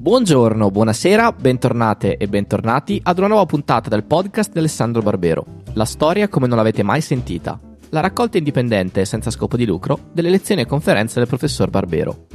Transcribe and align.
Buongiorno, 0.00 0.70
buonasera, 0.70 1.30
bentornate 1.32 2.16
e 2.16 2.26
bentornati 2.26 2.98
ad 3.04 3.18
una 3.18 3.26
nuova 3.26 3.44
puntata 3.44 3.90
del 3.90 4.04
podcast 4.04 4.50
di 4.50 4.58
Alessandro 4.58 5.02
Barbero. 5.02 5.44
La 5.74 5.84
storia 5.84 6.26
come 6.26 6.46
non 6.46 6.56
l'avete 6.56 6.82
mai 6.82 7.02
sentita. 7.02 7.60
La 7.90 8.00
raccolta 8.00 8.38
indipendente 8.38 9.02
e 9.02 9.04
senza 9.04 9.30
scopo 9.30 9.58
di 9.58 9.66
lucro 9.66 9.98
delle 10.14 10.30
lezioni 10.30 10.62
e 10.62 10.66
conferenze 10.66 11.18
del 11.18 11.28
professor 11.28 11.68
Barbero. 11.68 12.26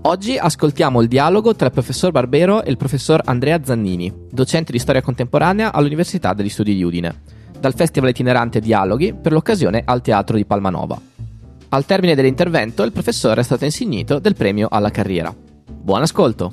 Oggi 0.00 0.38
ascoltiamo 0.38 1.02
il 1.02 1.08
dialogo 1.08 1.54
tra 1.54 1.66
il 1.66 1.72
professor 1.72 2.10
Barbero 2.12 2.62
e 2.62 2.70
il 2.70 2.78
professor 2.78 3.20
Andrea 3.26 3.62
Zannini, 3.62 4.10
docente 4.30 4.72
di 4.72 4.78
storia 4.78 5.02
contemporanea 5.02 5.70
all'Università 5.70 6.32
degli 6.32 6.48
Studi 6.48 6.76
di 6.76 6.82
Udine, 6.82 7.20
dal 7.60 7.74
Festival 7.74 8.08
itinerante 8.08 8.60
Dialoghi 8.60 9.12
per 9.12 9.32
l'occasione 9.32 9.82
al 9.84 10.00
Teatro 10.00 10.38
di 10.38 10.46
Palmanova. 10.46 10.98
Al 11.68 11.84
termine 11.84 12.14
dell'intervento 12.14 12.84
il 12.84 12.92
professore 12.92 13.42
è 13.42 13.44
stato 13.44 13.66
insignito 13.66 14.18
del 14.18 14.34
premio 14.34 14.66
alla 14.70 14.90
carriera. 14.90 15.48
Buon 15.82 16.02
ascolto! 16.02 16.52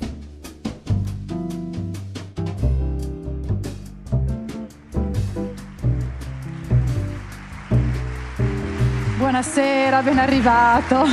Buonasera, 9.18 10.02
ben 10.02 10.18
arrivato. 10.18 11.04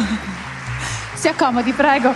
Si 1.14 1.28
accomodi, 1.28 1.74
prego. 1.74 2.14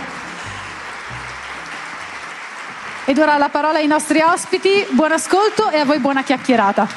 Ed 3.04 3.18
ora 3.18 3.36
la 3.36 3.50
parola 3.50 3.78
ai 3.78 3.86
nostri 3.86 4.22
ospiti. 4.22 4.86
Buon 4.92 5.12
ascolto 5.12 5.68
e 5.68 5.80
a 5.80 5.84
voi 5.84 5.98
buona 5.98 6.24
chiacchierata. 6.24 6.88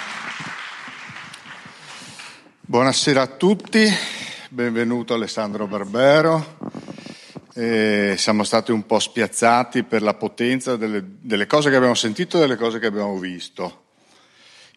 Buonasera 2.62 3.22
a 3.22 3.28
tutti, 3.28 3.86
benvenuto 4.50 5.14
Alessandro 5.14 5.68
Barbero. 5.68 6.93
Eh, 7.56 8.16
siamo 8.18 8.44
stati 8.44 8.72
un 8.72 8.86
po' 8.86 8.98
spiazzati 8.98 9.84
per 9.84 10.02
la 10.02 10.16
potenza 10.16 10.76
delle, 10.76 11.04
delle 11.20 11.46
cose 11.46 11.70
che 11.70 11.76
abbiamo 11.76 11.94
sentito 11.94 12.38
e 12.38 12.42
delle 12.42 12.56
cose 12.56 12.80
che 12.80 12.88
abbiamo 12.88 13.18
visto. 13.20 13.82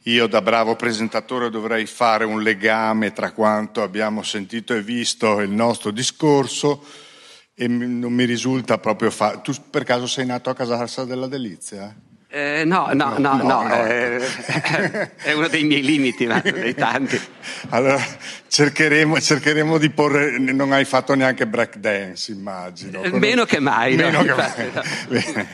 Io 0.02 0.26
da 0.26 0.42
bravo 0.42 0.76
presentatore 0.76 1.50
dovrei 1.50 1.86
fare 1.86 2.24
un 2.24 2.42
legame 2.42 3.12
tra 3.12 3.32
quanto 3.32 3.82
abbiamo 3.82 4.22
sentito 4.22 4.74
e 4.74 4.82
visto 4.82 5.40
il 5.40 5.50
nostro 5.50 5.90
discorso 5.90 6.84
e 7.54 7.66
non 7.66 8.12
mi 8.12 8.24
risulta 8.24 8.78
proprio 8.78 9.10
fa... 9.10 9.38
Tu 9.38 9.52
per 9.70 9.82
caso 9.84 10.06
sei 10.06 10.26
nato 10.26 10.50
a 10.50 10.54
Casarsa 10.54 11.04
della 11.04 11.26
Delizia? 11.26 11.92
Eh, 12.28 12.64
no, 12.64 12.90
no, 12.92 13.16
no, 13.18 13.36
no, 13.36 13.62
no. 13.62 13.84
Eh, 13.84 14.20
è 15.22 15.32
uno 15.32 15.46
dei 15.46 15.62
miei 15.62 15.82
limiti, 15.82 16.26
ma 16.26 16.40
dei 16.40 16.74
tanti. 16.76 17.18
Allora 17.68 18.02
cercheremo, 18.48 19.20
cercheremo, 19.20 19.78
di 19.78 19.90
porre. 19.90 20.36
Non 20.38 20.72
hai 20.72 20.84
fatto 20.84 21.14
neanche 21.14 21.46
break 21.46 21.76
dance, 21.76 22.32
immagino. 22.32 23.02
Eh, 23.02 23.10
meno 23.12 23.44
che 23.44 23.60
mai. 23.60 23.94
Meno 23.94 24.22
no, 24.22 24.34
che 24.34 24.34
mai. 24.34 25.46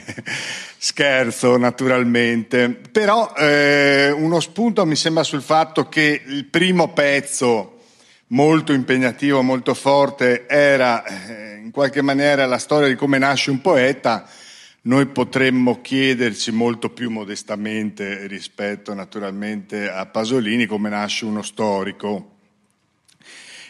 Scherzo, 0.78 1.58
naturalmente. 1.58 2.70
Però 2.90 3.34
eh, 3.36 4.10
uno 4.10 4.40
spunto 4.40 4.86
mi 4.86 4.96
sembra 4.96 5.24
sul 5.24 5.42
fatto 5.42 5.88
che 5.88 6.22
il 6.24 6.46
primo 6.46 6.92
pezzo 6.94 7.80
molto 8.28 8.72
impegnativo, 8.72 9.42
molto 9.42 9.74
forte, 9.74 10.46
era 10.48 11.04
eh, 11.04 11.60
in 11.62 11.70
qualche 11.70 12.00
maniera 12.00 12.46
la 12.46 12.58
storia 12.58 12.88
di 12.88 12.94
come 12.94 13.18
nasce 13.18 13.50
un 13.50 13.60
poeta 13.60 14.26
noi 14.84 15.06
potremmo 15.06 15.80
chiederci 15.80 16.50
molto 16.50 16.90
più 16.90 17.08
modestamente 17.10 18.26
rispetto 18.26 18.94
naturalmente 18.94 19.88
a 19.88 20.06
Pasolini 20.06 20.66
come 20.66 20.88
nasce 20.88 21.24
uno 21.24 21.42
storico. 21.42 22.30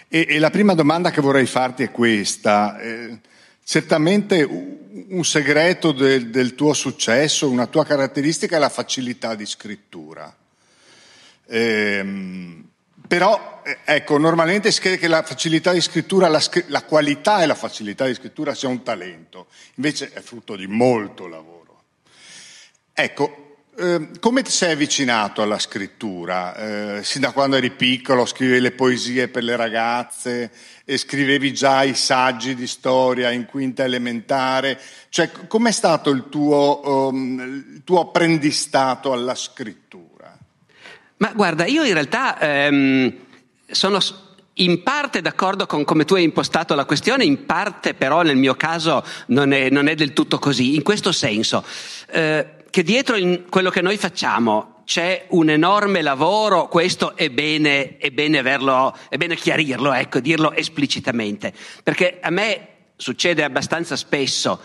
E, 0.09 0.27
e 0.29 0.39
la 0.39 0.51
prima 0.51 0.75
domanda 0.75 1.11
che 1.11 1.21
vorrei 1.21 1.47
farti 1.47 1.83
è 1.83 1.91
questa. 1.91 2.79
Eh, 2.79 3.19
certamente 3.63 4.43
un 4.43 5.25
segreto 5.25 5.93
del, 5.93 6.31
del 6.31 6.55
tuo 6.55 6.73
successo, 6.73 7.51
una 7.51 7.67
tua 7.67 7.85
caratteristica 7.85 8.57
è 8.57 8.59
la 8.59 8.71
facilità 8.71 9.35
di 9.35 9.45
scrittura. 9.45 10.35
Eh, 11.47 12.62
però, 13.13 13.61
eh, 13.63 13.81
ecco, 13.85 14.17
normalmente 14.17 14.73
si 14.73 14.81
crede 14.81 14.97
che 14.97 15.07
la 15.07 15.23
facilità 15.23 15.71
di 15.71 15.83
scrittura, 15.83 16.29
la, 16.29 16.43
la, 16.69 16.83
qualità 16.83 17.43
e 17.43 17.47
la 17.47 17.55
facilità 17.55 18.07
di 18.07 18.15
scrittura 18.15 18.55
sia 18.55 18.71
un 18.71 18.83
talento, 18.83 19.49
invece 19.75 20.13
è 20.15 20.21
frutto 20.23 20.57
di 20.57 20.67
molto 20.67 21.27
lavoro. 21.27 21.83
Ecco, 22.95 23.59
eh, 23.77 24.09
come 24.19 24.41
ti 24.41 24.51
sei 24.51 24.73
avvicinato 24.73 25.43
alla 25.43 25.59
scrittura? 25.59 26.57
Eh, 26.97 27.05
sin 27.05 27.21
da 27.21 27.33
quando 27.33 27.57
eri 27.57 27.73
piccolo 27.73 28.25
scrivevi 28.25 28.61
le 28.61 28.73
poesie 28.73 29.29
per 29.29 29.43
le 29.43 29.57
ragazze 29.57 30.51
e 30.83 30.97
scrivevi 30.97 31.53
già 31.53 31.83
i 31.83 31.95
saggi 31.95 32.55
di 32.55 32.67
storia 32.67 33.31
in 33.31 33.45
quinta 33.45 33.85
elementare? 33.85 34.81
Cioè, 35.11 35.31
com'è 35.49 35.71
stato 35.71 36.09
il 36.09 36.31
tuo, 36.31 37.09
um, 37.11 37.39
il 37.75 37.83
tuo 37.85 38.01
apprendistato 38.01 39.13
alla 39.13 39.35
scrittura? 39.35 40.12
Ma 41.23 41.31
guarda, 41.37 41.67
io 41.67 41.85
in 41.85 41.93
realtà 41.93 42.37
ehm, 42.41 43.15
sono 43.71 44.01
in 44.55 44.83
parte 44.83 45.21
d'accordo 45.21 45.67
con 45.67 45.85
come 45.85 46.05
tu 46.05 46.15
hai 46.15 46.25
impostato 46.25 46.75
la 46.75 46.85
questione, 46.85 47.25
in 47.25 47.47
parte 47.47 47.95
però 47.95 48.23
nel 48.23 48.35
mio 48.35 48.57
caso 48.57 49.05
non 49.27 49.53
è, 49.53 49.71
non 49.71 49.87
è 49.87 49.95
del 49.95 50.15
tutto 50.15 50.41
così. 50.41 50.75
In 50.75 50.83
questo 50.83 51.13
senso, 51.13 51.65
eh, 52.11 52.65
che 52.69 52.83
dietro 52.83 53.17
quello 53.49 53.71
che 53.71 53.83
noi 53.83 53.99
facciamo 53.99 54.83
c'è 54.85 55.27
un 55.29 55.49
enorme 55.49 56.03
lavoro, 56.03 56.67
questo 56.67 57.15
è 57.15 57.31
bene, 57.31 57.99
è 57.99 58.11
bene, 58.11 58.39
averlo, 58.39 58.93
è 59.09 59.17
bene 59.17 59.37
chiarirlo, 59.37 59.93
ecco, 59.93 60.19
dirlo 60.19 60.53
esplicitamente. 60.53 61.53
Perché 61.85 62.19
a 62.21 62.31
me 62.31 62.67
succede 62.97 63.45
abbastanza 63.45 63.95
spesso 63.95 64.61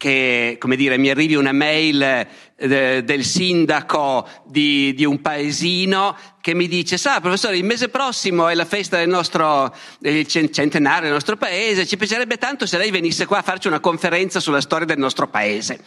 che 0.00 0.56
come 0.58 0.76
dire, 0.76 0.96
mi 0.96 1.10
arrivi 1.10 1.34
una 1.34 1.52
mail 1.52 2.26
eh, 2.56 3.02
del 3.04 3.22
sindaco 3.22 4.26
di, 4.46 4.94
di, 4.94 5.04
un 5.04 5.20
paesino 5.20 6.16
che 6.40 6.54
mi 6.54 6.68
dice, 6.68 6.96
sa 6.96 7.20
professore, 7.20 7.58
il 7.58 7.64
mese 7.64 7.90
prossimo 7.90 8.48
è 8.48 8.54
la 8.54 8.64
festa 8.64 8.96
del 8.96 9.10
nostro 9.10 9.74
del 9.98 10.26
centenario 10.26 11.02
del 11.02 11.12
nostro 11.12 11.36
paese, 11.36 11.86
ci 11.86 11.98
piacerebbe 11.98 12.38
tanto 12.38 12.64
se 12.64 12.78
lei 12.78 12.90
venisse 12.90 13.26
qua 13.26 13.40
a 13.40 13.42
farci 13.42 13.68
una 13.68 13.80
conferenza 13.80 14.40
sulla 14.40 14.62
storia 14.62 14.86
del 14.86 14.96
nostro 14.96 15.28
paese. 15.28 15.78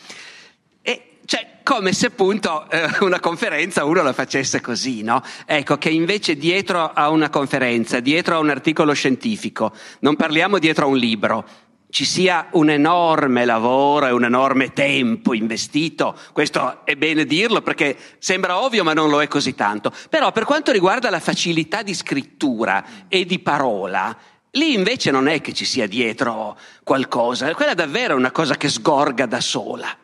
E 0.84 1.18
cioè, 1.26 1.48
come 1.64 1.92
se 1.92 2.06
appunto 2.06 2.70
eh, 2.70 2.88
una 3.00 3.20
conferenza 3.20 3.84
uno 3.84 4.04
la 4.04 4.14
facesse 4.14 4.62
così, 4.62 5.02
no? 5.02 5.24
Ecco, 5.48 5.80
che 5.80 5.90
invece 5.90 6.38
dietro 6.38 6.92
a 6.94 7.10
una 7.10 7.32
conferenza, 7.32 8.00
dietro 8.00 8.36
a 8.36 8.40
un 8.40 8.52
articolo 8.52 8.94
scientifico, 8.94 9.74
non 10.02 10.16
parliamo 10.16 10.60
dietro 10.60 10.86
a 10.86 10.90
un 10.90 10.98
libro, 10.98 11.72
ci 11.94 12.06
sia 12.06 12.48
un 12.54 12.72
enorme 12.72 13.46
lavoro 13.46 14.08
e 14.08 14.12
un 14.12 14.24
enorme 14.24 14.74
tempo 14.74 15.36
investito, 15.36 16.18
questo 16.32 16.84
è 16.86 16.96
bene 16.96 17.24
dirlo 17.24 17.62
perché 17.62 17.96
sembra 18.18 18.64
ovvio 18.64 18.84
ma 18.84 18.94
non 18.94 19.12
lo 19.12 19.22
è 19.22 19.28
così 19.28 19.54
tanto, 19.54 19.92
però 20.10 20.32
per 20.32 20.44
quanto 20.44 20.72
riguarda 20.72 21.12
la 21.12 21.20
facilità 21.20 21.84
di 21.84 21.94
scrittura 21.94 22.84
e 23.08 23.26
di 23.26 23.38
parola, 23.38 24.18
lì 24.54 24.74
invece 24.74 25.12
non 25.12 25.28
è 25.28 25.40
che 25.40 25.54
ci 25.54 25.66
sia 25.66 25.86
dietro 25.86 26.58
qualcosa, 26.84 27.54
quella 27.54 27.74
è 27.74 27.76
davvero 27.76 28.16
una 28.16 28.32
cosa 28.32 28.56
che 28.56 28.70
sgorga 28.70 29.28
da 29.28 29.40
sola. 29.40 29.96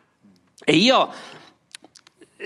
E 0.63 0.75
io 0.75 1.11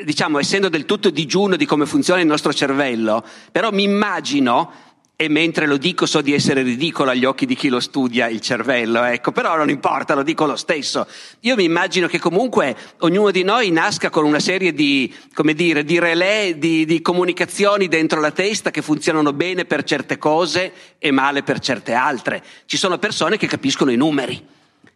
diciamo, 0.05 0.39
essendo 0.39 0.69
del 0.69 0.85
tutto 0.85 1.09
digiuno 1.09 1.57
di 1.57 1.65
come 1.65 1.85
funziona 1.85 2.21
il 2.21 2.27
nostro 2.27 2.53
cervello, 2.53 3.21
però 3.51 3.71
mi 3.71 3.83
immagino 3.83 4.92
e 5.23 5.29
mentre 5.29 5.67
lo 5.67 5.77
dico 5.77 6.05
so 6.05 6.19
di 6.19 6.33
essere 6.33 6.63
ridicolo 6.63 7.11
agli 7.11 7.23
occhi 7.23 7.45
di 7.45 7.55
chi 7.55 7.69
lo 7.69 7.79
studia 7.79 8.27
il 8.27 8.41
cervello, 8.41 9.03
ecco, 9.03 9.31
però 9.31 9.55
non 9.55 9.69
importa, 9.69 10.15
lo 10.15 10.23
dico 10.23 10.45
lo 10.45 10.57
stesso. 10.57 11.07
Io 11.41 11.55
mi 11.55 11.63
immagino 11.63 12.07
che 12.07 12.19
comunque 12.19 12.75
ognuno 12.99 13.31
di 13.31 13.43
noi 13.43 13.71
nasca 13.71 14.09
con 14.09 14.25
una 14.25 14.39
serie 14.39 14.73
di, 14.73 15.13
come 15.33 15.53
dire, 15.53 15.85
di 15.85 15.97
relè, 15.97 16.55
di, 16.57 16.83
di 16.83 17.01
comunicazioni 17.01 17.87
dentro 17.87 18.19
la 18.19 18.31
testa 18.31 18.69
che 18.69 18.81
funzionano 18.81 19.31
bene 19.31 19.63
per 19.63 19.83
certe 19.83 20.17
cose 20.17 20.73
e 20.99 21.11
male 21.11 21.41
per 21.41 21.59
certe 21.59 21.93
altre. 21.93 22.43
Ci 22.65 22.75
sono 22.75 22.97
persone 22.97 23.37
che 23.37 23.47
capiscono 23.47 23.91
i 23.91 23.95
numeri. 23.95 24.45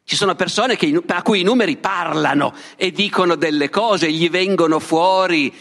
Ci 0.04 0.16
sono 0.18 0.36
persone 0.36 0.76
che, 0.76 1.02
a 1.06 1.22
cui 1.22 1.40
i 1.40 1.44
numeri 1.44 1.78
parlano 1.78 2.54
e 2.76 2.92
dicono 2.92 3.36
delle 3.36 3.70
cose, 3.70 4.12
gli 4.12 4.30
vengono 4.30 4.80
fuori 4.80 5.54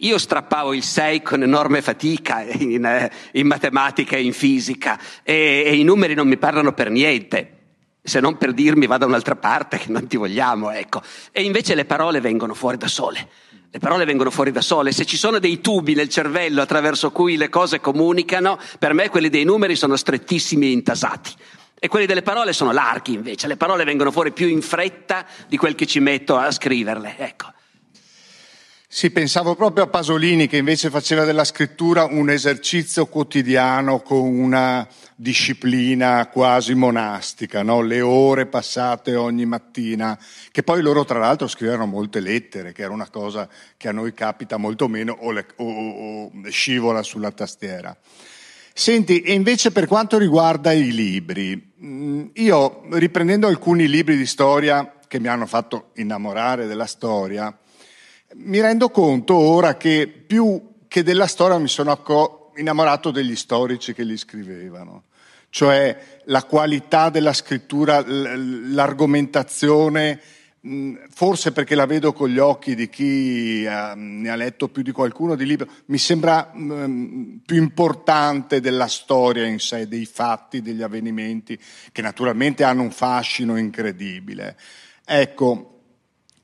io 0.00 0.18
strappavo 0.18 0.72
il 0.72 0.82
6 0.82 1.22
con 1.22 1.42
enorme 1.42 1.82
fatica 1.82 2.42
in, 2.42 2.84
eh, 2.84 3.10
in 3.32 3.46
matematica 3.46 4.16
e 4.16 4.22
in 4.22 4.32
fisica 4.32 4.98
e, 5.22 5.64
e, 5.66 5.76
i 5.76 5.82
numeri 5.82 6.14
non 6.14 6.28
mi 6.28 6.36
parlano 6.36 6.72
per 6.72 6.90
niente, 6.90 7.58
se 8.02 8.20
non 8.20 8.36
per 8.36 8.52
dirmi 8.52 8.86
va 8.86 8.96
da 8.96 9.06
un'altra 9.06 9.36
parte 9.36 9.78
che 9.78 9.90
non 9.90 10.06
ti 10.06 10.16
vogliamo, 10.16 10.70
ecco. 10.70 11.02
E 11.32 11.42
invece 11.42 11.74
le 11.74 11.84
parole 11.84 12.20
vengono 12.20 12.54
fuori 12.54 12.76
da 12.76 12.88
sole. 12.88 13.28
Le 13.72 13.78
parole 13.78 14.04
vengono 14.04 14.30
fuori 14.30 14.50
da 14.50 14.62
sole. 14.62 14.90
Se 14.90 15.04
ci 15.04 15.16
sono 15.16 15.38
dei 15.38 15.60
tubi 15.60 15.94
nel 15.94 16.08
cervello 16.08 16.60
attraverso 16.60 17.12
cui 17.12 17.36
le 17.36 17.48
cose 17.48 17.78
comunicano, 17.78 18.58
per 18.78 18.94
me 18.94 19.10
quelli 19.10 19.28
dei 19.28 19.44
numeri 19.44 19.76
sono 19.76 19.96
strettissimi 19.96 20.66
e 20.66 20.70
intasati. 20.72 21.30
E 21.78 21.88
quelli 21.88 22.06
delle 22.06 22.22
parole 22.22 22.52
sono 22.52 22.72
larghi 22.72 23.14
invece. 23.14 23.46
Le 23.46 23.56
parole 23.56 23.84
vengono 23.84 24.10
fuori 24.10 24.32
più 24.32 24.48
in 24.48 24.60
fretta 24.60 25.24
di 25.46 25.56
quel 25.56 25.76
che 25.76 25.86
ci 25.86 26.00
metto 26.00 26.36
a 26.36 26.50
scriverle. 26.50 27.14
Ecco. 27.16 27.52
Sì, 28.92 29.12
pensavo 29.12 29.54
proprio 29.54 29.84
a 29.84 29.86
Pasolini 29.86 30.48
che 30.48 30.56
invece 30.56 30.90
faceva 30.90 31.24
della 31.24 31.44
scrittura 31.44 32.06
un 32.06 32.28
esercizio 32.28 33.06
quotidiano 33.06 34.00
con 34.00 34.26
una 34.26 34.84
disciplina 35.14 36.26
quasi 36.26 36.74
monastica, 36.74 37.62
no? 37.62 37.82
le 37.82 38.00
ore 38.00 38.46
passate 38.46 39.14
ogni 39.14 39.46
mattina, 39.46 40.18
che 40.50 40.64
poi 40.64 40.82
loro 40.82 41.04
tra 41.04 41.20
l'altro 41.20 41.46
scrivevano 41.46 41.86
molte 41.86 42.18
lettere, 42.18 42.72
che 42.72 42.82
era 42.82 42.92
una 42.92 43.08
cosa 43.08 43.48
che 43.76 43.86
a 43.86 43.92
noi 43.92 44.12
capita 44.12 44.56
molto 44.56 44.88
meno 44.88 45.16
o, 45.20 45.30
le, 45.30 45.46
o, 45.58 45.64
o, 45.64 46.30
scivola 46.48 47.04
sulla 47.04 47.30
tastiera. 47.30 47.96
Senti, 48.74 49.20
e 49.20 49.34
invece 49.34 49.70
per 49.70 49.86
quanto 49.86 50.18
riguarda 50.18 50.72
i 50.72 50.90
libri, 50.90 51.74
mm, 51.80 52.26
io 52.32 52.82
riprendendo 52.90 53.46
alcuni 53.46 53.86
libri 53.86 54.16
di 54.16 54.26
storia 54.26 54.96
che 55.06 55.20
mi 55.20 55.28
hanno 55.28 55.46
fatto 55.46 55.90
innamorare 55.94 56.66
della 56.66 56.86
storia, 56.86 57.56
mi 58.34 58.60
rendo 58.60 58.90
conto 58.90 59.34
ora 59.34 59.76
che 59.76 60.06
più 60.06 60.68
che 60.86 61.02
della 61.02 61.26
storia 61.26 61.58
mi 61.58 61.68
sono 61.68 62.52
innamorato 62.56 63.10
degli 63.10 63.36
storici 63.36 63.92
che 63.92 64.02
li 64.02 64.16
scrivevano, 64.16 65.04
cioè 65.50 66.20
la 66.24 66.44
qualità 66.44 67.10
della 67.10 67.32
scrittura, 67.32 68.04
l'argomentazione, 68.06 70.20
forse 71.10 71.52
perché 71.52 71.74
la 71.74 71.86
vedo 71.86 72.12
con 72.12 72.28
gli 72.28 72.38
occhi 72.38 72.74
di 72.74 72.90
chi 72.90 73.62
ne 73.62 74.28
ha 74.28 74.36
letto 74.36 74.68
più 74.68 74.82
di 74.82 74.92
qualcuno 74.92 75.34
di 75.34 75.46
libro, 75.46 75.68
mi 75.86 75.98
sembra 75.98 76.52
più 76.52 77.56
importante 77.56 78.60
della 78.60 78.88
storia 78.88 79.46
in 79.46 79.58
sé, 79.58 79.88
dei 79.88 80.04
fatti, 80.04 80.60
degli 80.60 80.82
avvenimenti, 80.82 81.58
che 81.92 82.02
naturalmente 82.02 82.62
hanno 82.62 82.82
un 82.82 82.90
fascino 82.90 83.56
incredibile. 83.56 84.56
Ecco, 85.04 85.79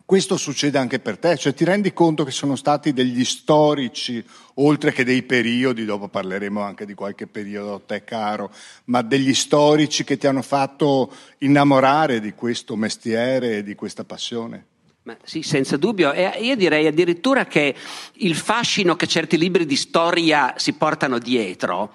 questo 0.07 0.37
succede 0.37 0.79
anche 0.79 1.01
per 1.01 1.19
te, 1.19 1.37
cioè 1.37 1.53
ti 1.53 1.65
rendi 1.65 1.93
conto 1.93 2.23
che 2.23 2.31
sono 2.31 2.55
stati 2.55 2.93
degli 2.93 3.25
storici, 3.25 4.25
oltre 4.55 4.93
che 4.93 5.03
dei 5.03 5.25
periodi, 5.25 5.85
dopo 5.85 6.07
parleremo 6.07 6.63
anche 6.63 6.87
di 6.87 6.95
qualche 6.95 7.27
periodo 7.27 7.75
a 7.75 7.83
te 7.85 8.05
caro, 8.05 8.53
ma 8.85 9.03
degli 9.03 9.35
storici 9.35 10.05
che 10.05 10.17
ti 10.17 10.29
hanno 10.29 10.43
fatto 10.43 11.13
innamorare 11.39 12.21
di 12.21 12.35
questo 12.35 12.77
mestiere 12.77 13.59
e 13.59 13.63
di 13.65 13.75
questa 13.75 14.05
passione? 14.05 14.67
Ma 15.03 15.17
sì, 15.25 15.43
senza 15.43 15.77
dubbio. 15.77 16.13
E 16.13 16.39
io 16.41 16.55
direi 16.55 16.87
addirittura 16.87 17.47
che 17.47 17.75
il 18.15 18.37
fascino 18.37 18.95
che 18.95 19.09
certi 19.09 19.37
libri 19.37 19.67
di 19.67 19.77
storia 19.77 20.55
si 20.57 20.73
portano 20.75 21.19
dietro 21.19 21.93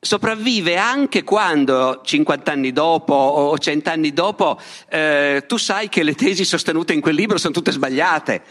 sopravvive 0.00 0.76
anche 0.76 1.22
quando 1.22 2.00
50 2.02 2.50
anni 2.50 2.72
dopo 2.72 3.12
o 3.12 3.58
100 3.58 3.90
anni 3.90 4.14
dopo 4.14 4.58
eh, 4.88 5.44
tu 5.46 5.58
sai 5.58 5.90
che 5.90 6.02
le 6.02 6.14
tesi 6.14 6.44
sostenute 6.44 6.94
in 6.94 7.02
quel 7.02 7.14
libro 7.14 7.36
sono 7.36 7.52
tutte 7.52 7.70
sbagliate. 7.72 8.42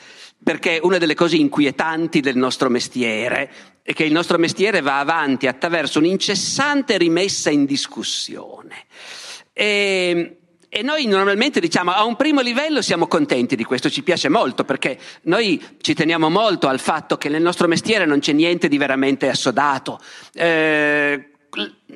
Perché 0.42 0.80
una 0.82 1.00
delle 1.00 1.16
cose 1.16 1.36
inquietanti 1.36 2.22
del 2.22 2.38
nostro 2.38 2.70
mestiere 2.70 3.52
è 3.82 3.92
che 3.92 4.06
il 4.06 4.14
nostro 4.14 4.38
mestiere 4.38 4.80
va 4.80 5.00
avanti 5.00 5.48
attraverso 5.48 6.00
un'incessante 6.00 6.98
rimessa 6.98 7.50
in 7.50 7.66
discussione. 7.66 8.86
E, 9.52 10.38
e 10.70 10.82
noi 10.82 11.08
normalmente 11.08 11.60
diciamo 11.60 11.92
a 11.92 12.06
un 12.06 12.16
primo 12.16 12.40
livello 12.40 12.82
siamo 12.82 13.08
contenti 13.08 13.58
di 13.58 13.66
questo, 13.66 13.90
ci 13.90 14.02
piace 14.02 14.30
molto 14.30 14.64
perché 14.64 14.98
noi 15.24 15.62
ci 15.82 15.94
teniamo 15.94 16.30
molto 16.30 16.70
al 16.70 16.80
fatto 16.80 17.18
che 17.18 17.28
nel 17.28 17.42
nostro 17.42 17.68
mestiere 17.68 18.06
non 18.06 18.20
c'è 18.20 18.32
niente 18.32 18.70
di 18.70 18.78
veramente 18.78 19.28
assodato. 19.28 20.00
Eh, 20.34 21.32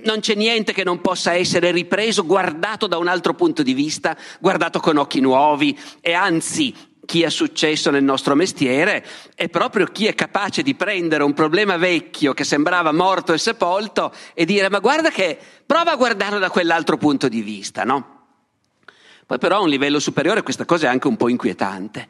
non 0.03 0.19
c'è 0.19 0.35
niente 0.35 0.73
che 0.73 0.83
non 0.83 1.01
possa 1.01 1.33
essere 1.33 1.71
ripreso, 1.71 2.25
guardato 2.25 2.87
da 2.87 2.97
un 2.97 3.07
altro 3.07 3.33
punto 3.33 3.63
di 3.63 3.73
vista, 3.73 4.17
guardato 4.39 4.79
con 4.79 4.97
occhi 4.97 5.19
nuovi 5.19 5.77
e 6.01 6.13
anzi 6.13 6.73
chi 7.05 7.23
ha 7.23 7.29
successo 7.29 7.91
nel 7.91 8.03
nostro 8.03 8.33
mestiere 8.33 9.05
è 9.35 9.49
proprio 9.49 9.87
chi 9.87 10.07
è 10.07 10.15
capace 10.15 10.61
di 10.63 10.73
prendere 10.73 11.23
un 11.23 11.33
problema 11.33 11.75
vecchio 11.77 12.33
che 12.33 12.45
sembrava 12.45 12.93
morto 12.93 13.33
e 13.33 13.37
sepolto 13.37 14.13
e 14.33 14.45
dire 14.45 14.69
ma 14.69 14.79
guarda 14.79 15.09
che 15.09 15.37
prova 15.65 15.91
a 15.91 15.95
guardarlo 15.95 16.39
da 16.39 16.49
quell'altro 16.49 16.97
punto 16.97 17.27
di 17.27 17.41
vista, 17.41 17.83
no? 17.83 18.21
Poi 19.25 19.37
però 19.37 19.57
a 19.57 19.61
un 19.61 19.69
livello 19.69 19.99
superiore 19.99 20.43
questa 20.43 20.65
cosa 20.65 20.87
è 20.87 20.89
anche 20.89 21.07
un 21.07 21.17
po' 21.17 21.29
inquietante, 21.29 22.07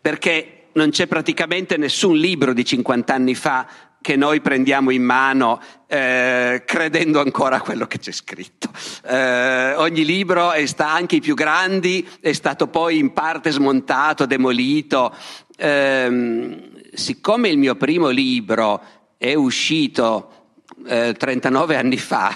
perché 0.00 0.68
non 0.72 0.90
c'è 0.90 1.06
praticamente 1.06 1.76
nessun 1.76 2.16
libro 2.16 2.52
di 2.52 2.64
50 2.64 3.14
anni 3.14 3.34
fa 3.34 3.66
che 4.06 4.14
noi 4.14 4.40
prendiamo 4.40 4.92
in 4.92 5.02
mano 5.02 5.60
eh, 5.88 6.62
credendo 6.64 7.18
ancora 7.18 7.56
a 7.56 7.60
quello 7.60 7.88
che 7.88 7.98
c'è 7.98 8.12
scritto. 8.12 8.70
Eh, 9.04 9.74
ogni 9.74 10.04
libro, 10.04 10.52
sta, 10.66 10.92
anche 10.92 11.16
i 11.16 11.20
più 11.20 11.34
grandi, 11.34 12.08
è 12.20 12.32
stato 12.32 12.68
poi 12.68 12.98
in 12.98 13.12
parte 13.12 13.50
smontato, 13.50 14.24
demolito. 14.24 15.12
Eh, 15.56 16.70
siccome 16.94 17.48
il 17.48 17.58
mio 17.58 17.74
primo 17.74 18.08
libro 18.10 18.80
è 19.18 19.34
uscito 19.34 20.35
eh, 20.86 21.14
39 21.16 21.76
anni 21.76 21.98
fa, 21.98 22.34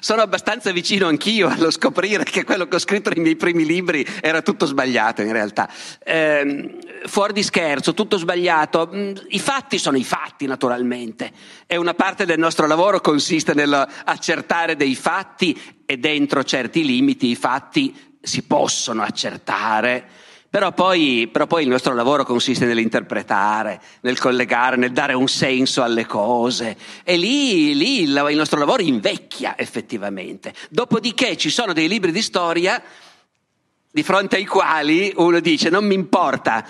sono 0.00 0.22
abbastanza 0.22 0.72
vicino 0.72 1.06
anch'io 1.06 1.48
allo 1.48 1.70
scoprire 1.70 2.24
che 2.24 2.44
quello 2.44 2.66
che 2.68 2.76
ho 2.76 2.78
scritto 2.78 3.10
nei 3.10 3.22
miei 3.22 3.36
primi 3.36 3.64
libri 3.64 4.06
era 4.20 4.42
tutto 4.42 4.66
sbagliato 4.66 5.22
in 5.22 5.32
realtà. 5.32 5.68
Eh, 6.02 6.78
fuori 7.04 7.32
di 7.32 7.42
scherzo, 7.42 7.94
tutto 7.94 8.16
sbagliato. 8.16 8.90
Mm, 8.92 9.14
I 9.28 9.38
fatti 9.38 9.78
sono 9.78 9.96
i 9.96 10.04
fatti 10.04 10.46
naturalmente 10.46 11.30
e 11.66 11.76
una 11.76 11.94
parte 11.94 12.24
del 12.24 12.38
nostro 12.38 12.66
lavoro 12.66 13.00
consiste 13.00 13.54
nell'accertare 13.54 14.76
dei 14.76 14.94
fatti 14.94 15.58
e 15.86 15.96
dentro 15.96 16.44
certi 16.44 16.84
limiti 16.84 17.28
i 17.28 17.36
fatti 17.36 18.08
si 18.20 18.42
possono 18.42 19.02
accertare 19.02 20.19
però 20.50 20.72
poi, 20.72 21.28
però 21.30 21.46
poi, 21.46 21.62
il 21.62 21.68
nostro 21.68 21.94
lavoro 21.94 22.24
consiste 22.24 22.66
nell'interpretare, 22.66 23.80
nel 24.00 24.18
collegare, 24.18 24.74
nel 24.74 24.90
dare 24.90 25.12
un 25.12 25.28
senso 25.28 25.84
alle 25.84 26.06
cose. 26.06 26.76
E 27.04 27.16
lì, 27.16 27.76
lì 27.76 28.02
il, 28.02 28.26
il 28.30 28.36
nostro 28.36 28.58
lavoro 28.58 28.82
invecchia 28.82 29.56
effettivamente. 29.56 30.52
Dopodiché 30.68 31.36
ci 31.36 31.50
sono 31.50 31.72
dei 31.72 31.86
libri 31.86 32.10
di 32.10 32.20
storia 32.20 32.82
di 33.92 34.02
fronte 34.02 34.36
ai 34.36 34.46
quali 34.46 35.12
uno 35.16 35.40
dice 35.40 35.68
non 35.68 35.84
mi 35.84 35.94
importa 35.94 36.64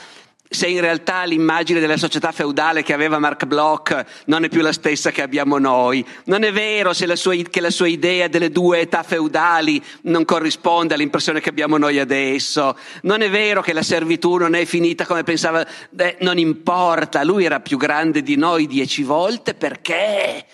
se 0.52 0.66
in 0.66 0.80
realtà 0.80 1.22
l'immagine 1.22 1.78
della 1.78 1.96
società 1.96 2.32
feudale 2.32 2.82
che 2.82 2.92
aveva 2.92 3.20
Mark 3.20 3.44
Bloch 3.44 4.04
non 4.24 4.42
è 4.42 4.48
più 4.48 4.62
la 4.62 4.72
stessa 4.72 5.12
che 5.12 5.22
abbiamo 5.22 5.58
noi. 5.58 6.04
Non 6.24 6.42
è 6.42 6.50
vero 6.50 6.90
la 7.06 7.14
sua, 7.14 7.36
che 7.36 7.60
la 7.60 7.70
sua 7.70 7.86
idea 7.86 8.26
delle 8.26 8.50
due 8.50 8.80
età 8.80 9.04
feudali 9.04 9.80
non 10.02 10.24
corrisponde 10.24 10.94
all'impressione 10.94 11.40
che 11.40 11.50
abbiamo 11.50 11.78
noi 11.78 12.00
adesso. 12.00 12.76
Non 13.02 13.20
è 13.22 13.30
vero 13.30 13.62
che 13.62 13.72
la 13.72 13.84
servitù 13.84 14.38
non 14.38 14.54
è 14.54 14.64
finita 14.64 15.06
come 15.06 15.22
pensava. 15.22 15.64
Beh, 15.88 16.16
non 16.22 16.36
importa, 16.36 17.22
lui 17.22 17.44
era 17.44 17.60
più 17.60 17.78
grande 17.78 18.20
di 18.20 18.34
noi 18.34 18.66
dieci 18.66 19.04
volte 19.04 19.54
perché? 19.54 20.44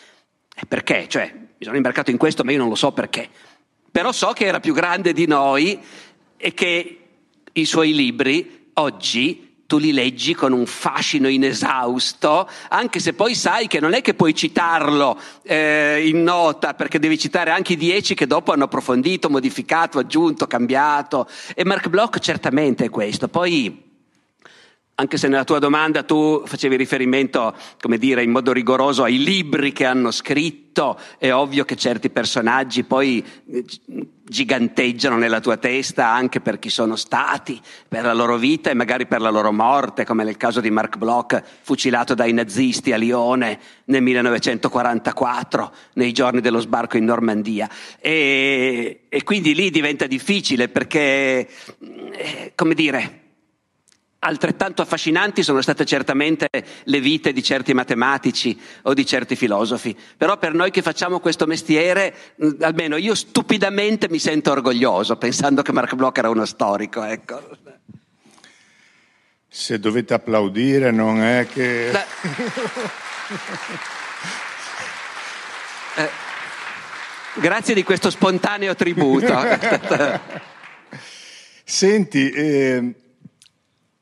Perché? 0.69 1.07
Cioè, 1.09 1.33
mi 1.33 1.65
sono 1.65 1.77
imbarcato 1.77 2.11
in 2.11 2.19
questo, 2.19 2.45
ma 2.45 2.53
io 2.53 2.59
non 2.59 2.69
lo 2.69 2.75
so 2.75 2.93
perché. 2.93 3.31
Però 3.91 4.13
so 4.13 4.33
che 4.35 4.45
era 4.45 4.61
più 4.61 4.75
grande 4.75 5.15
di 5.15 5.27
noi 5.27 5.81
e 6.37 6.53
che 6.53 6.99
i 7.51 7.65
suoi 7.65 7.95
libri 7.95 8.73
oggi 8.75 9.46
tu 9.67 9.79
li 9.79 9.93
leggi 9.93 10.35
con 10.35 10.53
un 10.53 10.67
fascino 10.67 11.29
inesausto, 11.29 12.49
anche 12.69 13.01
se 13.01 13.13
poi 13.13 13.35
sai 13.35 13.67
che 13.67 13.81
non 13.81 13.93
è 13.93 14.01
che 14.01 14.15
puoi 14.15 14.35
citarlo 14.35 15.19
eh, 15.43 16.07
in 16.07 16.23
nota, 16.23 16.75
perché 16.75 16.99
devi 16.99 17.19
citare 17.19 17.51
anche 17.51 17.75
i 17.75 17.77
dieci 17.77 18.15
che 18.15 18.27
dopo 18.27 18.53
hanno 18.53 18.65
approfondito, 18.65 19.29
modificato, 19.29 19.99
aggiunto, 19.99 20.47
cambiato. 20.47 21.29
E 21.55 21.65
Mark 21.65 21.89
Bloch 21.89 22.19
certamente 22.19 22.85
è 22.85 22.91
questo. 22.91 23.29
Poi 23.29 23.86
anche 24.99 25.19
se 25.19 25.29
nella 25.29 25.45
tua 25.45 25.59
domanda 25.59 26.05
tu 26.05 26.43
facevi 26.47 26.75
riferimento, 26.75 27.55
come 27.79 27.99
dire, 27.99 28.23
in 28.23 28.31
modo 28.31 28.53
rigoroso 28.53 29.03
ai 29.03 29.23
libri 29.23 29.71
che 29.71 29.85
hanno 29.85 30.11
scritto, 30.11 30.99
è 31.19 31.31
ovvio 31.33 31.67
che 31.67 31.77
certi 31.77 32.09
personaggi 32.09 32.83
poi 32.83 33.23
eh, 33.51 33.65
giganteggiano 34.23 35.19
nella 35.19 35.41
tua 35.41 35.59
testa 35.59 36.09
anche 36.09 36.41
per 36.41 36.59
chi 36.59 36.71
sono 36.71 36.97
stati, 36.97 37.61
per 37.87 38.05
la 38.05 38.15
loro 38.15 38.39
vita 38.39 38.71
e 38.71 38.75
magari 38.75 39.07
per 39.07 39.21
la 39.21 39.29
loro 39.29 39.53
morte, 39.53 40.07
come 40.07 40.25
nel 40.25 40.39
caso 40.39 40.63
di 40.63 40.71
Mark 40.71 40.97
Bloch, 40.97 41.43
fucilato 41.61 42.15
dai 42.15 42.33
nazisti 42.33 42.93
a 42.93 42.97
Lione 42.97 43.59
nel 43.85 44.01
1944, 44.01 45.73
nei 45.95 46.13
giorni 46.13 46.41
dello 46.41 46.61
sbarco 46.61 46.97
in 46.97 47.05
Normandia. 47.05 47.69
E, 48.01 49.01
e 49.11 49.23
quindi 49.25 49.55
lì 49.55 49.71
diventa 49.71 50.07
difficile 50.07 50.71
perché, 50.71 51.47
eh, 52.13 52.53
come 52.55 52.73
dire, 52.73 53.25
Altrettanto 54.27 54.83
affascinanti 54.83 55.45
sono 55.45 55.61
state 55.61 55.85
certamente 55.85 56.49
le 56.83 56.99
vite 56.99 57.33
di 57.33 57.45
certi 57.45 57.73
matematici 57.75 58.61
o 58.83 58.93
di 58.93 59.07
certi 59.07 59.37
filosofi, 59.37 59.97
però 60.17 60.37
per 60.37 60.53
noi 60.53 60.73
che 60.73 60.83
facciamo 60.83 61.21
questo 61.21 61.47
mestiere, 61.47 62.13
almeno 62.61 62.97
io 62.97 63.15
stupidamente 63.15 64.09
mi 64.09 64.19
sento 64.19 64.51
orgoglioso 64.51 65.17
pensando 65.17 65.63
che 65.63 65.71
Mark 65.71 65.95
Bloch 65.95 66.19
era 66.19 66.29
uno 66.29 66.45
storico. 66.45 67.05
Ecco. 67.05 67.41
Se 69.47 69.79
dovete 69.79 70.13
applaudire 70.13 70.91
non 70.91 71.23
è 71.23 71.47
che... 71.49 71.91
La... 71.93 72.05
eh, 76.03 76.11
grazie 77.35 77.75
di 77.75 77.85
questo 77.85 78.11
spontaneo 78.11 78.75
tributo. 78.75 79.39
Senti, 81.63 82.29
eh, 82.31 82.93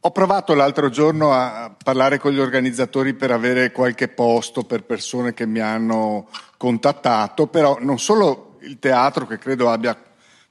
Ho 0.07 0.11
provato 0.11 0.53
l'altro 0.53 0.91
giorno 0.91 1.33
a 1.33 1.75
parlare 1.83 2.19
con 2.19 2.31
gli 2.31 2.39
organizzatori 2.39 3.15
per 3.15 3.31
avere 3.31 3.73
qualche 3.73 4.09
posto 4.09 4.63
per 4.63 4.85
persone 4.85 5.33
che 5.33 5.47
mi 5.47 5.61
hanno 5.61 6.29
contattato, 6.59 7.47
però 7.47 7.79
non 7.81 7.99
solo 7.99 8.59
il 8.61 8.79
teatro 8.79 9.27
che 9.27 9.39
credo 9.39 9.71
abbia 9.71 9.99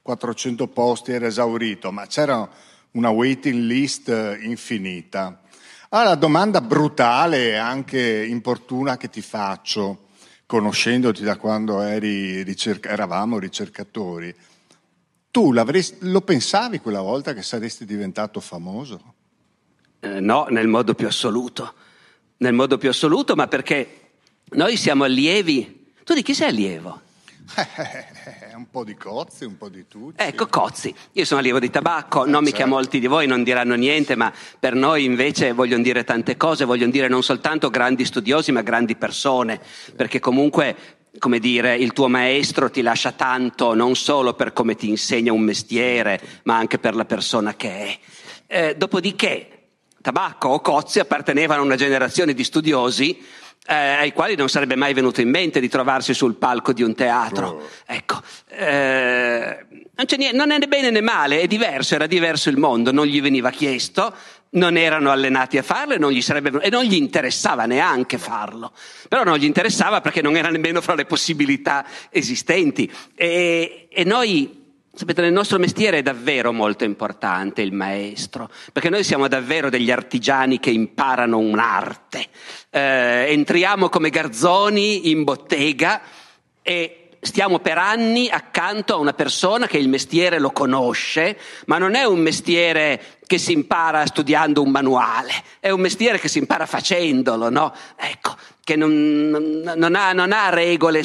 400 0.02 0.66
posti 0.66 1.12
era 1.12 1.28
esaurito, 1.28 1.92
ma 1.92 2.04
c'era 2.06 2.48
una 2.94 3.10
waiting 3.10 3.62
list 3.62 4.08
infinita. 4.40 5.42
Allora 5.90 6.08
la 6.08 6.16
domanda 6.16 6.60
brutale 6.60 7.50
e 7.50 7.54
anche 7.54 8.24
importuna 8.24 8.96
che 8.96 9.08
ti 9.08 9.20
faccio, 9.20 10.06
conoscendoti 10.46 11.22
da 11.22 11.36
quando 11.36 11.80
ricerca- 11.96 12.88
eravamo 12.88 13.38
ricercatori, 13.38 14.34
tu 15.30 15.52
lo 15.52 16.20
pensavi 16.22 16.80
quella 16.80 17.02
volta 17.02 17.32
che 17.34 17.42
saresti 17.42 17.84
diventato 17.84 18.40
famoso? 18.40 19.13
Eh, 20.04 20.20
no, 20.20 20.46
nel 20.50 20.68
modo 20.68 20.94
più 20.94 21.06
assoluto. 21.06 21.72
Nel 22.38 22.52
modo 22.52 22.76
più 22.76 22.90
assoluto, 22.90 23.34
ma 23.34 23.48
perché 23.48 24.10
noi 24.50 24.76
siamo 24.76 25.04
allievi. 25.04 25.92
Tu 26.04 26.12
di 26.12 26.22
chi 26.22 26.34
sei 26.34 26.48
allievo? 26.50 27.00
un 28.56 28.68
po' 28.70 28.84
di 28.84 28.94
Cozzi, 28.94 29.44
un 29.44 29.56
po' 29.56 29.70
di 29.70 29.86
tutti. 29.88 30.22
Ecco, 30.22 30.46
Cozzi. 30.46 30.94
Io 31.12 31.24
sono 31.24 31.40
allievo 31.40 31.58
di 31.58 31.70
tabacco, 31.70 32.24
non 32.24 32.44
certo. 32.44 32.50
mica 32.50 32.66
molti 32.66 33.00
di 33.00 33.06
voi 33.06 33.26
non 33.26 33.42
diranno 33.42 33.74
niente, 33.74 34.14
ma 34.14 34.32
per 34.58 34.74
noi 34.74 35.04
invece 35.04 35.52
vogliono 35.52 35.82
dire 35.82 36.04
tante 36.04 36.36
cose, 36.36 36.66
vogliono 36.66 36.90
dire 36.90 37.08
non 37.08 37.22
soltanto 37.22 37.70
grandi 37.70 38.04
studiosi, 38.04 38.52
ma 38.52 38.60
grandi 38.60 38.96
persone, 38.96 39.60
perché 39.96 40.20
comunque 40.20 40.76
come 41.18 41.38
dire, 41.38 41.76
il 41.76 41.92
tuo 41.92 42.08
maestro 42.08 42.68
ti 42.70 42.82
lascia 42.82 43.12
tanto 43.12 43.72
non 43.74 43.94
solo 43.94 44.34
per 44.34 44.52
come 44.52 44.74
ti 44.74 44.88
insegna 44.88 45.32
un 45.32 45.42
mestiere, 45.42 46.20
ma 46.42 46.56
anche 46.56 46.78
per 46.78 46.96
la 46.96 47.04
persona 47.04 47.54
che 47.54 47.70
è. 47.70 47.98
Eh, 48.46 48.76
dopodiché, 48.76 49.53
Tabacco 50.04 50.48
o 50.48 50.60
Cozzi 50.60 50.98
appartenevano 50.98 51.62
a 51.62 51.64
una 51.64 51.76
generazione 51.76 52.34
di 52.34 52.44
studiosi 52.44 53.18
eh, 53.66 53.74
ai 53.74 54.12
quali 54.12 54.34
non 54.34 54.50
sarebbe 54.50 54.76
mai 54.76 54.92
venuto 54.92 55.22
in 55.22 55.30
mente 55.30 55.60
di 55.60 55.68
trovarsi 55.70 56.12
sul 56.12 56.34
palco 56.34 56.74
di 56.74 56.82
un 56.82 56.94
teatro. 56.94 57.48
Oh. 57.48 57.62
Ecco, 57.86 58.20
eh, 58.50 59.64
non, 59.94 60.06
niente, 60.18 60.36
non, 60.36 60.50
è 60.50 60.58
né 60.58 60.66
bene 60.66 60.90
né 60.90 61.00
male, 61.00 61.40
è 61.40 61.46
diverso, 61.46 61.94
era 61.94 62.06
diverso 62.06 62.50
il 62.50 62.58
mondo, 62.58 62.92
non 62.92 63.06
gli 63.06 63.22
veniva 63.22 63.48
chiesto, 63.48 64.14
non 64.50 64.76
erano 64.76 65.10
allenati 65.10 65.56
a 65.56 65.62
farlo 65.62 65.94
e 65.94 65.98
non 65.98 66.12
gli, 66.12 66.20
sarebbe, 66.20 66.60
e 66.60 66.68
non 66.68 66.84
gli 66.84 66.96
interessava 66.96 67.64
neanche 67.64 68.18
farlo. 68.18 68.72
Però 69.08 69.24
non 69.24 69.38
gli 69.38 69.44
interessava 69.44 70.02
perché 70.02 70.20
non 70.20 70.36
era 70.36 70.50
nemmeno 70.50 70.82
fra 70.82 70.94
le 70.94 71.06
possibilità 71.06 71.82
esistenti. 72.10 72.92
E, 73.14 73.88
e 73.90 74.04
noi 74.04 74.63
Sapete, 74.96 75.22
nel 75.22 75.32
nostro 75.32 75.58
mestiere 75.58 75.98
è 75.98 76.02
davvero 76.02 76.52
molto 76.52 76.84
importante 76.84 77.62
il 77.62 77.72
maestro, 77.72 78.48
perché 78.72 78.90
noi 78.90 79.02
siamo 79.02 79.26
davvero 79.26 79.68
degli 79.68 79.90
artigiani 79.90 80.60
che 80.60 80.70
imparano 80.70 81.38
un'arte. 81.38 82.26
Eh, 82.70 83.26
entriamo 83.30 83.88
come 83.88 84.10
garzoni 84.10 85.10
in 85.10 85.24
bottega 85.24 86.00
e 86.62 87.03
stiamo 87.24 87.58
per 87.58 87.78
anni 87.78 88.28
accanto 88.28 88.94
a 88.94 88.98
una 88.98 89.14
persona 89.14 89.66
che 89.66 89.78
il 89.78 89.88
mestiere 89.88 90.38
lo 90.38 90.50
conosce, 90.50 91.38
ma 91.66 91.78
non 91.78 91.94
è 91.94 92.04
un 92.04 92.20
mestiere 92.20 93.00
che 93.26 93.38
si 93.38 93.52
impara 93.52 94.04
studiando 94.04 94.62
un 94.62 94.70
manuale, 94.70 95.32
è 95.58 95.70
un 95.70 95.80
mestiere 95.80 96.18
che 96.18 96.28
si 96.28 96.38
impara 96.38 96.66
facendolo, 96.66 97.48
no? 97.48 97.72
Ecco, 97.96 98.36
che 98.62 98.76
non, 98.76 99.62
non, 99.74 99.94
ha, 99.94 100.12
non, 100.12 100.32
ha, 100.32 100.50
regole, 100.50 101.02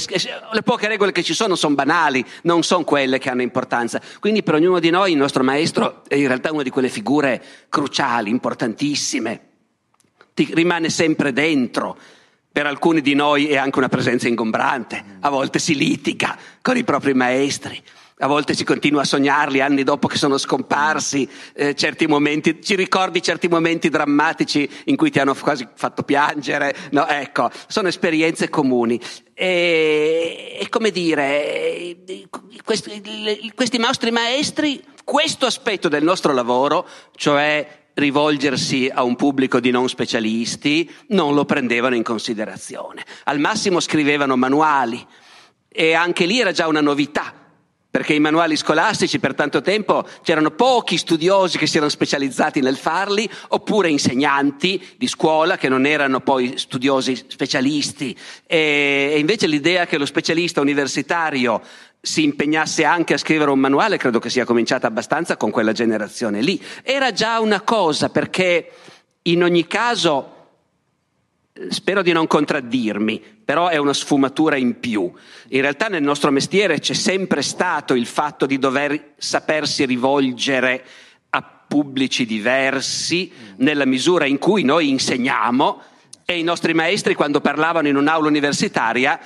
le 0.51 0.61
poche 0.61 0.89
regole 0.89 1.13
che 1.13 1.23
ci 1.23 1.33
sono 1.33 1.55
sono 1.55 1.75
banali, 1.75 2.23
non 2.43 2.63
sono 2.63 2.83
quelle 2.83 3.17
che 3.17 3.29
hanno 3.29 3.41
importanza. 3.41 4.01
Quindi 4.19 4.43
per 4.43 4.55
ognuno 4.55 4.79
di 4.79 4.89
noi 4.89 5.13
il 5.13 5.17
nostro 5.17 5.43
maestro 5.43 6.03
è 6.07 6.15
in 6.15 6.27
realtà 6.27 6.51
una 6.51 6.63
di 6.63 6.69
quelle 6.69 6.89
figure 6.89 7.41
cruciali, 7.69 8.29
importantissime, 8.29 9.47
ti 10.33 10.49
rimane 10.53 10.89
sempre 10.89 11.31
dentro 11.31 11.97
per 12.51 12.65
alcuni 12.65 13.01
di 13.01 13.13
noi 13.13 13.47
è 13.47 13.57
anche 13.57 13.77
una 13.77 13.89
presenza 13.89 14.27
ingombrante, 14.27 15.03
a 15.21 15.29
volte 15.29 15.59
si 15.59 15.75
litiga 15.75 16.37
con 16.61 16.77
i 16.77 16.83
propri 16.83 17.13
maestri, 17.13 17.81
a 18.21 18.27
volte 18.27 18.53
si 18.53 18.65
continua 18.65 19.01
a 19.01 19.05
sognarli 19.05 19.61
anni 19.61 19.83
dopo 19.83 20.07
che 20.07 20.17
sono 20.17 20.37
scomparsi, 20.37 21.29
eh, 21.53 21.73
certi 21.73 22.05
momenti, 22.05 22.61
ci 22.61 22.75
ricordi 22.75 23.21
certi 23.21 23.47
momenti 23.47 23.87
drammatici 23.87 24.69
in 24.85 24.97
cui 24.97 25.09
ti 25.09 25.19
hanno 25.19 25.33
quasi 25.35 25.67
fatto 25.73 26.03
piangere, 26.03 26.75
no, 26.91 27.07
ecco, 27.07 27.49
sono 27.67 27.87
esperienze 27.87 28.49
comuni. 28.49 28.99
E, 29.33 30.57
e 30.59 30.67
come 30.67 30.91
dire, 30.91 31.97
questi, 32.65 33.01
questi 33.55 33.77
nostri 33.77 34.11
maestri, 34.11 34.83
questo 35.05 35.45
aspetto 35.45 35.87
del 35.87 36.03
nostro 36.03 36.33
lavoro, 36.33 36.85
cioè 37.15 37.87
rivolgersi 37.99 38.89
a 38.91 39.03
un 39.03 39.15
pubblico 39.15 39.59
di 39.59 39.69
non 39.69 39.87
specialisti, 39.87 40.89
non 41.09 41.35
lo 41.35 41.45
prendevano 41.45 41.95
in 41.95 42.03
considerazione. 42.03 43.05
Al 43.25 43.39
massimo 43.39 43.79
scrivevano 43.79 44.35
manuali 44.35 45.05
e 45.67 45.93
anche 45.93 46.25
lì 46.25 46.39
era 46.39 46.51
già 46.51 46.67
una 46.67 46.81
novità, 46.81 47.33
perché 47.91 48.13
i 48.13 48.19
manuali 48.19 48.55
scolastici 48.55 49.17
per 49.19 49.33
tanto 49.33 49.61
tempo 49.61 50.07
c'erano 50.21 50.51
pochi 50.51 50.95
studiosi 50.97 51.57
che 51.57 51.65
si 51.65 51.77
erano 51.77 51.91
specializzati 51.91 52.61
nel 52.61 52.77
farli, 52.77 53.27
oppure 53.49 53.89
insegnanti 53.89 54.95
di 54.95 55.07
scuola 55.07 55.57
che 55.57 55.69
non 55.69 55.85
erano 55.85 56.21
poi 56.21 56.53
studiosi 56.57 57.15
specialisti. 57.15 58.15
E 58.45 59.15
invece 59.17 59.47
l'idea 59.47 59.87
che 59.87 59.97
lo 59.97 60.05
specialista 60.05 60.61
universitario 60.61 61.61
si 62.01 62.23
impegnasse 62.23 62.85
anche 62.85 63.13
a 63.13 63.17
scrivere 63.17 63.51
un 63.51 63.59
manuale, 63.59 63.97
credo 63.97 64.19
che 64.19 64.29
sia 64.29 64.45
cominciata 64.45 64.87
abbastanza 64.87 65.35
con 65.37 65.51
quella 65.51 65.73
generazione 65.73 66.41
lì. 66.41 66.61
Era 66.83 67.11
già 67.11 67.39
una 67.39 67.61
cosa 67.61 68.09
perché 68.09 68.71
in 69.23 69.43
ogni 69.43 69.67
caso, 69.67 70.35
eh, 71.53 71.71
spero 71.71 72.01
di 72.01 72.13
non 72.13 72.25
contraddirmi, 72.25 73.21
però 73.43 73.67
è 73.67 73.77
una 73.77 73.93
sfumatura 73.93 74.55
in 74.55 74.79
più. 74.79 75.11
In 75.49 75.61
realtà 75.61 75.87
nel 75.87 76.03
nostro 76.03 76.31
mestiere 76.31 76.79
c'è 76.79 76.93
sempre 76.93 77.41
stato 77.41 77.93
il 77.93 78.05
fatto 78.05 78.45
di 78.45 78.57
dover 78.57 79.13
sapersi 79.17 79.85
rivolgere 79.85 80.83
a 81.31 81.41
pubblici 81.41 82.25
diversi 82.25 83.31
nella 83.57 83.85
misura 83.85 84.25
in 84.25 84.37
cui 84.37 84.63
noi 84.63 84.89
insegniamo 84.89 85.81
e 86.25 86.37
i 86.37 86.43
nostri 86.43 86.73
maestri 86.73 87.15
quando 87.15 87.41
parlavano 87.41 87.87
in 87.87 87.95
un'aula 87.95 88.27
universitaria 88.27 89.19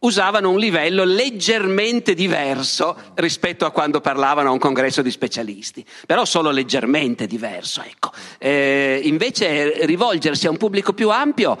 usavano 0.00 0.50
un 0.50 0.58
livello 0.58 1.04
leggermente 1.04 2.14
diverso 2.14 2.96
rispetto 3.14 3.66
a 3.66 3.70
quando 3.70 4.00
parlavano 4.00 4.48
a 4.48 4.52
un 4.52 4.58
congresso 4.58 5.02
di 5.02 5.10
specialisti, 5.10 5.84
però 6.06 6.24
solo 6.24 6.50
leggermente 6.50 7.26
diverso. 7.26 7.82
Ecco. 7.82 8.10
Eh, 8.38 9.00
invece 9.04 9.84
rivolgersi 9.86 10.46
a 10.46 10.50
un 10.50 10.56
pubblico 10.56 10.92
più 10.92 11.10
ampio, 11.10 11.58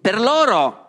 per 0.00 0.20
loro 0.20 0.83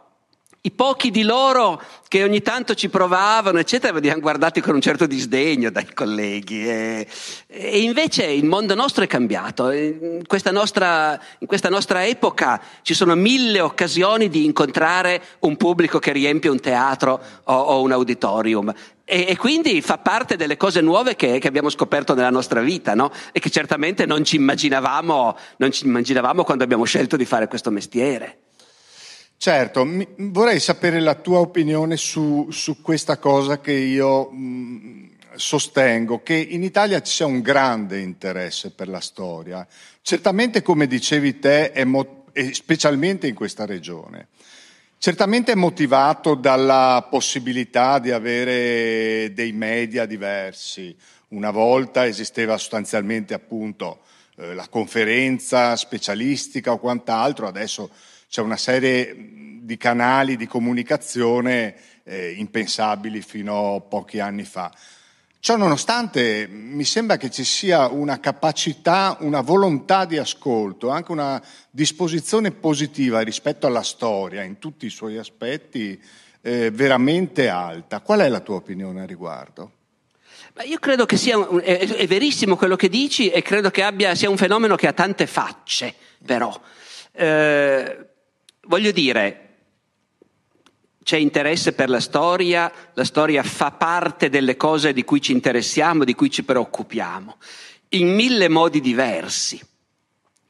i 0.66 0.72
pochi 0.72 1.12
di 1.12 1.22
loro 1.22 1.82
che 2.08 2.24
ogni 2.24 2.42
tanto 2.42 2.74
ci 2.74 2.90
provavano, 2.90 3.60
eccetera, 3.60 3.94
venivano 3.94 4.22
guardati 4.22 4.62
con 4.62 4.74
un 4.74 4.82
certo 4.82 5.06
disdegno 5.06 5.70
dai 5.70 5.94
colleghi. 5.94 6.68
E, 6.68 7.08
e 7.48 7.82
invece 7.82 8.26
il 8.26 8.46
mondo 8.46 8.74
nostro 8.74 9.04
è 9.04 9.08
cambiato. 9.08 9.70
In 9.70 10.24
questa, 10.26 10.52
nostra, 10.52 11.20
in 11.40 11.48
questa, 11.48 11.70
nostra, 11.70 12.06
epoca 12.06 12.60
ci 12.82 12.96
sono 12.96 13.14
mille 13.16 13.60
occasioni 13.60 14.28
di 14.28 14.44
incontrare 14.44 15.22
un 15.40 15.56
pubblico 15.56 16.00
che 16.00 16.12
riempie 16.12 16.50
un 16.50 16.60
teatro 16.60 17.22
o, 17.44 17.54
o 17.54 17.82
un 17.82 17.92
auditorium. 17.92 18.74
E, 19.04 19.26
e, 19.28 19.38
quindi 19.38 19.82
fa 19.82 20.00
parte 20.00 20.36
delle 20.36 20.58
cose 20.58 20.82
nuove 20.82 21.16
che, 21.16 21.38
che 21.38 21.48
abbiamo 21.48 21.70
scoperto 21.70 22.16
nella 22.16 22.32
nostra 22.32 22.62
vita, 22.62 22.96
no? 22.96 23.12
E 23.32 23.40
che 23.40 23.52
certamente 23.52 24.08
non 24.08 24.24
ci 24.24 24.38
immaginavamo, 24.38 25.38
non 25.58 25.72
ci 25.72 25.86
immaginavamo 25.86 26.44
quando 26.44 26.64
abbiamo 26.64 26.86
scelto 26.86 27.16
di 27.16 27.26
fare 27.26 27.48
questo 27.48 27.70
mestiere. 27.70 28.40
Certo, 29.38 29.88
vorrei 30.18 30.60
sapere 30.60 31.00
la 31.00 31.16
tua 31.16 31.40
opinione 31.40 31.98
su, 31.98 32.48
su 32.50 32.82
questa 32.82 33.18
cosa 33.18 33.60
che 33.60 33.74
io 33.74 34.32
mh, 34.32 35.10
sostengo, 35.36 36.24
che 36.24 36.36
in 36.36 36.64
Italia 36.64 37.02
ci 37.02 37.14
sia 37.14 37.26
un 37.26 37.42
grande 37.42 38.00
interesse 38.00 38.72
per 38.72 38.88
la 38.88 39.02
storia. 39.02 39.68
Certamente, 40.02 40.62
come 40.62 40.88
dicevi 40.88 41.40
te, 41.40 41.72
è 41.72 41.84
mo- 41.84 42.26
specialmente 42.52 43.28
in 43.28 43.36
questa 43.36 43.66
regione. 43.66 44.30
Certamente 44.98 45.52
è 45.52 45.56
motivato 45.56 46.34
dalla 46.36 47.06
possibilità 47.10 48.00
di 48.00 48.12
avere 48.12 49.32
dei 49.34 49.52
media 49.52 50.06
diversi. 50.06 50.96
Una 51.30 51.52
volta 51.52 52.08
esisteva 52.08 52.58
sostanzialmente 52.58 53.34
appunto 53.34 54.00
eh, 54.38 54.54
la 54.54 54.68
conferenza 54.68 55.76
specialistica 55.76 56.72
o 56.72 56.80
quant'altro, 56.80 57.46
adesso 57.48 57.90
c'è 58.28 58.42
una 58.42 58.58
serie 58.58 59.16
di 59.62 59.78
canali 59.78 60.38
di 60.38 60.48
comunicazione 60.48 61.76
eh, 62.04 62.32
impensabili 62.32 63.22
fino 63.22 63.76
a 63.76 63.82
pochi 63.82 64.20
anni 64.20 64.44
fa. 64.44 64.72
Ciò 65.40 65.58
nonostante 65.58 66.48
mi 66.50 66.84
sembra 66.84 67.18
che 67.18 67.30
ci 67.30 67.44
sia 67.44 67.88
una 67.88 68.20
capacità, 68.20 69.18
una 69.20 69.42
volontà 69.42 70.06
di 70.06 70.18
ascolto, 70.18 70.90
anche 70.90 71.12
una 71.12 71.40
disposizione 71.70 72.50
positiva 72.52 73.22
rispetto 73.22 73.68
alla 73.68 73.84
storia 73.84 74.42
in 74.42 74.58
tutti 74.58 74.88
i 74.88 74.90
suoi 74.90 75.18
aspetti 75.18 76.02
eh, 76.42 76.72
veramente 76.72 77.48
alta. 77.48 78.02
Qual 78.02 78.22
è 78.22 78.28
la 78.28 78.40
tua 78.40 78.56
opinione 78.56 79.02
a 79.02 79.06
riguardo? 79.06 79.72
Io 80.64 80.80
credo 80.80 81.06
che 81.06 81.18
sia, 81.18 81.38
è, 81.62 81.80
è, 81.80 82.08
verissimo 82.08 82.56
quello 82.56 82.76
che 82.76 82.90
dici 82.90 83.30
e 83.30 83.44
credo 83.44 83.70
che 83.70 83.84
abbia, 83.84 84.16
sia 84.16 84.30
un 84.30 84.38
fenomeno 84.38 84.76
che 84.76 84.88
ha 84.88 84.94
tante 84.94 85.28
facce, 85.28 85.94
però. 86.26 86.60
Eh, 87.12 88.08
voglio 88.68 88.92
dire, 88.92 89.42
c'è 91.04 91.18
interesse 91.18 91.74
per 91.74 91.90
la 91.90 92.00
storia, 92.00 92.72
la 92.94 93.04
storia 93.04 93.44
fa 93.44 93.72
parte 93.72 94.30
delle 94.30 94.58
cose 94.58 94.92
di 94.92 95.04
cui 95.04 95.22
ci 95.22 95.32
interessiamo, 95.32 96.04
di 96.04 96.16
cui 96.16 96.32
ci 96.32 96.44
preoccupiamo, 96.44 97.38
in 97.90 98.14
mille 98.14 98.50
modi 98.50 98.82
diversi. 98.82 99.62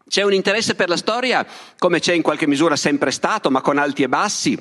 C'è 0.07 0.21
un 0.21 0.33
interesse 0.33 0.75
per 0.75 0.87
la 0.87 0.97
storia, 0.97 1.45
come 1.77 1.99
c'è 1.99 2.13
in 2.13 2.21
qualche 2.21 2.47
misura 2.47 2.75
sempre 2.75 3.11
stato, 3.11 3.51
ma 3.51 3.61
con 3.61 3.77
alti 3.77 4.03
e 4.03 4.07
bassi, 4.07 4.57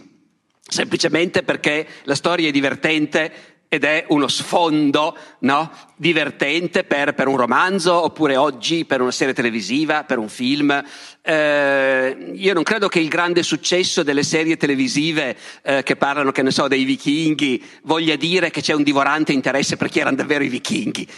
semplicemente 0.60 1.42
perché 1.42 1.86
la 2.04 2.14
storia 2.14 2.48
è 2.48 2.52
divertente 2.52 3.53
ed 3.74 3.82
è 3.82 4.04
uno 4.08 4.28
sfondo 4.28 5.16
no? 5.40 5.70
divertente 5.96 6.84
per, 6.84 7.14
per, 7.14 7.26
un 7.26 7.36
romanzo 7.36 7.92
oppure 7.92 8.36
oggi 8.36 8.84
per 8.84 9.00
una 9.00 9.10
serie 9.10 9.34
televisiva, 9.34 10.04
per 10.04 10.18
un 10.18 10.28
film. 10.28 10.82
Eh, 11.20 12.32
io 12.34 12.54
non 12.54 12.62
credo 12.62 12.88
che 12.88 13.00
il 13.00 13.08
grande 13.08 13.42
successo 13.42 14.04
delle 14.04 14.22
serie 14.22 14.56
televisive 14.56 15.36
eh, 15.62 15.82
che 15.82 15.96
parlano, 15.96 16.30
che 16.30 16.42
ne 16.42 16.52
so, 16.52 16.68
dei 16.68 16.84
vichinghi 16.84 17.62
voglia 17.82 18.14
dire 18.14 18.50
che 18.50 18.60
c'è 18.60 18.74
un 18.74 18.84
divorante 18.84 19.32
interesse 19.32 19.76
per 19.76 19.88
chi 19.88 19.98
erano 19.98 20.16
davvero 20.16 20.44
i 20.44 20.48
vichinghi. 20.48 21.08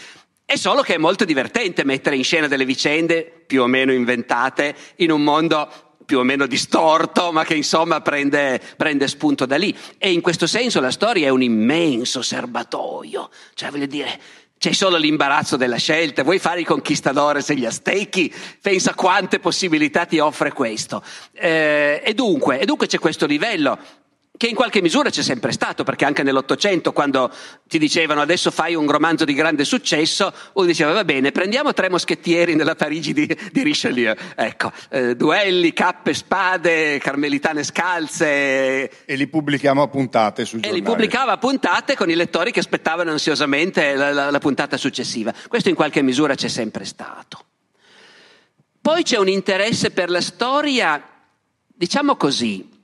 È 0.49 0.57
solo 0.57 0.83
che 0.83 0.95
è 0.95 0.99
molto 0.99 1.25
divertente 1.25 1.85
mettere 1.85 2.17
in 2.17 2.23
scena 2.23 2.47
delle 2.47 2.65
vicende 2.65 3.45
più 3.47 3.63
o 3.63 3.67
meno 3.67 3.93
inventate 3.93 4.77
in 4.97 5.11
un 5.11 5.23
mondo 5.23 5.69
più 6.07 6.21
o 6.21 6.23
meno 6.23 6.47
distorto, 6.47 7.33
ma 7.33 7.45
che 7.45 7.55
insomma 7.55 8.01
prende, 8.01 8.61
prende, 8.77 9.09
spunto 9.09 9.45
da 9.45 9.57
lì. 9.57 9.77
E 9.99 10.13
in 10.13 10.23
questo 10.23 10.47
senso 10.47 10.81
la 10.81 10.91
storia 10.91 11.27
è 11.27 11.31
un 11.31 11.43
immenso 11.43 12.23
serbatoio, 12.23 13.29
cioè 13.55 13.71
voglio 13.71 13.87
dire, 13.87 14.19
c'è 14.59 14.73
solo 14.73 14.97
l'imbarazzo 14.97 15.57
della 15.57 15.77
scelta, 15.77 16.23
vuoi 16.23 16.39
fare 16.39 16.61
i 16.61 16.65
conquistadores 16.65 17.51
e 17.51 17.57
gli 17.57 17.67
aztechi? 17.67 18.33
Pensa 18.63 18.95
quante 18.95 19.39
possibilità 19.39 20.07
ti 20.07 20.19
offre 20.19 20.53
questo. 20.53 21.03
Eh, 21.33 22.01
e, 22.03 22.15
dunque, 22.15 22.61
e 22.61 22.65
dunque 22.65 22.87
c'è 22.87 22.99
questo 22.99 23.27
livello 23.27 23.79
che 24.37 24.47
in 24.47 24.55
qualche 24.55 24.83
misura 24.83 25.11
c'è 25.11 25.23
sempre 25.23 25.53
stato, 25.53 25.83
perché 25.85 26.05
anche 26.05 26.23
nell'Ottocento, 26.23 26.93
quando 26.93 27.31
ti 27.67 27.79
dicevano 27.79 28.21
adesso 28.21 28.51
fai 28.51 28.75
un 28.75 28.91
romanzo 28.91 29.25
di 29.25 29.35
grande 29.35 29.65
successo, 29.65 30.33
uno 30.55 30.67
diceva 30.67 30.93
va 30.93 31.05
bene, 31.05 31.33
prendiamo 31.33 31.73
tre 31.73 31.89
moschettieri 31.89 32.55
nella 32.55 32.75
Parigi 32.75 33.13
di, 33.13 33.27
di 33.27 33.63
Richelieu, 33.63 34.15
ecco, 34.35 34.73
eh, 34.91 35.17
duelli, 35.17 35.73
cappe, 35.73 36.13
spade, 36.15 36.99
carmelitane 36.99 37.63
scalze. 37.63 39.05
E 39.05 39.15
li 39.15 39.27
pubblichiamo 39.27 39.83
a 39.83 39.89
puntate 39.89 40.45
sul 40.45 40.61
giornale. 40.61 40.79
E 40.79 40.83
li 40.83 40.85
pubblicava 40.85 41.33
a 41.33 41.39
puntate 41.39 41.97
con 41.97 42.11
i 42.11 42.15
lettori 42.15 42.53
che 42.53 42.61
aspettavano 42.61 43.11
ansiosamente 43.11 43.95
la, 43.95 44.13
la, 44.13 44.31
la 44.31 44.39
puntata 44.39 44.77
successiva. 44.77 45.33
Questo 45.49 45.69
in 45.69 45.75
qualche 45.75 46.03
misura 46.03 46.35
c'è 46.35 46.49
sempre 46.49 46.85
stato. 46.85 47.45
Poi 48.81 49.03
c'è 49.03 49.17
un 49.17 49.29
interesse 49.29 49.91
per 49.91 50.11
la 50.11 50.21
storia, 50.21 51.03
diciamo 51.67 52.15
così, 52.15 52.75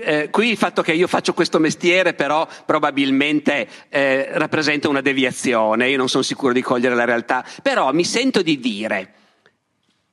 eh, 0.00 0.28
qui 0.30 0.50
il 0.50 0.56
fatto 0.56 0.82
che 0.82 0.92
io 0.92 1.06
faccio 1.06 1.34
questo 1.34 1.58
mestiere 1.58 2.14
però 2.14 2.46
probabilmente 2.66 3.68
eh, 3.88 4.28
rappresenta 4.32 4.88
una 4.88 5.00
deviazione, 5.00 5.88
io 5.88 5.96
non 5.96 6.08
sono 6.08 6.22
sicuro 6.22 6.52
di 6.52 6.62
cogliere 6.62 6.94
la 6.94 7.04
realtà, 7.04 7.44
però 7.62 7.92
mi 7.92 8.04
sento 8.04 8.42
di 8.42 8.58
dire 8.58 9.12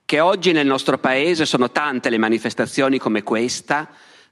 che 0.06 0.20
oggi 0.20 0.52
nel 0.52 0.68
nostro 0.68 0.98
paese 0.98 1.46
sono 1.46 1.72
tante 1.72 2.10
le 2.10 2.18
manifestazioni 2.18 3.00
come 3.00 3.24
questa 3.24 3.90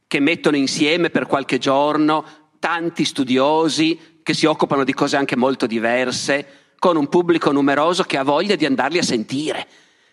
che 0.08 0.20
mettono 0.20 0.58
insieme 0.58 1.10
per 1.10 1.26
qualche 1.26 1.58
giorno 1.58 2.26
tanti 2.60 3.06
studiosi 3.06 4.20
che 4.22 4.34
si 4.34 4.46
occupano 4.46 4.84
di 4.84 4.94
cose 4.94 5.16
anche 5.16 5.36
molto 5.36 5.66
diverse, 5.66 6.46
con 6.78 6.98
un 6.98 7.08
pubblico 7.08 7.52
numeroso 7.52 8.04
che 8.04 8.18
ha 8.18 8.24
voglia 8.24 8.56
di 8.56 8.66
andarli 8.66 8.98
a 8.98 9.04
sentire, 9.04 9.68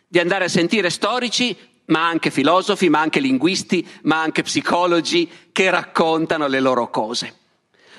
di 0.06 0.18
andare 0.18 0.44
a 0.44 0.48
sentire 0.48 0.90
storici 0.90 1.56
ma 1.86 2.06
anche 2.06 2.30
filosofi, 2.30 2.88
ma 2.88 3.00
anche 3.00 3.20
linguisti, 3.20 3.86
ma 4.02 4.20
anche 4.20 4.42
psicologi 4.42 5.28
che 5.52 5.70
raccontano 5.70 6.46
le 6.46 6.60
loro 6.60 6.90
cose. 6.90 7.34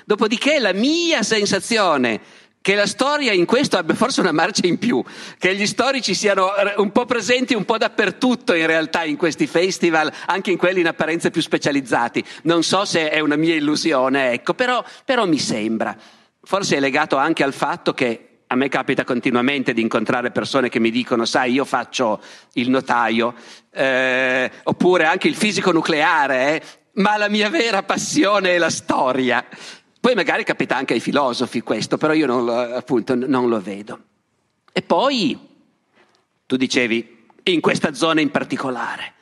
Dopodiché 0.04 0.58
la 0.58 0.72
mia 0.72 1.22
sensazione 1.22 2.20
che 2.60 2.74
la 2.74 2.86
storia 2.86 3.32
in 3.32 3.46
questo 3.46 3.78
abbia 3.78 3.94
forse 3.94 4.20
una 4.20 4.32
marcia 4.32 4.66
in 4.66 4.78
più, 4.78 5.02
che 5.38 5.54
gli 5.54 5.66
storici 5.66 6.14
siano 6.14 6.50
un 6.76 6.92
po' 6.92 7.06
presenti 7.06 7.54
un 7.54 7.64
po' 7.64 7.78
dappertutto 7.78 8.52
in 8.52 8.66
realtà 8.66 9.04
in 9.04 9.16
questi 9.16 9.46
festival, 9.46 10.12
anche 10.26 10.50
in 10.50 10.58
quelli 10.58 10.80
in 10.80 10.86
apparenza 10.86 11.30
più 11.30 11.40
specializzati. 11.40 12.22
Non 12.42 12.62
so 12.62 12.84
se 12.84 13.08
è 13.08 13.20
una 13.20 13.36
mia 13.36 13.54
illusione, 13.54 14.32
ecco, 14.32 14.54
però, 14.54 14.84
però 15.04 15.24
mi 15.24 15.38
sembra. 15.38 15.96
Forse 16.42 16.76
è 16.76 16.80
legato 16.80 17.16
anche 17.16 17.42
al 17.42 17.54
fatto 17.54 17.94
che 17.94 18.27
a 18.50 18.54
me 18.54 18.68
capita 18.68 19.04
continuamente 19.04 19.74
di 19.74 19.82
incontrare 19.82 20.30
persone 20.30 20.68
che 20.68 20.80
mi 20.80 20.90
dicono, 20.90 21.24
sai, 21.24 21.52
io 21.52 21.64
faccio 21.64 22.20
il 22.54 22.70
notaio, 22.70 23.34
eh, 23.70 24.50
oppure 24.64 25.04
anche 25.04 25.28
il 25.28 25.34
fisico 25.34 25.70
nucleare, 25.70 26.54
eh, 26.54 26.62
ma 26.94 27.16
la 27.18 27.28
mia 27.28 27.50
vera 27.50 27.82
passione 27.82 28.54
è 28.54 28.58
la 28.58 28.70
storia. 28.70 29.44
Poi 30.00 30.14
magari 30.14 30.44
capita 30.44 30.76
anche 30.76 30.94
ai 30.94 31.00
filosofi 31.00 31.60
questo, 31.60 31.98
però 31.98 32.14
io 32.14 32.26
non 32.26 32.44
lo, 32.44 32.54
appunto 32.54 33.14
non 33.14 33.48
lo 33.48 33.60
vedo. 33.60 34.00
E 34.72 34.80
poi, 34.80 35.38
tu 36.46 36.56
dicevi, 36.56 37.26
in 37.44 37.60
questa 37.60 37.92
zona 37.92 38.20
in 38.20 38.30
particolare. 38.30 39.14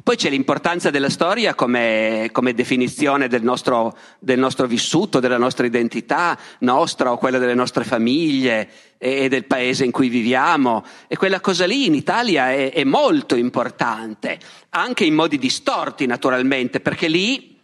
E 0.00 0.02
poi 0.02 0.16
c'è 0.16 0.30
l'importanza 0.30 0.88
della 0.88 1.10
storia 1.10 1.54
come, 1.54 2.30
come 2.32 2.54
definizione 2.54 3.28
del 3.28 3.42
nostro, 3.42 3.94
del 4.18 4.38
nostro, 4.38 4.66
vissuto, 4.66 5.20
della 5.20 5.36
nostra 5.36 5.66
identità 5.66 6.38
nostra 6.60 7.12
o 7.12 7.18
quella 7.18 7.36
delle 7.36 7.52
nostre 7.52 7.84
famiglie 7.84 8.66
e, 8.96 9.28
del 9.28 9.44
paese 9.44 9.84
in 9.84 9.90
cui 9.90 10.08
viviamo. 10.08 10.86
E 11.06 11.18
quella 11.18 11.40
cosa 11.40 11.66
lì 11.66 11.84
in 11.84 11.94
Italia 11.94 12.50
è, 12.50 12.72
è 12.72 12.82
molto 12.84 13.36
importante, 13.36 14.38
anche 14.70 15.04
in 15.04 15.12
modi 15.12 15.36
distorti 15.36 16.06
naturalmente, 16.06 16.80
perché 16.80 17.06
lì 17.06 17.58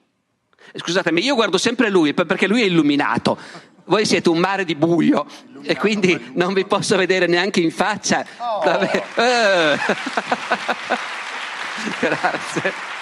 Scusatemi, 0.74 1.24
io 1.24 1.36
guardo 1.36 1.56
sempre 1.56 1.88
lui 1.88 2.12
perché 2.12 2.46
lui 2.46 2.60
è 2.60 2.66
illuminato. 2.66 3.38
Voi 3.86 4.04
siete 4.04 4.28
un 4.28 4.36
mare 4.36 4.66
di 4.66 4.74
buio 4.74 5.24
e 5.62 5.74
quindi 5.76 6.32
non 6.34 6.52
vi 6.52 6.66
posso 6.66 6.98
vedere 6.98 7.26
neanche 7.26 7.60
in 7.60 7.70
faccia. 7.70 8.26
Oh. 8.36 8.60
Eh. 11.76 11.98
Grazie. 12.00 12.94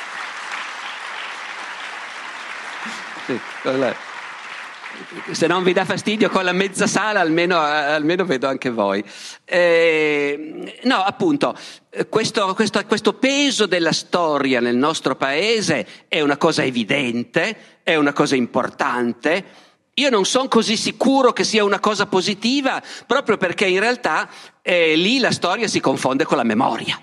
Se 5.32 5.46
non 5.46 5.64
vi 5.64 5.72
dà 5.72 5.84
fastidio 5.84 6.28
con 6.28 6.44
la 6.44 6.52
mezza 6.52 6.86
sala, 6.86 7.20
almeno, 7.20 7.58
almeno 7.58 8.24
vedo 8.24 8.46
anche 8.46 8.70
voi. 8.70 9.02
Eh, 9.44 10.78
no, 10.84 10.96
appunto, 10.96 11.56
questo, 12.08 12.54
questo, 12.54 12.84
questo, 12.86 13.14
peso 13.14 13.66
della 13.66 13.92
storia 13.92 14.60
nel 14.60 14.76
nostro 14.76 15.16
paese 15.16 15.86
è 16.06 16.20
una 16.20 16.36
cosa 16.36 16.62
evidente, 16.62 17.80
è 17.82 17.96
una 17.96 18.12
cosa 18.12 18.36
importante. 18.36 19.44
Io 19.94 20.10
non 20.10 20.24
sono 20.24 20.48
così 20.48 20.76
sicuro 20.76 21.32
che 21.32 21.44
sia 21.44 21.64
una 21.64 21.80
cosa 21.80 22.06
positiva, 22.06 22.82
proprio 23.06 23.36
perché 23.36 23.66
in 23.66 23.80
realtà 23.80 24.28
eh, 24.60 24.94
lì 24.96 25.18
la 25.18 25.30
storia 25.30 25.66
si 25.66 25.80
confonde 25.80 26.24
con 26.24 26.36
la 26.36 26.44
memoria. 26.44 27.00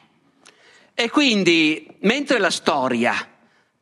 E 1.01 1.09
quindi, 1.09 1.87
mentre 2.01 2.37
la 2.37 2.51
storia 2.51 3.15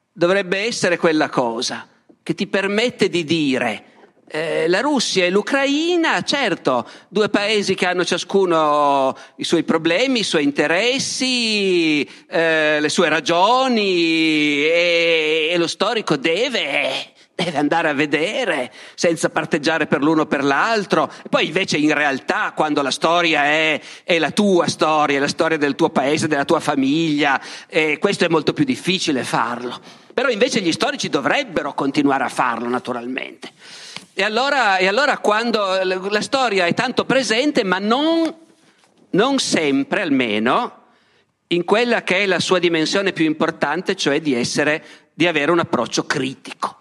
dovrebbe 0.09 0.59
essere 0.59 0.95
quella 0.95 1.27
cosa 1.27 1.85
che 2.23 2.33
ti 2.33 2.47
permette 2.47 3.09
di 3.09 3.25
dire 3.25 3.83
eh, 4.29 4.69
la 4.69 4.79
Russia 4.79 5.25
e 5.25 5.29
l'Ucraina, 5.29 6.21
certo, 6.21 6.87
due 7.09 7.27
paesi 7.27 7.75
che 7.75 7.87
hanno 7.87 8.05
ciascuno 8.05 9.13
i 9.35 9.43
suoi 9.43 9.63
problemi, 9.63 10.19
i 10.19 10.23
suoi 10.23 10.45
interessi, 10.45 12.09
eh, 12.29 12.79
le 12.79 12.89
sue 12.89 13.09
ragioni 13.09 14.63
e, 14.63 15.49
e 15.51 15.57
lo 15.57 15.67
storico 15.67 16.15
deve 16.15 17.11
deve 17.43 17.57
andare 17.57 17.89
a 17.89 17.93
vedere 17.93 18.71
senza 18.95 19.29
parteggiare 19.29 19.87
per 19.87 20.03
l'uno 20.03 20.23
o 20.23 20.25
per 20.25 20.43
l'altro. 20.43 21.11
Poi 21.29 21.47
invece 21.47 21.77
in 21.77 21.93
realtà 21.93 22.51
quando 22.53 22.81
la 22.81 22.91
storia 22.91 23.43
è, 23.45 23.79
è 24.03 24.19
la 24.19 24.31
tua 24.31 24.67
storia, 24.67 25.17
è 25.17 25.19
la 25.19 25.27
storia 25.27 25.57
del 25.57 25.75
tuo 25.75 25.89
paese, 25.89 26.27
della 26.27 26.45
tua 26.45 26.59
famiglia, 26.59 27.41
eh, 27.67 27.97
questo 27.97 28.25
è 28.25 28.27
molto 28.27 28.51
più 28.51 28.65
difficile 28.65 29.23
farlo. 29.23 29.79
Però 30.13 30.27
invece 30.27 30.59
gli 30.59 30.71
storici 30.71 31.07
dovrebbero 31.07 31.73
continuare 31.73 32.25
a 32.25 32.29
farlo 32.29 32.67
naturalmente. 32.67 33.51
E 34.13 34.23
allora, 34.23 34.77
e 34.77 34.87
allora 34.87 35.17
quando 35.19 35.79
la 35.81 36.21
storia 36.21 36.65
è 36.65 36.73
tanto 36.73 37.05
presente, 37.05 37.63
ma 37.63 37.79
non, 37.79 38.35
non 39.11 39.39
sempre 39.39 40.01
almeno, 40.01 40.73
in 41.47 41.63
quella 41.63 42.03
che 42.03 42.23
è 42.23 42.25
la 42.25 42.41
sua 42.41 42.59
dimensione 42.59 43.13
più 43.13 43.23
importante, 43.23 43.95
cioè 43.95 44.19
di 44.19 44.33
essere, 44.33 44.83
di 45.13 45.25
avere 45.25 45.51
un 45.51 45.59
approccio 45.59 46.05
critico 46.05 46.78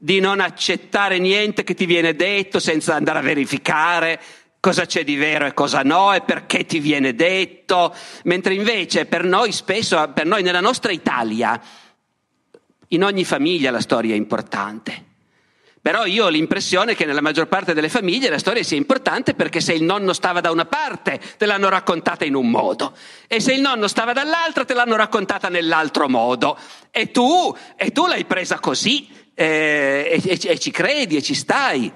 di 0.00 0.20
non 0.20 0.38
accettare 0.38 1.18
niente 1.18 1.64
che 1.64 1.74
ti 1.74 1.84
viene 1.84 2.14
detto 2.14 2.60
senza 2.60 2.94
andare 2.94 3.18
a 3.18 3.22
verificare 3.22 4.20
cosa 4.60 4.86
c'è 4.86 5.02
di 5.02 5.16
vero 5.16 5.46
e 5.46 5.54
cosa 5.54 5.82
no 5.82 6.12
e 6.12 6.20
perché 6.20 6.64
ti 6.64 6.78
viene 6.78 7.14
detto, 7.14 7.94
mentre 8.24 8.54
invece 8.54 9.06
per 9.06 9.24
noi 9.24 9.50
spesso, 9.50 10.10
per 10.14 10.26
noi 10.26 10.42
nella 10.42 10.60
nostra 10.60 10.92
Italia, 10.92 11.60
in 12.88 13.02
ogni 13.02 13.24
famiglia 13.24 13.72
la 13.72 13.80
storia 13.80 14.14
è 14.14 14.16
importante. 14.16 15.06
Però 15.80 16.04
io 16.04 16.26
ho 16.26 16.28
l'impressione 16.28 16.94
che 16.94 17.06
nella 17.06 17.20
maggior 17.20 17.46
parte 17.46 17.72
delle 17.72 17.88
famiglie 17.88 18.28
la 18.28 18.38
storia 18.38 18.62
sia 18.62 18.76
importante 18.76 19.34
perché 19.34 19.60
se 19.60 19.72
il 19.72 19.84
nonno 19.84 20.12
stava 20.12 20.40
da 20.40 20.50
una 20.50 20.66
parte 20.66 21.20
te 21.36 21.46
l'hanno 21.46 21.68
raccontata 21.68 22.24
in 22.24 22.34
un 22.34 22.50
modo. 22.50 22.94
E 23.26 23.40
se 23.40 23.54
il 23.54 23.60
nonno 23.60 23.88
stava 23.88 24.12
dall'altra 24.12 24.64
te 24.64 24.74
l'hanno 24.74 24.96
raccontata 24.96 25.48
nell'altro 25.48 26.08
modo. 26.08 26.58
E 26.90 27.10
tu, 27.10 27.56
e 27.76 27.90
tu 27.90 28.06
l'hai 28.06 28.24
presa 28.24 28.58
così 28.58 29.08
eh, 29.40 30.20
e, 30.20 30.38
e, 30.42 30.58
ci 30.58 30.72
credi 30.72 31.16
e 31.16 31.22
ci 31.22 31.34
stai. 31.34 31.92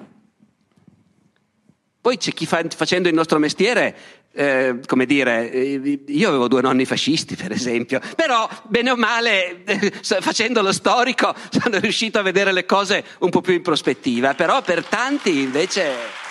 Poi 1.99 2.17
c'è 2.17 2.31
chi 2.31 2.45
fa, 2.45 2.63
facendo 2.69 3.09
il 3.09 3.13
nostro 3.13 3.37
mestiere 3.37 4.21
eh, 4.31 4.79
come 4.87 5.05
dire, 5.05 5.51
eh, 5.51 6.03
io 6.07 6.29
avevo 6.29 6.47
due 6.47 6.61
nonni 6.61 6.85
fascisti 6.85 7.35
per 7.35 7.51
esempio, 7.51 7.99
però 8.15 8.47
bene 8.63 8.91
o 8.91 8.95
male 8.95 9.63
eh, 9.65 9.91
facendo 10.01 10.61
lo 10.61 10.71
storico 10.71 11.35
sono 11.51 11.79
riuscito 11.79 12.17
a 12.17 12.21
vedere 12.21 12.53
le 12.53 12.65
cose 12.65 13.03
un 13.19 13.29
po' 13.29 13.41
più 13.41 13.53
in 13.53 13.61
prospettiva, 13.61 14.35
però 14.35 14.61
per 14.61 14.85
tanti 14.85 15.41
invece... 15.41 16.21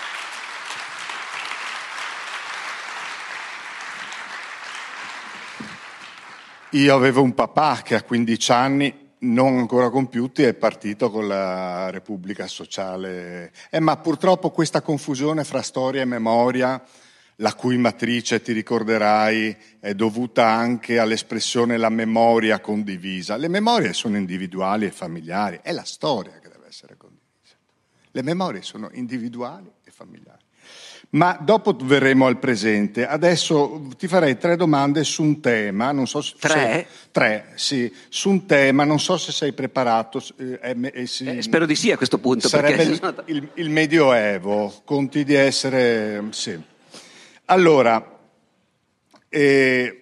Io 6.70 6.94
avevo 6.94 7.20
un 7.20 7.34
papà 7.34 7.82
che 7.84 7.94
a 7.94 8.02
15 8.02 8.52
anni 8.52 9.01
non 9.22 9.58
ancora 9.58 9.90
compiuti 9.90 10.42
è 10.42 10.54
partito 10.54 11.10
con 11.10 11.26
la 11.26 11.90
Repubblica 11.90 12.46
Sociale. 12.46 13.52
Eh, 13.70 13.80
ma 13.80 13.96
purtroppo 13.96 14.50
questa 14.50 14.80
confusione 14.80 15.44
fra 15.44 15.62
storia 15.62 16.02
e 16.02 16.06
memoria 16.06 16.82
la 17.36 17.54
cui 17.54 17.76
matrice, 17.76 18.40
ti 18.40 18.52
ricorderai, 18.52 19.56
è 19.80 19.94
dovuta 19.94 20.46
anche 20.46 20.98
all'espressione 20.98 21.76
la 21.76 21.88
memoria 21.88 22.60
condivisa. 22.60 23.36
Le 23.36 23.48
memorie 23.48 23.92
sono 23.92 24.16
individuali 24.16 24.86
e 24.86 24.90
familiari, 24.90 25.58
è 25.62 25.72
la 25.72 25.84
storia 25.84 26.38
che 26.38 26.48
deve 26.48 26.68
essere 26.68 26.96
condivisa. 26.96 27.56
Le 28.12 28.22
memorie 28.22 28.62
sono 28.62 28.90
individuali 28.92 29.70
e 29.82 29.90
familiari. 29.90 30.31
Ma 31.14 31.38
dopo 31.38 31.76
verremo 31.78 32.26
al 32.26 32.38
presente. 32.38 33.06
Adesso 33.06 33.88
ti 33.98 34.08
farei 34.08 34.38
tre 34.38 34.56
domande 34.56 35.04
su 35.04 35.22
un 35.22 35.40
tema, 35.40 35.92
non 35.92 36.06
so 36.06 36.22
se... 36.22 36.36
Tre? 36.38 36.86
tre, 37.10 37.52
sì, 37.56 37.92
su 38.08 38.30
un 38.30 38.46
tema, 38.46 38.84
non 38.84 38.98
so 38.98 39.18
se 39.18 39.30
sei 39.30 39.52
preparato. 39.52 40.22
Eh, 40.38 40.74
eh, 40.94 41.06
sì, 41.06 41.26
eh, 41.26 41.42
spero 41.42 41.66
di 41.66 41.74
sì 41.74 41.90
a 41.90 41.98
questo 41.98 42.16
punto. 42.16 42.48
Sarebbe 42.48 42.84
il, 42.84 43.24
il, 43.26 43.48
il 43.56 43.68
Medioevo, 43.68 44.80
conti 44.86 45.22
di 45.22 45.34
essere... 45.34 46.28
Sì. 46.30 46.58
Allora, 47.46 48.18
eh, 49.28 50.00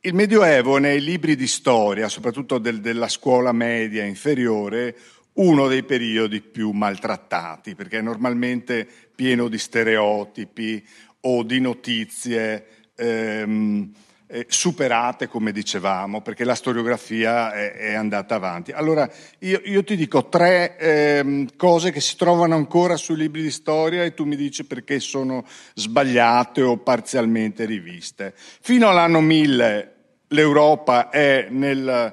il 0.00 0.14
Medioevo 0.14 0.78
nei 0.78 1.00
libri 1.00 1.36
di 1.36 1.46
storia, 1.46 2.08
soprattutto 2.08 2.58
del, 2.58 2.80
della 2.80 3.08
scuola 3.08 3.52
media 3.52 4.02
inferiore, 4.02 4.96
uno 5.34 5.68
dei 5.68 5.84
periodi 5.84 6.40
più 6.40 6.70
maltrattati, 6.72 7.74
perché 7.74 8.00
normalmente 8.00 8.88
pieno 9.14 9.48
di 9.48 9.58
stereotipi 9.58 10.84
o 11.20 11.42
di 11.42 11.60
notizie 11.60 12.66
ehm, 12.96 13.92
eh, 14.26 14.46
superate, 14.48 15.28
come 15.28 15.52
dicevamo, 15.52 16.20
perché 16.20 16.44
la 16.44 16.54
storiografia 16.54 17.52
è, 17.52 17.72
è 17.72 17.94
andata 17.94 18.34
avanti. 18.34 18.72
Allora, 18.72 19.08
io, 19.40 19.60
io 19.64 19.84
ti 19.84 19.96
dico 19.96 20.28
tre 20.28 20.76
eh, 20.76 21.46
cose 21.56 21.92
che 21.92 22.00
si 22.00 22.16
trovano 22.16 22.54
ancora 22.54 22.96
sui 22.96 23.16
libri 23.16 23.42
di 23.42 23.50
storia 23.50 24.02
e 24.02 24.14
tu 24.14 24.24
mi 24.24 24.36
dici 24.36 24.64
perché 24.64 24.98
sono 24.98 25.44
sbagliate 25.74 26.62
o 26.62 26.78
parzialmente 26.78 27.64
riviste. 27.64 28.34
Fino 28.34 28.88
all'anno 28.88 29.20
1000 29.20 29.92
l'Europa 30.28 31.10
è 31.10 31.46
nel 31.50 32.12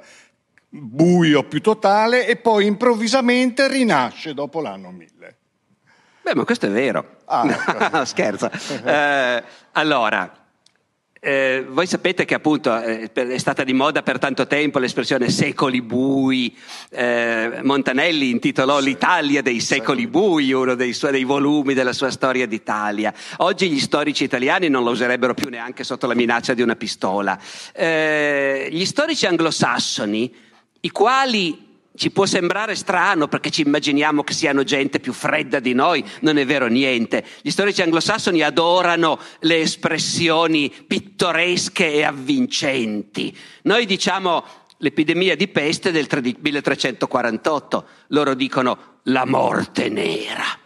buio 0.69 1.43
più 1.43 1.59
totale 1.59 2.27
e 2.27 2.35
poi 2.35 2.65
improvvisamente 2.65 3.67
rinasce 3.67 4.33
dopo 4.33 4.61
l'anno 4.61 4.91
1000. 4.91 5.37
Beh, 6.21 6.35
ma 6.35 6.43
questo 6.43 6.67
è 6.67 6.69
vero. 6.69 7.17
Ah, 7.25 7.45
ecco. 7.89 8.05
Scherzo. 8.05 8.49
Eh, 8.83 9.43
allora, 9.71 10.41
eh, 11.23 11.63
voi 11.69 11.85
sapete 11.85 12.25
che 12.25 12.33
appunto 12.33 12.75
eh, 12.81 13.11
è 13.13 13.37
stata 13.37 13.63
di 13.63 13.73
moda 13.73 14.01
per 14.01 14.17
tanto 14.17 14.47
tempo 14.47 14.79
l'espressione 14.79 15.29
secoli 15.29 15.79
bui. 15.83 16.57
Eh, 16.89 17.59
Montanelli 17.61 18.31
intitolò 18.31 18.79
sì. 18.79 18.85
L'Italia 18.85 19.43
dei 19.43 19.59
secoli 19.59 20.07
bui, 20.07 20.51
uno 20.51 20.73
dei, 20.73 20.93
suoi, 20.93 21.11
dei 21.11 21.23
volumi 21.23 21.75
della 21.75 21.93
sua 21.93 22.09
storia 22.09 22.47
d'Italia. 22.47 23.13
Oggi 23.37 23.69
gli 23.69 23.79
storici 23.79 24.23
italiani 24.23 24.67
non 24.67 24.83
lo 24.83 24.89
userebbero 24.89 25.35
più 25.35 25.49
neanche 25.49 25.83
sotto 25.83 26.07
la 26.07 26.15
minaccia 26.15 26.55
di 26.55 26.63
una 26.63 26.75
pistola. 26.75 27.39
Eh, 27.71 28.69
gli 28.71 28.85
storici 28.85 29.27
anglosassoni, 29.27 30.33
i 30.79 30.89
quali 30.89 31.69
ci 32.01 32.09
può 32.09 32.25
sembrare 32.25 32.73
strano 32.73 33.27
perché 33.27 33.51
ci 33.51 33.61
immaginiamo 33.61 34.23
che 34.23 34.33
siano 34.33 34.63
gente 34.63 34.99
più 34.99 35.13
fredda 35.13 35.59
di 35.59 35.75
noi, 35.75 36.03
non 36.21 36.39
è 36.39 36.45
vero 36.47 36.65
niente. 36.65 37.23
Gli 37.43 37.51
storici 37.51 37.83
anglosassoni 37.83 38.41
adorano 38.41 39.19
le 39.41 39.59
espressioni 39.59 40.73
pittoresche 40.87 41.93
e 41.93 42.03
avvincenti. 42.03 43.37
Noi 43.65 43.85
diciamo 43.85 44.43
l'epidemia 44.77 45.35
di 45.35 45.47
peste 45.47 45.91
del 45.91 46.07
1348, 46.09 47.87
loro 48.07 48.33
dicono 48.33 48.97
la 49.03 49.27
morte 49.27 49.87
nera. 49.89 50.60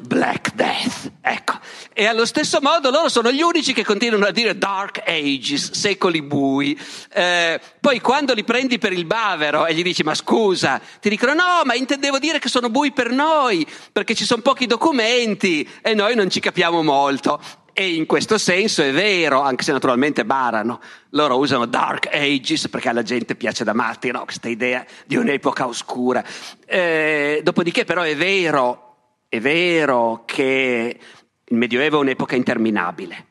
Black 0.00 0.54
Death, 0.54 1.12
ecco. 1.20 1.58
E 1.92 2.06
allo 2.06 2.24
stesso 2.24 2.58
modo 2.62 2.90
loro 2.90 3.10
sono 3.10 3.30
gli 3.30 3.42
unici 3.42 3.74
che 3.74 3.84
continuano 3.84 4.24
a 4.24 4.30
dire 4.30 4.56
Dark 4.56 5.02
Ages, 5.06 5.72
secoli 5.72 6.22
bui. 6.22 6.78
Eh, 7.12 7.60
poi 7.78 8.00
quando 8.00 8.32
li 8.32 8.42
prendi 8.42 8.78
per 8.78 8.92
il 8.92 9.04
bavero 9.04 9.66
e 9.66 9.74
gli 9.74 9.82
dici 9.82 10.02
ma 10.02 10.14
scusa, 10.14 10.80
ti 11.00 11.10
dicono 11.10 11.34
no, 11.34 11.62
ma 11.64 11.74
intendevo 11.74 12.18
dire 12.18 12.38
che 12.38 12.48
sono 12.48 12.70
bui 12.70 12.92
per 12.92 13.10
noi, 13.10 13.66
perché 13.92 14.14
ci 14.14 14.24
sono 14.24 14.40
pochi 14.40 14.66
documenti 14.66 15.68
e 15.82 15.92
noi 15.92 16.14
non 16.14 16.30
ci 16.30 16.40
capiamo 16.40 16.82
molto. 16.82 17.40
E 17.72 17.94
in 17.94 18.06
questo 18.06 18.38
senso 18.38 18.82
è 18.82 18.92
vero, 18.92 19.42
anche 19.42 19.64
se 19.64 19.72
naturalmente 19.72 20.24
barano. 20.24 20.80
Loro 21.10 21.36
usano 21.36 21.66
Dark 21.66 22.08
Ages 22.10 22.68
perché 22.68 22.88
alla 22.88 23.02
gente 23.02 23.36
piace 23.36 23.64
da 23.64 23.74
matti, 23.74 24.10
no? 24.10 24.24
questa 24.24 24.48
idea 24.48 24.84
di 25.06 25.16
un'epoca 25.16 25.66
oscura. 25.66 26.24
Eh, 26.66 27.40
dopodiché 27.44 27.84
però 27.84 28.02
è 28.02 28.16
vero 28.16 28.89
è 29.30 29.38
vero 29.38 30.24
che 30.26 30.98
il 31.44 31.56
Medioevo 31.56 31.98
è 31.98 32.00
un'epoca 32.00 32.34
interminabile, 32.34 33.26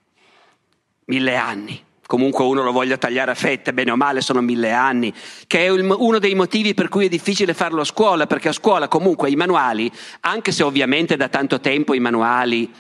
mille 1.07 1.35
anni. 1.35 1.83
Comunque 2.05 2.45
uno 2.45 2.63
lo 2.63 2.71
voglia 2.71 2.97
tagliare 2.97 3.31
a 3.31 3.35
fette, 3.35 3.73
bene 3.73 3.91
o 3.91 3.97
male 3.97 4.21
sono 4.21 4.39
mille 4.39 4.71
anni, 4.71 5.13
che 5.45 5.65
è 5.65 5.69
uno 5.69 6.17
dei 6.17 6.35
motivi 6.35 6.73
per 6.73 6.87
cui 6.87 7.05
è 7.05 7.09
difficile 7.09 7.53
farlo 7.53 7.81
a 7.81 7.83
scuola, 7.83 8.27
perché 8.27 8.47
a 8.47 8.53
scuola 8.53 8.87
comunque 8.87 9.29
i 9.29 9.35
manuali, 9.35 9.91
anche 10.21 10.53
se 10.53 10.63
ovviamente 10.63 11.17
da 11.17 11.27
tanto 11.27 11.59
tempo 11.59 11.93
i 11.93 11.99
manuali 11.99 12.73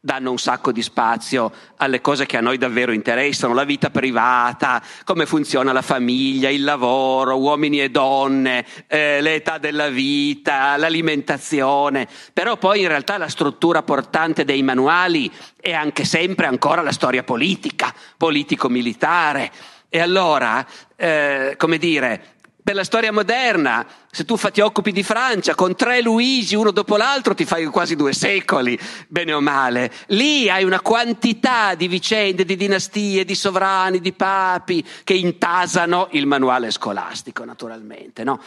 danno 0.00 0.30
un 0.30 0.38
sacco 0.38 0.70
di 0.70 0.80
spazio 0.80 1.52
alle 1.78 2.00
cose 2.00 2.24
che 2.24 2.36
a 2.36 2.40
noi 2.40 2.56
davvero 2.56 2.92
interessano, 2.92 3.52
la 3.52 3.64
vita 3.64 3.90
privata, 3.90 4.80
come 5.04 5.26
funziona 5.26 5.72
la 5.72 5.82
famiglia, 5.82 6.48
il 6.48 6.62
lavoro, 6.62 7.36
uomini 7.36 7.80
e 7.80 7.90
donne, 7.90 8.64
eh, 8.86 9.20
l'età 9.20 9.58
della 9.58 9.88
vita, 9.88 10.76
l'alimentazione, 10.76 12.06
però 12.32 12.56
poi 12.56 12.82
in 12.82 12.88
realtà 12.88 13.18
la 13.18 13.28
struttura 13.28 13.82
portante 13.82 14.44
dei 14.44 14.62
manuali 14.62 15.30
è 15.60 15.72
anche 15.72 16.04
sempre 16.04 16.46
ancora 16.46 16.80
la 16.80 16.92
storia 16.92 17.24
politica, 17.24 17.92
politico-militare. 18.16 19.50
E 19.90 20.00
allora, 20.00 20.64
eh, 20.96 21.54
come 21.56 21.78
dire, 21.78 22.36
per 22.68 22.76
la 22.76 22.84
storia 22.84 23.10
moderna, 23.10 23.86
se 24.10 24.26
tu 24.26 24.36
ti 24.36 24.60
occupi 24.60 24.92
di 24.92 25.02
Francia 25.02 25.54
con 25.54 25.74
tre 25.74 26.02
Luigi 26.02 26.54
uno 26.54 26.70
dopo 26.70 26.98
l'altro 26.98 27.32
ti 27.32 27.46
fai 27.46 27.64
quasi 27.64 27.96
due 27.96 28.12
secoli, 28.12 28.78
bene 29.08 29.32
o 29.32 29.40
male. 29.40 29.90
Lì 30.08 30.50
hai 30.50 30.64
una 30.64 30.82
quantità 30.82 31.74
di 31.74 31.88
vicende, 31.88 32.44
di 32.44 32.56
dinastie, 32.56 33.24
di 33.24 33.34
sovrani, 33.34 34.00
di 34.00 34.12
papi 34.12 34.86
che 35.02 35.14
intasano 35.14 36.08
il 36.10 36.26
manuale 36.26 36.70
scolastico, 36.70 37.42
naturalmente. 37.42 38.22
No? 38.22 38.38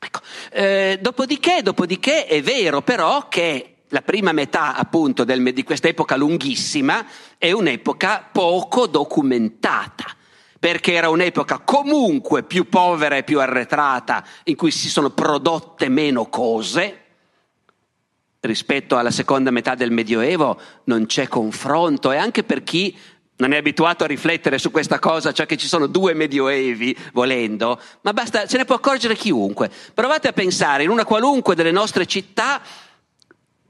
Ecco. 0.00 0.18
Eh, 0.50 0.98
dopodiché, 1.00 1.62
dopodiché 1.62 2.26
è 2.26 2.42
vero 2.42 2.82
però 2.82 3.28
che 3.28 3.76
la 3.90 4.02
prima 4.02 4.32
metà 4.32 4.74
appunto 4.74 5.22
del, 5.22 5.52
di 5.52 5.62
questa 5.62 5.86
epoca 5.86 6.16
lunghissima 6.16 7.06
è 7.38 7.52
un'epoca 7.52 8.28
poco 8.32 8.88
documentata 8.88 10.16
perché 10.62 10.92
era 10.92 11.08
un'epoca 11.08 11.58
comunque 11.58 12.44
più 12.44 12.68
povera 12.68 13.16
e 13.16 13.24
più 13.24 13.40
arretrata, 13.40 14.24
in 14.44 14.54
cui 14.54 14.70
si 14.70 14.88
sono 14.88 15.10
prodotte 15.10 15.88
meno 15.88 16.26
cose. 16.26 17.00
Rispetto 18.38 18.96
alla 18.96 19.10
seconda 19.10 19.50
metà 19.50 19.74
del 19.74 19.90
Medioevo 19.90 20.56
non 20.84 21.06
c'è 21.06 21.26
confronto 21.26 22.12
e 22.12 22.16
anche 22.16 22.44
per 22.44 22.62
chi 22.62 22.96
non 23.38 23.50
è 23.50 23.56
abituato 23.56 24.04
a 24.04 24.06
riflettere 24.06 24.58
su 24.58 24.70
questa 24.70 25.00
cosa, 25.00 25.32
cioè 25.32 25.46
che 25.46 25.56
ci 25.56 25.66
sono 25.66 25.88
due 25.88 26.14
medioevi 26.14 26.96
volendo, 27.12 27.80
ma 28.02 28.12
basta, 28.12 28.46
se 28.46 28.56
ne 28.56 28.64
può 28.64 28.76
accorgere 28.76 29.16
chiunque. 29.16 29.68
Provate 29.92 30.28
a 30.28 30.32
pensare 30.32 30.84
in 30.84 30.90
una 30.90 31.04
qualunque 31.04 31.56
delle 31.56 31.72
nostre 31.72 32.06
città 32.06 32.62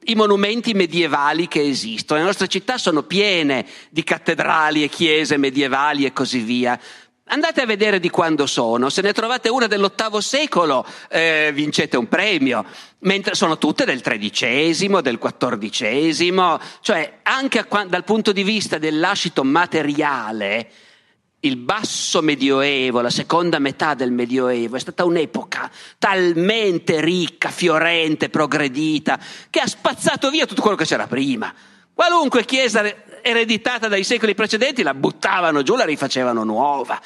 i 0.05 0.15
monumenti 0.15 0.75
medievali 0.75 1.49
che 1.49 1.63
esistono. 1.63 2.21
Le 2.21 2.27
nostre 2.27 2.49
città 2.49 2.79
sono 2.79 3.03
piene 3.03 3.67
di 3.91 4.03
cattedrali 4.03 4.83
e 4.83 4.89
chiese 4.89 5.37
medievali 5.37 6.05
e 6.05 6.13
così 6.13 6.39
via. 6.41 6.79
Andate 7.27 7.63
a 7.63 7.67
vedere 7.67 8.01
di 8.01 8.11
quando 8.11 8.47
sono, 8.47 8.91
se 8.91 9.01
ne 9.01 9.13
trovate 9.13 9.49
una 9.49 9.67
dell'ottavo 9.67 10.21
secolo 10.21 10.85
eh, 11.09 11.51
vincete 11.55 11.97
un 11.97 12.09
premio, 12.09 12.65
mentre 13.01 13.35
sono 13.35 13.57
tutte 13.57 13.85
del 13.85 14.03
tredicesimo, 14.03 15.01
del 15.01 15.19
quattordicesimo, 15.19 16.59
cioè 16.81 17.21
anche 17.23 17.59
a, 17.61 17.85
dal 17.87 18.05
punto 18.05 18.33
di 18.33 18.43
vista 18.43 18.77
del 18.77 18.99
lascito 18.99 19.45
materiale, 19.45 20.69
il 21.45 21.57
basso 21.57 22.23
medioevo, 22.23 23.01
la 23.01 23.11
seconda 23.11 23.59
metà 23.59 23.95
del 23.95 24.13
medioevo, 24.13 24.77
è 24.77 24.81
stata 24.81 25.05
un'epoca 25.05 25.71
talmente 25.99 27.01
ricca, 27.01 27.51
fiorente, 27.51 28.29
progredita, 28.29 29.19
che 29.51 29.61
ha 29.61 29.67
spazzato 29.67 30.31
via 30.31 30.47
tutto 30.47 30.63
quello 30.63 30.77
che 30.77 30.85
c'era 30.85 31.07
prima. 31.07 31.53
Qualunque 31.95 32.45
chiesa 32.45 32.85
ereditata 33.23 33.89
dai 33.89 34.05
secoli 34.05 34.35
precedenti 34.35 34.83
la 34.83 34.95
buttavano 34.95 35.63
giù, 35.63 35.75
la 35.75 35.85
rifacevano 35.85 36.45
nuova. 36.45 37.01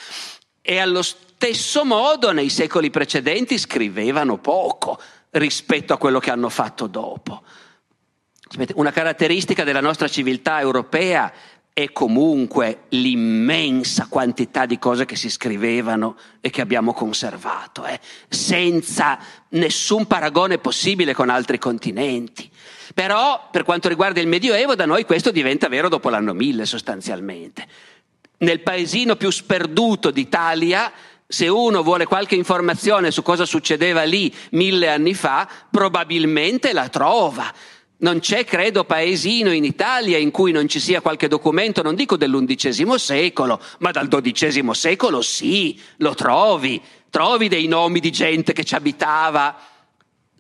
E 0.61 0.79
allo 0.79 1.03
stesso 1.03 1.85
modo 1.85 2.33
nei 2.33 2.51
secoli 2.51 2.91
precedenti 2.91 3.57
scrivevano 3.57 4.37
poco 4.37 5.01
rispetto 5.31 5.95
a 5.95 5.99
quello 5.99 6.19
che 6.19 6.31
hanno 6.31 6.51
fatto 6.51 6.87
dopo. 6.87 7.43
Una 8.75 8.93
caratteristica 8.93 9.65
della 9.65 9.81
nostra 9.81 10.09
civiltà 10.09 10.61
europea 10.61 11.33
è 11.79 11.93
comunque 11.93 12.85
l'immensa 12.89 14.07
quantità 14.09 14.65
di 14.65 14.79
cose 14.79 15.05
che 15.05 15.15
si 15.15 15.29
scrivevano 15.29 16.17
e 16.41 16.49
che 16.49 16.63
abbiamo 16.63 16.95
conservato, 16.95 17.85
eh, 17.85 18.01
senza 18.31 19.19
nessun 19.51 20.07
paragone 20.07 20.57
possibile 20.57 21.13
con 21.13 21.29
altri 21.29 21.59
continenti. 21.59 22.51
Però 22.95 23.49
per 23.51 23.65
quanto 23.65 23.89
riguarda 23.89 24.21
il 24.21 24.27
Medioevo, 24.27 24.75
da 24.75 24.87
noi 24.87 25.05
questo 25.05 25.31
diventa 25.31 25.69
vero 25.69 25.91
dopo 25.91 26.09
l'anno 26.09 26.33
1000 26.33 26.65
sostanzialmente. 26.65 27.67
Nel 28.39 28.61
paesino 28.61 29.17
più 29.17 29.29
sperduto 29.29 30.11
d'Italia, 30.11 30.91
se 31.27 31.47
uno 31.47 31.83
vuole 31.83 32.07
qualche 32.07 32.37
informazione 32.37 33.11
su 33.11 33.21
cosa 33.21 33.45
succedeva 33.45 34.03
lì 34.05 34.35
mille 34.53 34.89
anni 34.89 35.13
fa, 35.13 35.47
probabilmente 35.71 36.73
la 36.73 36.89
trova. 36.89 37.53
Non 37.99 38.19
c'è, 38.19 38.45
credo, 38.45 38.85
paesino 38.85 39.53
in 39.53 39.65
Italia 39.65 40.19
in 40.19 40.31
cui 40.31 40.53
non 40.53 40.69
ci 40.69 40.81
sia 40.81 41.01
qualche 41.01 41.29
documento, 41.29 41.83
non 41.83 41.95
dico 41.95 42.17
dell'undicesimo 42.17 42.99
secolo, 42.99 43.59
ma 43.79 43.91
dal 43.91 44.09
dodicesimo 44.09 44.75
secolo 44.75 45.23
sì, 45.23 45.81
lo 45.99 46.15
trovi. 46.15 46.81
Trovi 47.09 47.49
dei 47.49 47.67
nomi 47.67 48.01
di 48.01 48.13
gente 48.13 48.53
che 48.53 48.65
ci 48.65 48.75
abitava 48.75 49.57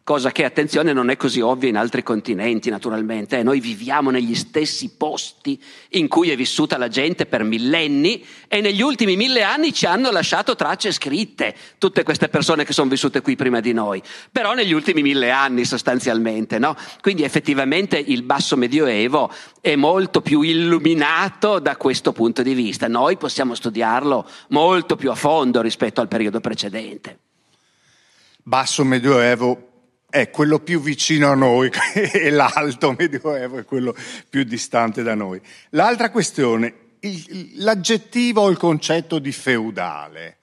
cosa 0.06 0.30
che, 0.30 0.44
attenzione, 0.44 0.92
non 0.92 1.10
è 1.10 1.16
così 1.16 1.40
ovvia 1.40 1.68
in 1.68 1.76
altri 1.76 2.04
continenti, 2.04 2.70
naturalmente. 2.70 3.38
Eh, 3.38 3.42
noi 3.42 3.58
viviamo 3.58 4.10
negli 4.10 4.36
stessi 4.36 4.90
posti 4.96 5.60
in 5.90 6.06
cui 6.06 6.30
è 6.30 6.36
vissuta 6.36 6.78
la 6.78 6.86
gente 6.86 7.26
per 7.26 7.42
millenni 7.42 8.24
e 8.46 8.60
negli 8.60 8.82
ultimi 8.82 9.16
mille 9.16 9.42
anni 9.42 9.72
ci 9.72 9.84
hanno 9.84 10.12
lasciato 10.12 10.54
tracce 10.54 10.92
scritte, 10.92 11.56
tutte 11.78 12.04
queste 12.04 12.28
persone 12.28 12.64
che 12.64 12.72
sono 12.72 12.88
vissute 12.88 13.20
qui 13.20 13.34
prima 13.34 13.58
di 13.58 13.72
noi, 13.72 14.00
però 14.30 14.54
negli 14.54 14.70
ultimi 14.70 15.02
mille 15.02 15.32
anni 15.32 15.64
sostanzialmente, 15.64 16.60
no? 16.60 16.76
Quindi 17.00 17.24
effettivamente 17.24 17.98
il 17.98 18.22
basso 18.22 18.56
medioevo 18.56 19.28
è 19.60 19.74
molto 19.74 20.20
più 20.20 20.42
illuminato 20.42 21.58
da 21.58 21.76
questo 21.76 22.12
punto 22.12 22.44
di 22.44 22.54
vista. 22.54 22.86
Noi 22.86 23.16
possiamo 23.16 23.56
studiarlo 23.56 24.24
molto 24.50 24.94
più 24.94 25.10
a 25.10 25.16
fondo 25.16 25.60
rispetto 25.62 26.00
al 26.00 26.06
periodo 26.06 26.38
precedente. 26.38 27.18
Basso 28.44 28.84
medioevo 28.84 29.74
è 30.08 30.30
quello 30.30 30.60
più 30.60 30.80
vicino 30.80 31.30
a 31.30 31.34
noi 31.34 31.70
e 31.94 32.30
l'alto 32.30 32.94
medioevo 32.96 33.58
è 33.58 33.64
quello 33.64 33.94
più 34.28 34.44
distante 34.44 35.02
da 35.02 35.14
noi. 35.14 35.40
L'altra 35.70 36.10
questione, 36.10 36.74
il, 37.00 37.52
l'aggettivo 37.56 38.42
o 38.42 38.48
il 38.48 38.56
concetto 38.56 39.18
di 39.18 39.32
feudale. 39.32 40.38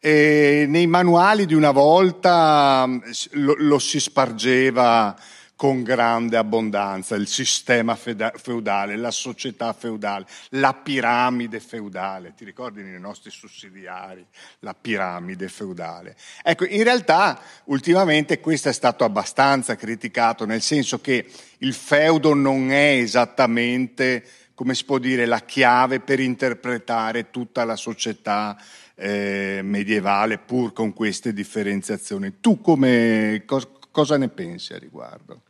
E 0.00 0.66
nei 0.68 0.86
manuali 0.86 1.44
di 1.44 1.54
una 1.54 1.72
volta 1.72 2.84
mm, 2.86 2.98
lo, 3.32 3.54
lo 3.58 3.78
si 3.80 3.98
spargeva 3.98 5.16
con 5.58 5.82
grande 5.82 6.36
abbondanza, 6.36 7.16
il 7.16 7.26
sistema 7.26 7.96
feudale, 7.96 8.94
la 8.94 9.10
società 9.10 9.72
feudale, 9.72 10.24
la 10.50 10.72
piramide 10.72 11.58
feudale, 11.58 12.32
ti 12.36 12.44
ricordi 12.44 12.80
nei 12.80 13.00
nostri 13.00 13.30
sussidiari, 13.30 14.24
la 14.60 14.72
piramide 14.72 15.48
feudale. 15.48 16.14
Ecco, 16.44 16.64
in 16.64 16.84
realtà 16.84 17.40
ultimamente 17.64 18.38
questo 18.38 18.68
è 18.68 18.72
stato 18.72 19.02
abbastanza 19.02 19.74
criticato, 19.74 20.46
nel 20.46 20.62
senso 20.62 21.00
che 21.00 21.28
il 21.58 21.74
feudo 21.74 22.34
non 22.34 22.70
è 22.70 22.92
esattamente, 22.92 24.24
come 24.54 24.76
si 24.76 24.84
può 24.84 24.98
dire, 24.98 25.26
la 25.26 25.40
chiave 25.40 25.98
per 25.98 26.20
interpretare 26.20 27.30
tutta 27.30 27.64
la 27.64 27.74
società 27.74 28.56
eh, 28.94 29.58
medievale, 29.64 30.38
pur 30.38 30.72
con 30.72 30.92
queste 30.92 31.32
differenziazioni. 31.32 32.38
Tu 32.38 32.60
come, 32.60 33.42
cos, 33.44 33.66
cosa 33.90 34.16
ne 34.16 34.28
pensi 34.28 34.72
a 34.72 34.78
riguardo? 34.78 35.42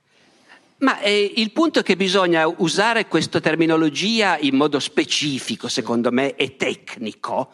Ma 0.78 1.00
eh, 1.00 1.32
il 1.36 1.50
punto 1.50 1.80
è 1.80 1.82
che 1.82 1.96
bisogna 1.96 2.46
usare 2.46 3.08
questa 3.08 3.40
terminologia 3.40 4.38
in 4.38 4.54
modo 4.54 4.78
specifico, 4.78 5.68
secondo 5.68 6.12
me, 6.12 6.36
e 6.36 6.56
tecnico. 6.56 7.50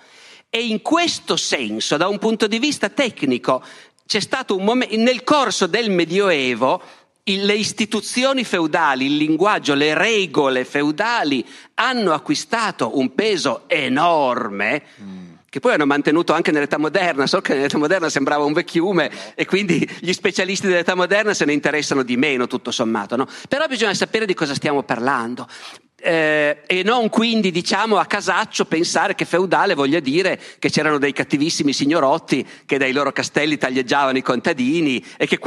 E 0.51 0.67
in 0.67 0.83
questo 0.83 1.37
senso, 1.37 1.97
da 1.97 2.07
un 2.07 2.19
punto 2.19 2.47
di 2.47 2.59
vista 2.59 2.91
tecnico, 2.91 3.63
c'è 4.07 4.21
stato 4.21 4.55
un 4.55 4.65
momento, 4.65 4.97
nel 4.97 5.25
corso 5.25 5.67
del 5.67 5.91
Medioevo, 5.91 6.83
le 7.23 7.55
istituzioni 7.55 8.45
feudali, 8.45 9.07
il 9.07 9.17
linguaggio, 9.17 9.73
le 9.73 9.95
regole 9.95 10.67
feudali 10.67 11.45
hanno 11.75 12.13
acquistato 12.13 12.99
un 12.99 13.15
peso 13.15 13.63
enorme. 13.69 14.83
Mm 15.03 15.24
che 15.55 15.61
poi 15.61 15.75
hanno 15.75 15.87
mantenuto 15.87 16.33
anche 16.33 16.51
nell'età 16.51 16.79
moderna, 16.79 17.29
so 17.29 17.41
che 17.41 17.55
nell'età 17.55 17.79
moderna 17.79 18.09
sembrava 18.09 18.43
un 18.43 18.53
vecchiume 18.53 19.09
e 19.37 19.47
quindi 19.47 19.89
gli 20.01 20.13
specialisti 20.13 20.67
dell'età 20.67 20.97
moderna 20.97 21.33
se 21.33 21.45
ne 21.45 21.53
interessano 21.53 22.03
di 22.03 22.17
meno 22.17 22.49
tutto 22.49 22.73
sommato, 22.73 23.15
no? 23.15 23.29
però 23.49 23.69
bisogna 23.69 23.95
sapere 23.95 24.27
di 24.27 24.35
cosa 24.35 24.53
stiamo 24.53 24.83
parlando. 24.83 25.47
Eh, 25.95 26.63
e 26.67 26.83
non 26.83 27.09
quindi 27.09 27.53
diciamo 27.53 27.99
a 27.99 28.05
casaccio 28.05 28.65
pensare 28.65 29.15
che 29.15 29.25
feudale 29.25 29.75
voglia 29.75 30.01
dire 30.01 30.41
che 30.59 30.71
c'erano 30.71 30.99
dei 30.99 31.13
cattivissimi 31.13 31.73
signorotti 31.73 32.45
che 32.67 32.77
dai 32.77 32.91
loro 32.93 33.13
castelli 33.13 33.57
taglieggiavano 33.57 34.19
i 34.19 34.23
contadini 34.23 35.07
e 35.17 35.29
che 35.29 35.39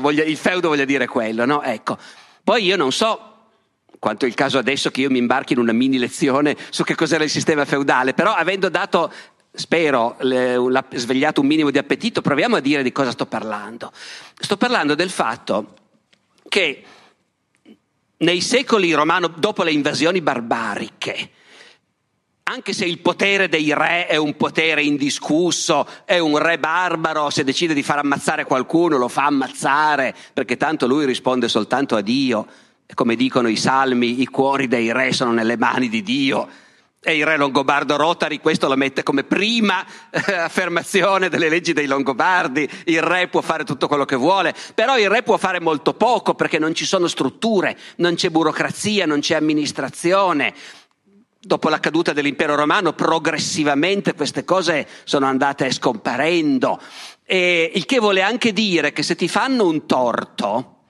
voglia, 0.00 0.24
il 0.24 0.36
feudo 0.36 0.70
voglia 0.70 0.84
dire 0.84 1.06
quello, 1.06 1.44
no? 1.44 1.62
Ecco. 1.62 1.96
Poi 2.42 2.64
io 2.64 2.74
non 2.74 2.90
so 2.90 3.32
quanto 4.02 4.24
è 4.24 4.28
il 4.28 4.34
caso 4.34 4.58
adesso 4.58 4.90
che 4.90 5.02
io 5.02 5.10
mi 5.10 5.18
imbarchi 5.18 5.52
in 5.52 5.60
una 5.60 5.70
mini 5.70 5.96
lezione 5.96 6.56
su 6.70 6.82
che 6.82 6.96
cos'era 6.96 7.22
il 7.22 7.30
sistema 7.30 7.64
feudale, 7.64 8.14
però 8.14 8.34
avendo 8.34 8.68
dato 8.68 9.12
spero, 9.52 10.16
le, 10.20 10.56
l'ha 10.56 10.84
svegliato 10.94 11.40
un 11.42 11.46
minimo 11.46 11.70
di 11.70 11.78
appetito, 11.78 12.22
proviamo 12.22 12.56
a 12.56 12.60
dire 12.60 12.82
di 12.82 12.92
cosa 12.92 13.10
sto 13.10 13.26
parlando. 13.26 13.92
Sto 14.38 14.56
parlando 14.56 14.94
del 14.94 15.10
fatto 15.10 15.74
che 16.48 16.82
nei 18.18 18.40
secoli 18.40 18.92
romano, 18.92 19.28
dopo 19.28 19.62
le 19.62 19.72
invasioni 19.72 20.20
barbariche, 20.20 21.30
anche 22.44 22.72
se 22.72 22.84
il 22.84 22.98
potere 22.98 23.48
dei 23.48 23.72
re 23.72 24.06
è 24.06 24.16
un 24.16 24.36
potere 24.36 24.82
indiscusso, 24.82 25.86
è 26.04 26.18
un 26.18 26.38
re 26.38 26.58
barbaro, 26.58 27.30
se 27.30 27.44
decide 27.44 27.72
di 27.72 27.82
far 27.82 27.98
ammazzare 27.98 28.44
qualcuno 28.44 28.96
lo 28.96 29.08
fa 29.08 29.26
ammazzare, 29.26 30.14
perché 30.32 30.56
tanto 30.56 30.86
lui 30.86 31.04
risponde 31.04 31.48
soltanto 31.48 31.96
a 31.96 32.00
Dio. 32.00 32.46
Come 32.94 33.16
dicono 33.16 33.48
i 33.48 33.56
salmi, 33.56 34.20
i 34.20 34.26
cuori 34.26 34.68
dei 34.68 34.92
re 34.92 35.12
sono 35.12 35.32
nelle 35.32 35.56
mani 35.56 35.88
di 35.88 36.02
Dio 36.02 36.48
e 37.04 37.16
il 37.16 37.26
re 37.26 37.36
Longobardo 37.36 37.96
Rotari 37.96 38.38
questo 38.38 38.68
lo 38.68 38.76
mette 38.76 39.02
come 39.02 39.24
prima 39.24 39.84
eh, 40.10 40.34
affermazione 40.34 41.28
delle 41.28 41.48
leggi 41.48 41.72
dei 41.72 41.86
Longobardi. 41.86 42.68
Il 42.84 43.02
re 43.02 43.26
può 43.26 43.40
fare 43.40 43.64
tutto 43.64 43.88
quello 43.88 44.04
che 44.04 44.14
vuole, 44.14 44.54
però 44.74 44.96
il 44.96 45.10
re 45.10 45.24
può 45.24 45.36
fare 45.36 45.60
molto 45.60 45.94
poco 45.94 46.34
perché 46.34 46.60
non 46.60 46.74
ci 46.74 46.84
sono 46.84 47.08
strutture, 47.08 47.76
non 47.96 48.14
c'è 48.14 48.30
burocrazia, 48.30 49.04
non 49.04 49.18
c'è 49.18 49.34
amministrazione. 49.34 50.54
Dopo 51.40 51.68
la 51.68 51.80
caduta 51.80 52.12
dell'impero 52.12 52.54
romano 52.54 52.92
progressivamente 52.92 54.14
queste 54.14 54.44
cose 54.44 54.86
sono 55.02 55.26
andate 55.26 55.72
scomparendo. 55.72 56.80
E 57.24 57.72
il 57.74 57.84
che 57.84 57.98
vuole 57.98 58.22
anche 58.22 58.52
dire 58.52 58.92
che 58.92 59.02
se 59.02 59.16
ti 59.16 59.26
fanno 59.26 59.66
un 59.66 59.86
torto, 59.86 60.81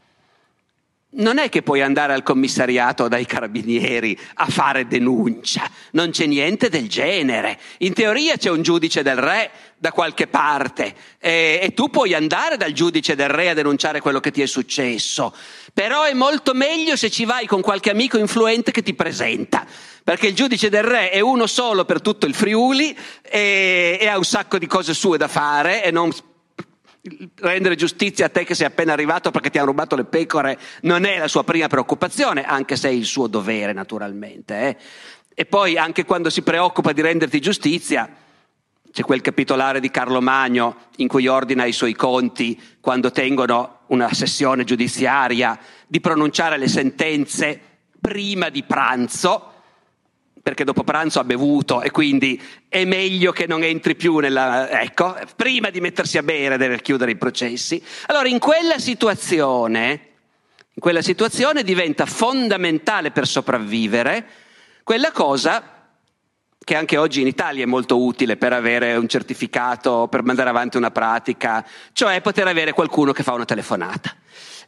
non 1.15 1.39
è 1.39 1.49
che 1.49 1.63
puoi 1.63 1.83
andare 1.83 2.13
al 2.15 2.23
commissariato 2.23 3.05
o 3.05 3.09
dai 3.09 3.27
carabinieri 3.27 4.19
a 4.35 4.47
fare 4.47 4.87
denuncia, 4.87 5.69
non 5.93 6.11
c'è 6.11 6.27
niente 6.27 6.69
del 6.69 6.89
genere. 6.89 7.59
In 7.79 7.93
teoria 7.93 8.37
c'è 8.37 8.51
un 8.51 8.63
giudice 8.63 9.03
del 9.03 9.17
re 9.17 9.51
da 9.77 9.91
qualche 9.91 10.29
parte 10.29 10.95
e, 11.19 11.59
e, 11.61 11.75
tu 11.75 11.91
puoi 11.91 12.15
andare 12.15 12.57
dal 12.57 12.73
giudice 12.73 13.17
del 13.17 13.29
re 13.29 13.51
a 13.51 13.55
denunciare 13.55 14.01
quello 14.01 14.21
che 14.21 14.31
ti 14.31 14.41
è 14.41 14.47
successo, 14.47 15.35
però 15.75 16.05
è 16.05 16.15
molto 16.15 16.55
meglio 16.55 16.97
se 16.97 17.11
ci 17.11 17.25
vai 17.25 17.47
con 17.47 17.61
qualche 17.61 17.91
amico 17.91 18.17
influente 18.17 18.71
che 18.71 18.83
ti 18.83 18.95
presenta, 18.95 19.67
perché 20.05 20.29
il 20.29 20.35
giudice 20.35 20.71
del 20.71 20.85
re 20.85 21.11
è 21.11 21.21
uno 21.21 21.47
solo 21.47 21.85
per 21.85 22.01
tutto 22.01 22.27
il 22.27 22.35
Friuli 22.35 22.97
e, 23.23 23.99
e 24.01 24.07
ha 24.07 24.17
un 24.17 24.25
sacco 24.25 24.57
di 24.57 24.67
cose 24.67 24.95
sue 24.95 25.19
da 25.19 25.29
fare 25.29 25.83
e 25.83 25.91
non 25.91 26.11
rendere 27.37 27.75
giustizia 27.75 28.27
a 28.27 28.29
te 28.29 28.45
che 28.45 28.55
sei 28.55 28.67
appena 28.67 28.93
arrivato 28.93 29.33
perché 29.33 29.51
ti 29.51 29.59
hanno 29.59 29.67
rubato 29.67 29.97
le 29.97 30.05
pecore 30.05 30.57
non 30.83 31.05
è 31.05 31.19
la 31.19 31.27
sua 31.27 31.43
prima 31.43 31.67
preoccupazione, 31.67 32.45
anche 32.45 32.77
se 32.77 32.89
è 32.89 32.93
il 32.93 33.05
suo 33.05 33.27
dovere 33.27 33.73
naturalmente. 33.73 34.69
Eh. 34.69 34.77
E 35.35 35.45
poi 35.47 35.77
anche 35.77 36.05
quando 36.05 36.31
si 36.31 36.43
preoccupa 36.43 36.93
di 36.93 37.01
renderti 37.01 37.41
giustizia, 37.41 38.09
C'è 38.93 39.05
quel 39.05 39.23
capitolare 39.23 39.81
di 39.81 39.91
Carlo 39.91 40.21
Magno 40.21 40.89
in 40.97 41.09
cui 41.09 41.27
ordina 41.27 41.65
i 41.65 41.73
suoi 41.73 41.95
conti, 41.95 42.61
quando 42.79 43.11
tengono 43.11 43.79
una 43.87 44.13
sessione 44.13 44.65
giudiziaria, 44.65 45.59
di 45.87 45.99
pronunciare 45.99 46.59
le 46.59 46.69
sentenze 46.69 47.59
prima 47.99 48.51
di 48.51 48.63
pranzo, 48.65 49.52
perché 50.43 50.65
dopo 50.65 50.83
pranzo 50.83 51.21
ha 51.21 51.25
bevuto 51.25 51.83
e 51.83 51.93
quindi 51.93 52.41
è 52.69 52.85
meglio 52.85 53.31
che 53.31 53.47
non 53.47 53.63
entri 53.63 53.95
più 53.95 54.19
nella... 54.19 54.69
ecco, 54.83 55.17
prima 55.37 55.71
di 55.71 55.81
mettersi 55.81 56.19
a 56.19 56.23
bere 56.23 56.57
deve 56.57 56.83
chiudere 56.83 57.13
i 57.13 57.17
processi. 57.17 57.81
Allora 58.07 58.29
in 58.29 58.41
quella 58.41 58.79
situazione, 58.79 59.91
in 60.75 60.81
quella 60.81 61.03
situazione 61.03 61.63
diventa 61.63 62.07
fondamentale 62.07 63.13
per 63.13 63.27
sopravvivere 63.27 64.27
quella 64.83 65.13
cosa 65.13 65.73
che 66.65 66.75
anche 66.75 66.97
oggi 66.97 67.21
in 67.21 67.27
Italia 67.27 67.63
è 67.65 67.67
molto 67.67 68.03
utile 68.03 68.37
per 68.37 68.53
avere 68.53 68.97
un 68.97 69.09
certificato, 69.09 70.09
per 70.09 70.23
mandare 70.23 70.51
avanti 70.51 70.77
una 70.77 70.91
pratica, 70.91 71.65
cioè 71.93 72.21
poter 72.21 72.47
avere 72.47 72.73
qualcuno 72.73 73.13
che 73.13 73.23
fa 73.23 73.33
una 73.33 73.45
telefonata. 73.45 74.15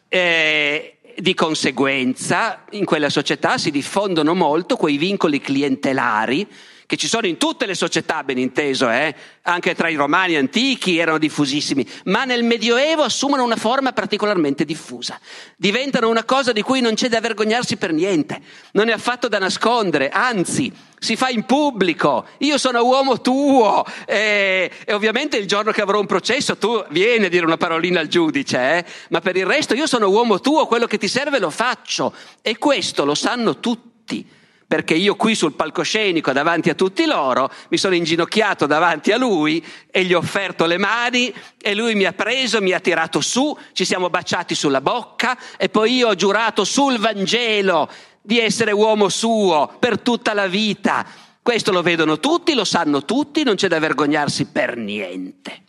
E 0.09 0.94
di 1.17 1.35
conseguenza 1.35 2.65
in 2.71 2.85
quella 2.85 3.09
società 3.09 3.59
si 3.59 3.71
diffondono 3.71 4.35
molto 4.35 4.77
quei 4.77 4.97
vincoli 4.97 5.41
clientelari 5.41 6.49
che 6.87 6.97
ci 6.97 7.09
sono 7.09 7.27
in 7.27 7.37
tutte 7.37 7.67
le 7.67 7.75
società, 7.75 8.23
ben 8.25 8.39
inteso, 8.39 8.91
eh? 8.91 9.15
anche 9.43 9.75
tra 9.75 9.89
i 9.89 9.95
romani 9.95 10.37
antichi 10.37 10.99
erano 10.99 11.19
diffusissimi, 11.19 11.87
ma 12.05 12.25
nel 12.25 12.45
Medioevo 12.45 13.03
assumono 13.03 13.43
una 13.43 13.57
forma 13.57 13.93
particolarmente 13.93 14.65
diffusa. 14.65 15.19
Diventano 15.57 16.09
una 16.09 16.25
cosa 16.25 16.53
di 16.53 16.63
cui 16.63 16.81
non 16.81 16.95
c'è 16.95 17.09
da 17.09 17.21
vergognarsi 17.21 17.77
per 17.77 17.93
niente, 17.93 18.41
non 18.73 18.89
è 18.89 18.93
affatto 18.93 19.29
da 19.29 19.39
nascondere, 19.39 20.09
anzi, 20.11 20.73
si 20.99 21.17
fa 21.17 21.29
in 21.29 21.45
pubblico. 21.45 22.27
Io 22.39 22.59
sono 22.59 22.83
uomo 22.83 23.21
tuo 23.21 23.85
e, 24.07 24.71
e 24.85 24.93
ovviamente 24.93 25.37
il 25.37 25.47
giorno 25.47 25.73
che 25.73 25.83
avrò 25.83 26.01
un 26.01 26.07
processo 26.07 26.57
tu 26.57 26.83
vieni 26.91 27.27
a 27.27 27.29
dire 27.29 27.45
una 27.45 27.59
parolina 27.59 28.01
al 28.01 28.09
giudice, 28.09 28.59
eh? 28.59 28.85
ma 29.11 29.21
per 29.21 29.37
il 29.37 29.47
resto 29.47 29.75
io 29.75 29.87
sono 29.87 30.09
uomo 30.09 30.41
tuo, 30.41 30.67
quello 30.67 30.87
che 30.87 30.99
ti 30.99 31.09
serve 31.09 31.39
lo 31.39 31.51
faccio 31.51 32.15
e 32.41 32.57
questo 32.57 33.05
lo 33.05 33.15
sanno 33.15 33.59
tutti 33.59 34.43
perché 34.67 34.95
io 34.95 35.15
qui 35.15 35.35
sul 35.35 35.55
palcoscenico 35.55 36.33
davanti 36.33 36.71
a 36.71 36.75
tutti 36.75 37.05
loro 37.05 37.51
mi 37.69 37.77
sono 37.77 37.95
inginocchiato 37.95 38.67
davanti 38.67 39.13
a 39.13 39.19
lui 39.19 39.65
e 39.91 40.05
gli 40.05 40.15
ho 40.15 40.19
offerto 40.19 40.65
le 40.67 40.79
mani 40.79 41.33
e 41.61 41.75
lui 41.75 41.95
mi 41.95 42.05
ha 42.05 42.13
preso, 42.13 42.61
mi 42.61 42.73
ha 42.73 42.81
tirato 42.81 43.21
su, 43.21 43.57
ci 43.73 43.85
siamo 43.85 44.11
baciati 44.11 44.55
sulla 44.55 44.81
bocca 44.81 45.39
e 45.57 45.69
poi 45.69 45.97
io 45.97 46.09
ho 46.09 46.15
giurato 46.15 46.65
sul 46.65 46.99
Vangelo 46.99 47.91
di 48.23 48.41
essere 48.41 48.73
uomo 48.73 49.09
suo 49.09 49.77
per 49.79 50.01
tutta 50.01 50.33
la 50.33 50.47
vita. 50.47 51.07
Questo 51.43 51.73
lo 51.73 51.83
vedono 51.83 52.19
tutti, 52.19 52.55
lo 52.55 52.65
sanno 52.65 53.05
tutti, 53.05 53.43
non 53.43 53.55
c'è 53.57 53.69
da 53.69 53.79
vergognarsi 53.79 54.47
per 54.47 54.79
niente. 54.79 55.63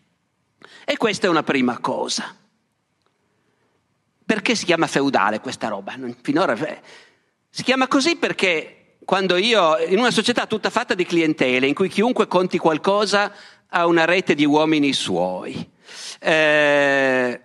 E 0.86 0.96
questa 0.96 1.28
è 1.28 1.30
una 1.30 1.44
prima 1.44 1.80
cosa. 1.80 2.34
Perché 4.26 4.56
si 4.56 4.64
chiama 4.64 4.88
feudale 4.88 5.42
questa 5.42 5.68
roba? 5.68 5.94
Finora 6.22 6.54
eh, 6.54 6.82
si 7.50 7.64
chiama 7.64 7.88
così 7.88 8.16
perché 8.16 8.85
quando 9.06 9.38
io, 9.38 9.78
in 9.78 10.00
una 10.00 10.12
società 10.12 10.48
tutta 10.48 10.70
fatta 10.70 10.96
di 10.96 11.06
clientele, 11.06 11.68
in 11.68 11.74
cui 11.76 11.88
chiunque 11.90 12.28
conti 12.28 12.58
qualcosa 12.58 13.32
ha 13.70 13.86
una 13.86 14.04
rete 14.04 14.34
di 14.34 14.46
uomini 14.46 14.92
suoi, 14.94 15.70
eh, 16.20 17.42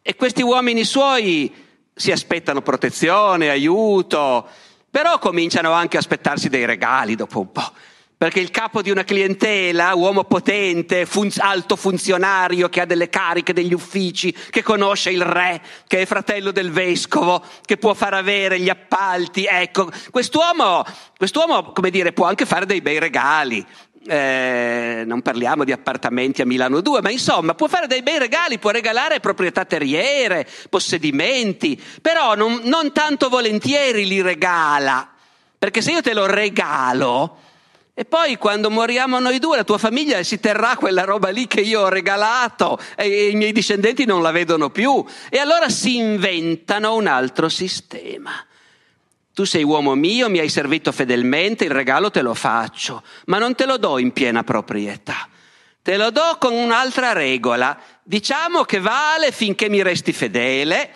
e 0.00 0.14
questi 0.14 0.42
uomini 0.42 0.84
suoi 0.84 1.52
si 1.92 2.12
aspettano 2.12 2.62
protezione, 2.62 3.50
aiuto, 3.50 4.48
però 4.88 5.18
cominciano 5.18 5.72
anche 5.72 5.96
a 5.96 6.00
aspettarsi 6.00 6.48
dei 6.48 6.64
regali 6.64 7.16
dopo 7.16 7.40
un 7.40 7.50
po'. 7.50 7.72
Perché 8.18 8.40
il 8.40 8.50
capo 8.50 8.80
di 8.80 8.90
una 8.90 9.04
clientela, 9.04 9.94
uomo 9.94 10.24
potente, 10.24 11.04
fun- 11.04 11.30
alto 11.36 11.76
funzionario 11.76 12.70
che 12.70 12.80
ha 12.80 12.86
delle 12.86 13.10
cariche 13.10 13.52
degli 13.52 13.74
uffici, 13.74 14.34
che 14.48 14.62
conosce 14.62 15.10
il 15.10 15.20
re, 15.20 15.60
che 15.86 16.00
è 16.00 16.06
fratello 16.06 16.50
del 16.50 16.70
vescovo, 16.70 17.44
che 17.66 17.76
può 17.76 17.92
far 17.92 18.14
avere 18.14 18.58
gli 18.58 18.70
appalti, 18.70 19.44
ecco, 19.44 19.90
quest'uomo, 20.10 20.82
quest'uomo 21.14 21.72
come 21.72 21.90
dire, 21.90 22.14
può 22.14 22.24
anche 22.24 22.46
fare 22.46 22.64
dei 22.64 22.80
bei 22.80 22.98
regali. 22.98 23.64
Eh, 24.08 25.02
non 25.04 25.20
parliamo 25.20 25.64
di 25.64 25.72
appartamenti 25.72 26.40
a 26.40 26.46
Milano 26.46 26.80
2, 26.80 27.02
ma 27.02 27.10
insomma 27.10 27.54
può 27.54 27.66
fare 27.66 27.86
dei 27.86 28.02
bei 28.02 28.18
regali, 28.18 28.58
può 28.58 28.70
regalare 28.70 29.20
proprietà 29.20 29.66
terriere, 29.66 30.48
possedimenti, 30.70 31.78
però 32.00 32.34
non, 32.34 32.62
non 32.64 32.92
tanto 32.92 33.28
volentieri 33.28 34.06
li 34.06 34.22
regala, 34.22 35.06
perché 35.58 35.82
se 35.82 35.90
io 35.90 36.00
te 36.00 36.14
lo 36.14 36.24
regalo, 36.24 37.40
e 37.98 38.04
poi 38.04 38.36
quando 38.36 38.70
moriamo 38.70 39.18
noi 39.20 39.38
due, 39.38 39.56
la 39.56 39.64
tua 39.64 39.78
famiglia 39.78 40.22
si 40.22 40.38
terrà 40.38 40.76
quella 40.76 41.04
roba 41.04 41.30
lì 41.30 41.46
che 41.46 41.62
io 41.62 41.80
ho 41.80 41.88
regalato 41.88 42.78
e 42.94 43.30
i 43.30 43.34
miei 43.36 43.52
discendenti 43.52 44.04
non 44.04 44.20
la 44.20 44.32
vedono 44.32 44.68
più. 44.68 45.02
E 45.30 45.38
allora 45.38 45.70
si 45.70 45.96
inventano 45.96 46.94
un 46.94 47.06
altro 47.06 47.48
sistema. 47.48 48.32
Tu 49.32 49.44
sei 49.44 49.62
uomo 49.62 49.94
mio, 49.94 50.28
mi 50.28 50.40
hai 50.40 50.50
servito 50.50 50.92
fedelmente, 50.92 51.64
il 51.64 51.70
regalo 51.70 52.10
te 52.10 52.20
lo 52.20 52.34
faccio, 52.34 53.02
ma 53.26 53.38
non 53.38 53.54
te 53.54 53.64
lo 53.64 53.78
do 53.78 53.96
in 53.96 54.12
piena 54.12 54.44
proprietà. 54.44 55.26
Te 55.80 55.96
lo 55.96 56.10
do 56.10 56.36
con 56.38 56.52
un'altra 56.52 57.14
regola. 57.14 57.78
Diciamo 58.02 58.64
che 58.64 58.78
vale 58.78 59.32
finché 59.32 59.70
mi 59.70 59.82
resti 59.82 60.12
fedele 60.12 60.90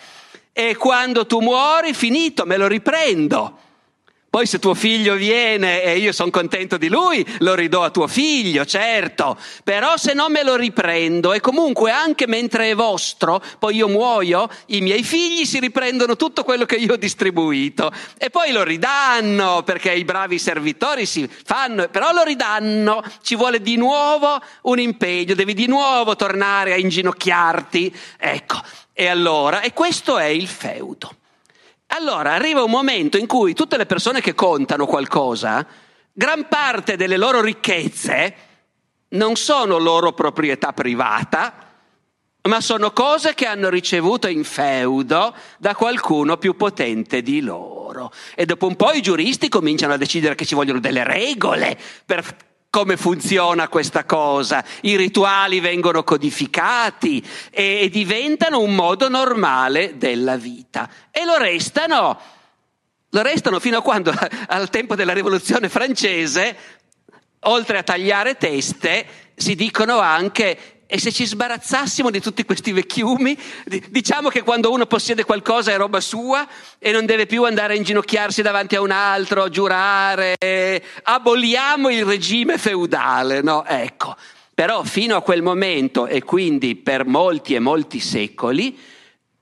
e 0.53 0.75
quando 0.75 1.25
tu 1.25 1.39
muori, 1.39 1.95
finito, 1.95 2.45
me 2.45 2.57
lo 2.57 2.67
riprendo. 2.67 3.57
Poi 4.31 4.45
se 4.45 4.59
tuo 4.59 4.75
figlio 4.75 5.15
viene 5.15 5.83
e 5.83 5.97
io 5.97 6.13
sono 6.13 6.29
contento 6.29 6.77
di 6.77 6.87
lui, 6.87 7.21
lo 7.39 7.53
ridò 7.53 7.83
a 7.83 7.89
tuo 7.89 8.07
figlio, 8.07 8.63
certo, 8.63 9.37
però 9.61 9.97
se 9.97 10.13
non 10.13 10.31
me 10.31 10.41
lo 10.41 10.55
riprendo 10.55 11.33
e 11.33 11.41
comunque 11.41 11.91
anche 11.91 12.27
mentre 12.27 12.69
è 12.69 12.73
vostro, 12.73 13.43
poi 13.59 13.75
io 13.75 13.89
muoio, 13.89 14.49
i 14.67 14.79
miei 14.79 15.03
figli 15.03 15.43
si 15.43 15.59
riprendono 15.59 16.15
tutto 16.15 16.45
quello 16.45 16.63
che 16.63 16.77
io 16.77 16.93
ho 16.93 16.95
distribuito. 16.95 17.91
E 18.17 18.29
poi 18.29 18.53
lo 18.53 18.63
ridanno 18.63 19.63
perché 19.63 19.91
i 19.91 20.05
bravi 20.05 20.39
servitori 20.39 21.05
si 21.05 21.27
fanno, 21.27 21.89
però 21.89 22.13
lo 22.13 22.23
ridanno, 22.23 23.03
ci 23.21 23.35
vuole 23.35 23.61
di 23.61 23.75
nuovo 23.75 24.41
un 24.61 24.79
impegno, 24.79 25.35
devi 25.35 25.53
di 25.53 25.67
nuovo 25.67 26.15
tornare 26.15 26.71
a 26.71 26.77
inginocchiarti, 26.77 27.93
ecco, 28.17 28.61
e 28.93 29.07
allora, 29.07 29.59
e 29.59 29.73
questo 29.73 30.17
è 30.17 30.27
il 30.27 30.47
feudo. 30.47 31.15
Allora 31.93 32.33
arriva 32.33 32.63
un 32.63 32.71
momento 32.71 33.17
in 33.17 33.27
cui 33.27 33.53
tutte 33.53 33.75
le 33.75 33.85
persone 33.85 34.21
che 34.21 34.33
contano 34.33 34.85
qualcosa, 34.85 35.65
gran 36.13 36.47
parte 36.47 36.95
delle 36.95 37.17
loro 37.17 37.41
ricchezze 37.41 38.35
non 39.09 39.35
sono 39.35 39.77
loro 39.77 40.13
proprietà 40.13 40.71
privata, 40.71 41.53
ma 42.43 42.61
sono 42.61 42.91
cose 42.91 43.33
che 43.33 43.45
hanno 43.45 43.69
ricevuto 43.69 44.27
in 44.29 44.45
feudo 44.45 45.35
da 45.57 45.75
qualcuno 45.75 46.37
più 46.37 46.55
potente 46.55 47.21
di 47.21 47.41
loro. 47.41 48.13
E 48.35 48.45
dopo 48.45 48.67
un 48.67 48.77
po' 48.77 48.93
i 48.93 49.01
giuristi 49.01 49.49
cominciano 49.49 49.91
a 49.91 49.97
decidere 49.97 50.35
che 50.35 50.45
ci 50.45 50.55
vogliono 50.55 50.79
delle 50.79 51.03
regole 51.03 51.77
per 52.05 52.50
come 52.71 52.95
funziona 52.95 53.67
questa 53.67 54.05
cosa. 54.05 54.63
I 54.81 54.95
rituali 54.95 55.59
vengono 55.59 56.03
codificati 56.03 57.23
e, 57.51 57.89
diventano 57.91 58.61
un 58.61 58.73
modo 58.73 59.09
normale 59.09 59.97
della 59.97 60.37
vita. 60.37 60.89
E 61.11 61.25
lo 61.25 61.37
restano, 61.37 62.19
lo 63.09 63.21
restano 63.21 63.59
fino 63.59 63.79
a 63.79 63.81
quando, 63.81 64.11
al 64.47 64.69
tempo 64.69 64.95
della 64.95 65.13
rivoluzione 65.13 65.67
francese, 65.67 66.55
oltre 67.41 67.77
a 67.77 67.83
tagliare 67.83 68.37
teste, 68.37 69.05
si 69.35 69.53
dicono 69.55 69.99
anche 69.99 70.70
e 70.93 70.99
se 70.99 71.13
ci 71.13 71.25
sbarazzassimo 71.25 72.11
di 72.11 72.19
tutti 72.19 72.43
questi 72.43 72.73
vecchiumi, 72.73 73.37
diciamo 73.87 74.27
che 74.27 74.41
quando 74.41 74.73
uno 74.73 74.85
possiede 74.87 75.23
qualcosa 75.23 75.71
è 75.71 75.77
roba 75.77 76.01
sua 76.01 76.45
e 76.77 76.91
non 76.91 77.05
deve 77.05 77.27
più 77.27 77.45
andare 77.45 77.71
a 77.71 77.75
inginocchiarsi 77.77 78.41
davanti 78.41 78.75
a 78.75 78.81
un 78.81 78.91
altro, 78.91 79.47
giurare, 79.47 80.35
aboliamo 81.03 81.87
il 81.87 82.03
regime 82.03 82.57
feudale, 82.57 83.41
no? 83.41 83.63
Ecco. 83.65 84.17
Però 84.53 84.83
fino 84.83 85.15
a 85.15 85.21
quel 85.21 85.41
momento 85.41 86.07
e 86.07 86.23
quindi 86.23 86.75
per 86.75 87.05
molti 87.05 87.55
e 87.55 87.59
molti 87.59 88.01
secoli, 88.01 88.77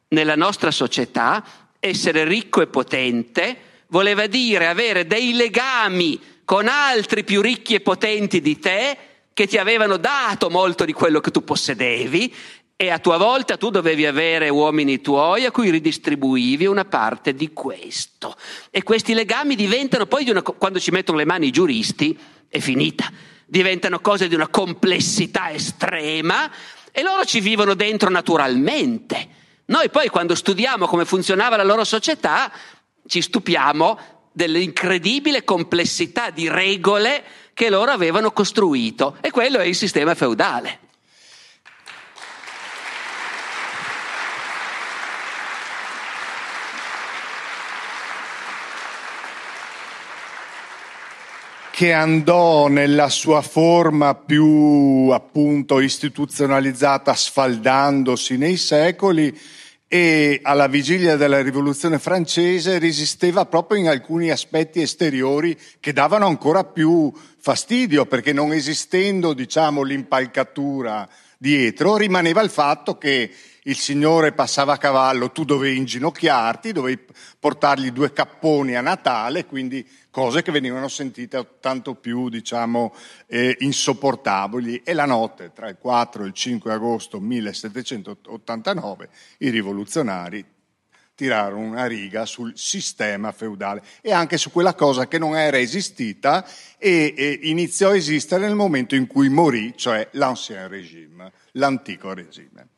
nella 0.09 0.35
nostra 0.35 0.69
società, 0.69 1.43
essere 1.79 2.25
ricco 2.25 2.61
e 2.61 2.67
potente 2.67 3.57
voleva 3.87 4.27
dire 4.27 4.67
avere 4.67 5.07
dei 5.07 5.33
legami 5.33 6.21
con 6.45 6.67
altri 6.67 7.23
più 7.23 7.41
ricchi 7.41 7.73
e 7.73 7.79
potenti 7.79 8.39
di 8.39 8.59
te 8.59 8.97
che 9.33 9.47
ti 9.47 9.57
avevano 9.57 9.97
dato 9.97 10.49
molto 10.49 10.85
di 10.85 10.93
quello 10.93 11.19
che 11.19 11.31
tu 11.31 11.43
possedevi 11.43 12.33
e 12.81 12.89
a 12.91 12.99
tua 12.99 13.17
volta 13.17 13.57
tu 13.57 13.69
dovevi 13.69 14.05
avere 14.05 14.47
uomini 14.47 15.01
tuoi 15.01 15.43
a 15.43 15.51
cui 15.51 15.69
ridistribuivi 15.69 16.65
una 16.65 16.85
parte 16.85 17.33
di 17.33 17.51
questo. 17.51 18.37
E 18.69 18.83
questi 18.83 19.13
legami 19.13 19.55
diventano 19.55 20.05
poi, 20.05 20.29
una, 20.29 20.41
quando 20.41 20.79
ci 20.79 20.91
mettono 20.91 21.17
le 21.17 21.25
mani 21.25 21.47
i 21.47 21.51
giuristi, 21.51 22.17
è 22.47 22.59
finita. 22.59 23.11
Diventano 23.45 23.99
cose 23.99 24.29
di 24.29 24.35
una 24.35 24.47
complessità 24.47 25.51
estrema 25.51 26.49
e 26.91 27.03
loro 27.03 27.25
ci 27.25 27.41
vivono 27.41 27.73
dentro 27.73 28.09
naturalmente. 28.09 29.27
Noi 29.65 29.89
poi 29.89 30.07
quando 30.07 30.33
studiamo 30.33 30.87
come 30.87 31.03
funzionava 31.03 31.57
la 31.57 31.63
loro 31.63 31.83
società 31.83 32.49
ci 33.05 33.21
stupiamo 33.21 33.99
dell'incredibile 34.31 35.43
complessità 35.43 36.29
di 36.29 36.47
regole 36.47 37.23
che 37.59 37.69
loro 37.69 37.91
avevano 37.91 38.31
costruito 38.31 39.17
e 39.19 39.31
quello 39.31 39.57
è 39.57 39.65
il 39.65 39.75
sistema 39.75 40.15
feudale. 40.15 40.79
che 51.71 51.93
andò 51.93 52.67
nella 52.67 53.07
sua 53.07 53.41
forma 53.41 54.13
più 54.13 55.09
appunto 55.13 55.79
istituzionalizzata 55.79 57.13
sfaldandosi 57.13 58.35
nei 58.35 58.57
secoli 58.57 59.37
e 59.91 60.39
alla 60.43 60.67
vigilia 60.67 61.15
della 61.15 61.41
rivoluzione 61.41 61.97
francese 61.97 62.77
resisteva 62.77 63.47
proprio 63.47 63.79
in 63.79 63.87
alcuni 63.87 64.29
aspetti 64.29 64.81
esteriori 64.81 65.57
che 65.79 65.93
davano 65.93 66.27
ancora 66.27 66.63
più 66.63 67.11
fastidio 67.39 68.05
perché 68.05 68.31
non 68.31 68.53
esistendo 68.53 69.33
diciamo 69.33 69.81
l'impalcatura 69.81 71.09
dietro 71.39 71.97
rimaneva 71.97 72.41
il 72.41 72.51
fatto 72.51 72.99
che 72.99 73.31
il 73.63 73.75
signore 73.75 74.31
passava 74.31 74.73
a 74.73 74.77
cavallo, 74.77 75.31
tu 75.31 75.43
dovevi 75.43 75.77
inginocchiarti, 75.77 76.71
dovevi 76.71 77.05
portargli 77.39 77.91
due 77.91 78.13
capponi 78.13 78.75
a 78.75 78.81
Natale, 78.81 79.45
quindi 79.45 79.87
cose 80.09 80.41
che 80.41 80.51
venivano 80.51 80.87
sentite 80.87 81.57
tanto 81.59 81.95
più, 81.95 82.29
diciamo, 82.29 82.93
eh, 83.27 83.55
insopportabili. 83.59 84.81
E 84.83 84.93
la 84.93 85.05
notte 85.05 85.51
tra 85.53 85.67
il 85.67 85.77
4 85.77 86.23
e 86.23 86.27
il 86.27 86.33
5 86.33 86.71
agosto 86.71 87.19
1789 87.19 89.09
i 89.39 89.49
rivoluzionari 89.49 90.45
tirarono 91.19 91.65
una 91.65 91.85
riga 91.85 92.25
sul 92.25 92.53
sistema 92.55 93.33
feudale 93.33 93.83
e 93.99 94.13
anche 94.13 94.37
su 94.37 94.51
quella 94.51 94.73
cosa 94.73 95.05
che 95.09 95.17
non 95.17 95.35
era 95.35 95.59
esistita 95.59 96.47
e, 96.77 97.13
e 97.13 97.39
iniziò 97.43 97.89
a 97.89 97.97
esistere 97.97 98.45
nel 98.45 98.55
momento 98.55 98.95
in 98.95 99.05
cui 99.05 99.27
morì, 99.27 99.73
cioè 99.75 100.07
l'ancien 100.13 100.69
regime, 100.69 101.33
l'antico 101.53 102.13
regime. 102.13 102.69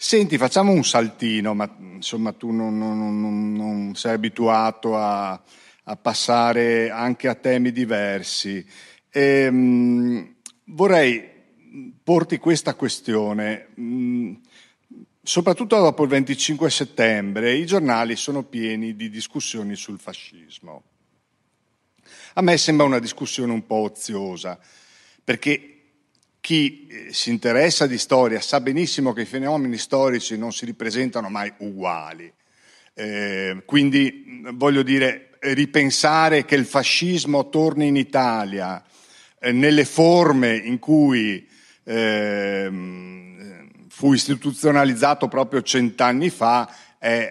Senti, 0.00 0.38
facciamo 0.38 0.70
un 0.70 0.84
saltino, 0.84 1.54
ma 1.54 1.68
insomma 1.76 2.32
tu 2.32 2.52
non, 2.52 2.78
non, 2.78 3.52
non, 3.52 3.96
sei 3.96 4.12
abituato 4.14 4.96
a, 4.96 5.32
a, 5.32 5.96
passare 5.96 6.88
anche 6.88 7.26
a 7.26 7.34
temi 7.34 7.72
diversi. 7.72 8.64
E, 9.10 9.20
ehm, 9.20 9.56
mh, 9.56 10.34
vorrei 10.66 11.28
porti 12.00 12.38
questa 12.38 12.76
questione. 12.76 13.70
Mh, 13.74 13.82
mm, 13.82 14.34
soprattutto 15.20 15.76
dopo 15.76 16.04
il 16.04 16.10
25 16.10 16.70
settembre, 16.70 17.54
i 17.54 17.66
giornali 17.66 18.14
sono 18.14 18.44
pieni 18.44 18.94
di 18.94 19.10
discussioni 19.10 19.74
sul 19.74 19.98
fascismo. 19.98 20.84
A 22.34 22.40
me 22.40 22.56
sembra 22.56 22.86
una 22.86 23.00
discussione 23.00 23.50
un 23.50 23.66
po' 23.66 23.90
oziosa, 23.90 24.60
perché 25.24 25.77
chi 26.48 26.86
eh, 26.86 27.12
si 27.12 27.28
interessa 27.28 27.86
di 27.86 27.98
storia 27.98 28.40
sa 28.40 28.62
benissimo 28.62 29.12
che 29.12 29.20
i 29.20 29.26
fenomeni 29.26 29.76
storici 29.76 30.38
non 30.38 30.50
si 30.50 30.64
ripresentano 30.64 31.28
mai 31.28 31.52
uguali. 31.58 32.32
Eh, 32.94 33.64
quindi 33.66 34.40
voglio 34.54 34.82
dire, 34.82 35.32
ripensare 35.40 36.46
che 36.46 36.54
il 36.54 36.64
fascismo 36.64 37.50
torni 37.50 37.88
in 37.88 37.96
Italia 37.96 38.82
eh, 39.38 39.52
nelle 39.52 39.84
forme 39.84 40.56
in 40.56 40.78
cui 40.78 41.46
eh, 41.84 42.70
fu 43.90 44.14
istituzionalizzato 44.14 45.28
proprio 45.28 45.60
cent'anni 45.60 46.30
fa 46.30 46.74
è 46.96 47.30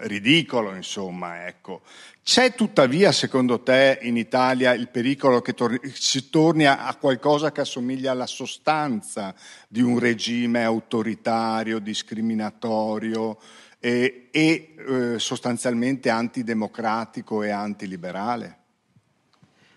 ridicolo, 0.00 0.74
insomma, 0.74 1.46
ecco. 1.46 1.80
C'è 2.22 2.54
tuttavia, 2.54 3.12
secondo 3.12 3.60
te, 3.60 3.98
in 4.02 4.16
Italia 4.16 4.72
il 4.74 4.88
pericolo 4.88 5.40
che 5.40 5.54
tor- 5.54 5.80
si 5.92 6.28
torni 6.28 6.66
a-, 6.66 6.86
a 6.86 6.94
qualcosa 6.96 7.50
che 7.50 7.62
assomiglia 7.62 8.12
alla 8.12 8.26
sostanza 8.26 9.34
di 9.66 9.80
un 9.80 9.98
regime 9.98 10.62
autoritario, 10.62 11.78
discriminatorio 11.78 13.38
e, 13.80 14.28
e 14.30 14.74
eh, 14.76 15.18
sostanzialmente 15.18 16.10
antidemocratico 16.10 17.42
e 17.42 17.50
antiliberale? 17.50 18.58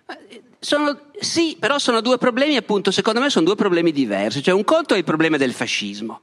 Eh, 0.05 0.41
sono, 0.59 1.09
sì, 1.19 1.55
però 1.57 1.79
sono 1.79 2.01
due 2.01 2.17
problemi, 2.17 2.57
appunto, 2.57 2.91
secondo 2.91 3.19
me 3.19 3.29
sono 3.29 3.45
due 3.45 3.55
problemi 3.55 3.91
diversi. 3.91 4.43
Cioè, 4.43 4.53
un 4.53 4.63
conto 4.63 4.93
è 4.93 4.97
il 4.97 5.03
problema 5.03 5.37
del 5.37 5.53
fascismo. 5.53 6.21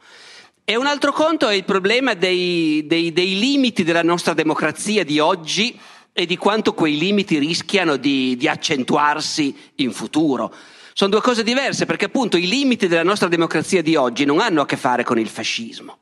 E 0.65 0.77
un 0.77 0.87
altro 0.87 1.13
conto 1.13 1.49
è 1.49 1.55
il 1.55 1.65
problema 1.65 2.15
dei, 2.15 2.87
dei, 2.87 3.13
dei 3.13 3.39
limiti 3.39 3.83
della 3.83 4.03
nostra 4.05 4.35
democrazia 4.35 5.05
di 5.05 5.19
oggi 5.19 5.77
e 6.21 6.27
di 6.27 6.37
quanto 6.37 6.75
quei 6.75 6.99
limiti 6.99 7.39
rischiano 7.39 7.97
di, 7.97 8.37
di 8.37 8.47
accentuarsi 8.47 9.57
in 9.77 9.91
futuro. 9.91 10.53
Sono 10.93 11.13
due 11.13 11.23
cose 11.23 11.43
diverse 11.43 11.87
perché 11.87 12.05
appunto 12.05 12.37
i 12.37 12.47
limiti 12.47 12.89
della 12.89 13.03
nostra 13.03 13.27
democrazia 13.27 13.81
di 13.81 13.97
oggi 13.97 14.27
non 14.27 14.39
hanno 14.39 14.61
a 14.61 14.67
che 14.67 14.77
fare 14.77 15.03
con 15.03 15.19
il 15.19 15.29
fascismo 15.29 15.97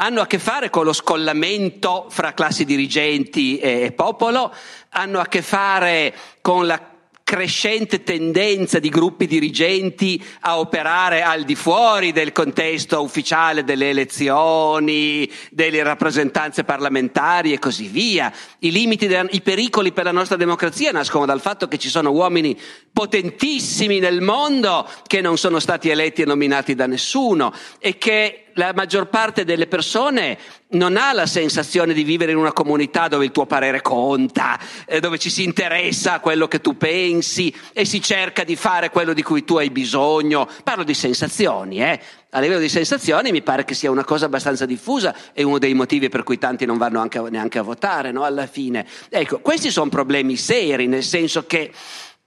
hanno 0.00 0.20
a 0.20 0.26
che 0.26 0.38
fare 0.38 0.70
con 0.70 0.84
lo 0.84 0.92
scollamento 0.92 2.06
fra 2.08 2.32
classi 2.32 2.64
dirigenti 2.64 3.58
e 3.58 3.90
popolo, 3.90 4.54
hanno 4.90 5.18
a 5.18 5.26
che 5.26 5.42
fare 5.42 6.14
con 6.40 6.68
la 6.68 6.97
crescente 7.28 8.04
tendenza 8.04 8.78
di 8.78 8.88
gruppi 8.88 9.26
dirigenti 9.26 10.24
a 10.40 10.58
operare 10.58 11.20
al 11.20 11.44
di 11.44 11.54
fuori 11.54 12.10
del 12.10 12.32
contesto 12.32 13.02
ufficiale 13.02 13.64
delle 13.64 13.90
elezioni, 13.90 15.30
delle 15.50 15.82
rappresentanze 15.82 16.64
parlamentari 16.64 17.52
e 17.52 17.58
così 17.58 17.86
via. 17.88 18.32
I 18.60 18.70
limiti, 18.70 19.14
i 19.32 19.42
pericoli 19.42 19.92
per 19.92 20.04
la 20.04 20.10
nostra 20.10 20.38
democrazia 20.38 20.90
nascono 20.90 21.26
dal 21.26 21.42
fatto 21.42 21.68
che 21.68 21.76
ci 21.76 21.90
sono 21.90 22.12
uomini 22.12 22.58
potentissimi 22.90 23.98
nel 23.98 24.22
mondo 24.22 24.88
che 25.06 25.20
non 25.20 25.36
sono 25.36 25.58
stati 25.58 25.90
eletti 25.90 26.22
e 26.22 26.24
nominati 26.24 26.74
da 26.74 26.86
nessuno 26.86 27.52
e 27.78 27.98
che 27.98 28.47
la 28.58 28.72
maggior 28.74 29.06
parte 29.06 29.44
delle 29.44 29.68
persone 29.68 30.36
non 30.70 30.96
ha 30.96 31.12
la 31.12 31.26
sensazione 31.26 31.94
di 31.94 32.02
vivere 32.02 32.32
in 32.32 32.38
una 32.38 32.52
comunità 32.52 33.06
dove 33.06 33.24
il 33.24 33.30
tuo 33.30 33.46
parere 33.46 33.80
conta, 33.80 34.58
eh, 34.84 34.98
dove 34.98 35.16
ci 35.16 35.30
si 35.30 35.44
interessa 35.44 36.14
a 36.14 36.20
quello 36.20 36.48
che 36.48 36.60
tu 36.60 36.76
pensi 36.76 37.54
e 37.72 37.84
si 37.84 38.02
cerca 38.02 38.42
di 38.42 38.56
fare 38.56 38.90
quello 38.90 39.12
di 39.12 39.22
cui 39.22 39.44
tu 39.44 39.56
hai 39.56 39.70
bisogno. 39.70 40.48
Parlo 40.64 40.82
di 40.82 40.92
sensazioni, 40.92 41.80
eh. 41.80 42.00
A 42.30 42.40
livello 42.40 42.60
di 42.60 42.68
sensazioni 42.68 43.30
mi 43.30 43.42
pare 43.42 43.64
che 43.64 43.74
sia 43.74 43.90
una 43.90 44.04
cosa 44.04 44.26
abbastanza 44.26 44.66
diffusa 44.66 45.14
e 45.32 45.44
uno 45.44 45.58
dei 45.58 45.72
motivi 45.72 46.08
per 46.08 46.24
cui 46.24 46.36
tanti 46.36 46.66
non 46.66 46.76
vanno 46.76 47.00
anche, 47.00 47.20
neanche 47.30 47.58
a 47.58 47.62
votare, 47.62 48.10
no? 48.10 48.24
Alla 48.24 48.46
fine. 48.46 48.84
Ecco, 49.08 49.38
questi 49.38 49.70
sono 49.70 49.88
problemi 49.88 50.36
seri, 50.36 50.88
nel 50.88 51.04
senso 51.04 51.46
che 51.46 51.72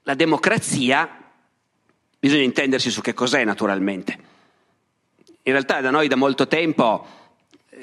la 0.04 0.16
democrazia, 0.16 1.08
bisogna 2.18 2.44
intendersi 2.44 2.90
su 2.90 3.02
che 3.02 3.14
cos'è 3.14 3.44
naturalmente 3.44 4.31
in 5.44 5.52
realtà 5.52 5.82
da 5.82 5.90
noi 5.90 6.08
da 6.08 6.16
molto 6.16 6.48
tempo 6.48 7.06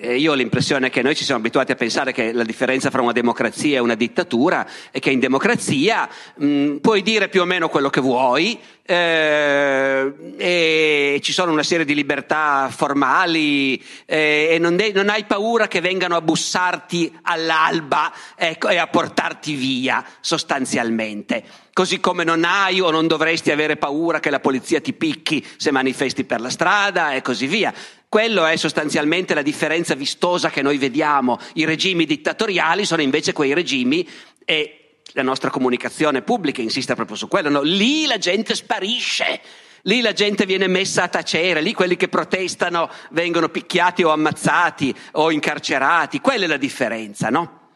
io 0.01 0.33
ho 0.33 0.35
l'impressione 0.35 0.91
che 0.91 1.03
noi 1.03 1.15
ci 1.15 1.25
siamo 1.25 1.41
abituati 1.41 1.73
a 1.73 1.75
pensare 1.77 2.13
che 2.13 2.33
la 2.33 2.45
differenza 2.45 2.91
fra 2.91 3.03
una 3.03 3.13
democrazia 3.13 3.77
e 3.77 3.81
una 3.81 3.95
dittatura 3.95 4.67
è 4.91 4.99
che 4.99 5.11
in 5.11 5.19
democrazia 5.19 6.09
mh, 6.37 6.77
puoi 6.77 7.03
dire 7.03 7.29
più 7.29 7.41
o 7.41 7.45
meno 7.45 7.69
quello 7.69 7.91
che 7.91 8.01
vuoi 8.01 8.59
eh, 8.91 10.15
e 10.39 11.21
ci 11.23 11.33
sono 11.35 11.53
una 11.53 11.63
serie 11.63 11.85
di 11.85 11.95
libertà 11.95 12.71
formali 12.75 13.77
eh, 14.07 14.49
e 14.53 14.59
non, 14.59 14.77
de- 14.77 14.93
non, 14.95 15.11
hai 15.11 15.25
paura 15.25 15.69
che 15.69 15.83
vengano 15.83 16.17
a 16.17 16.23
bussarti 16.23 17.19
all'alba 17.23 18.11
ecco, 18.35 18.69
e 18.69 18.79
a 18.79 18.87
portarti 18.87 19.55
via 19.55 20.03
sostanzialmente. 20.21 21.45
Così 21.75 22.01
come 22.01 22.25
non 22.25 22.45
hai 22.45 22.81
o 22.81 22.91
non 22.91 23.07
dovresti 23.07 23.51
avere 23.51 23.77
paura 23.77 24.21
che 24.21 24.31
la 24.31 24.41
polizia 24.41 24.81
ti 24.81 24.95
picchi 24.95 25.47
se 25.59 25.71
manifesti 25.71 26.25
per 26.25 26.41
la 26.41 26.51
strada 26.51 27.13
e 27.13 27.21
così 27.21 27.47
via. 27.47 27.73
Quello 28.09 28.47
è 28.47 28.57
sostanzialmente 28.57 29.35
la 29.35 29.43
differenza 29.43 29.95
vistosa 29.95 30.49
che 30.49 30.63
noi 30.63 30.79
vediamo. 30.79 31.39
I 31.55 31.67
regimi 31.67 32.07
dittatoriali 32.07 32.87
sono 32.87 33.03
invece 33.03 33.35
quei 33.35 33.53
regimi 33.53 34.09
e 34.47 35.01
la 35.13 35.23
nostra 35.23 35.51
comunicazione 35.51 36.23
pubblica 36.23 36.63
insiste 36.63 36.95
proprio 36.95 37.17
su 37.17 37.29
quello. 37.29 37.51
No? 37.51 37.61
Lì 37.61 38.07
la 38.07 38.17
gente 38.17 38.55
sparisce. 38.55 39.41
Lì 39.83 40.01
la 40.01 40.13
gente 40.13 40.45
viene 40.45 40.67
messa 40.67 41.05
a 41.05 41.09
tacere, 41.09 41.61
lì 41.61 41.73
quelli 41.73 41.97
che 41.97 42.09
protestano 42.09 42.91
vengono 43.11 43.49
picchiati 43.49 44.03
o 44.03 44.11
ammazzati 44.11 44.95
o 45.13 45.31
incarcerati, 45.31 46.21
quella 46.21 46.45
è 46.45 46.49
la 46.49 46.57
differenza, 46.57 47.31
no? 47.31 47.71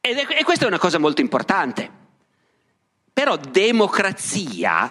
Ed 0.00 0.16
è, 0.16 0.26
e 0.38 0.44
questa 0.44 0.64
è 0.64 0.68
una 0.68 0.78
cosa 0.78 0.98
molto 0.98 1.20
importante. 1.20 1.90
Però 3.12 3.36
democrazia 3.36 4.90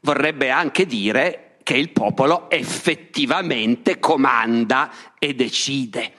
vorrebbe 0.00 0.50
anche 0.50 0.86
dire 0.86 1.45
che 1.66 1.74
il 1.74 1.90
popolo 1.90 2.48
effettivamente 2.48 3.98
comanda 3.98 4.88
e 5.18 5.34
decide. 5.34 6.12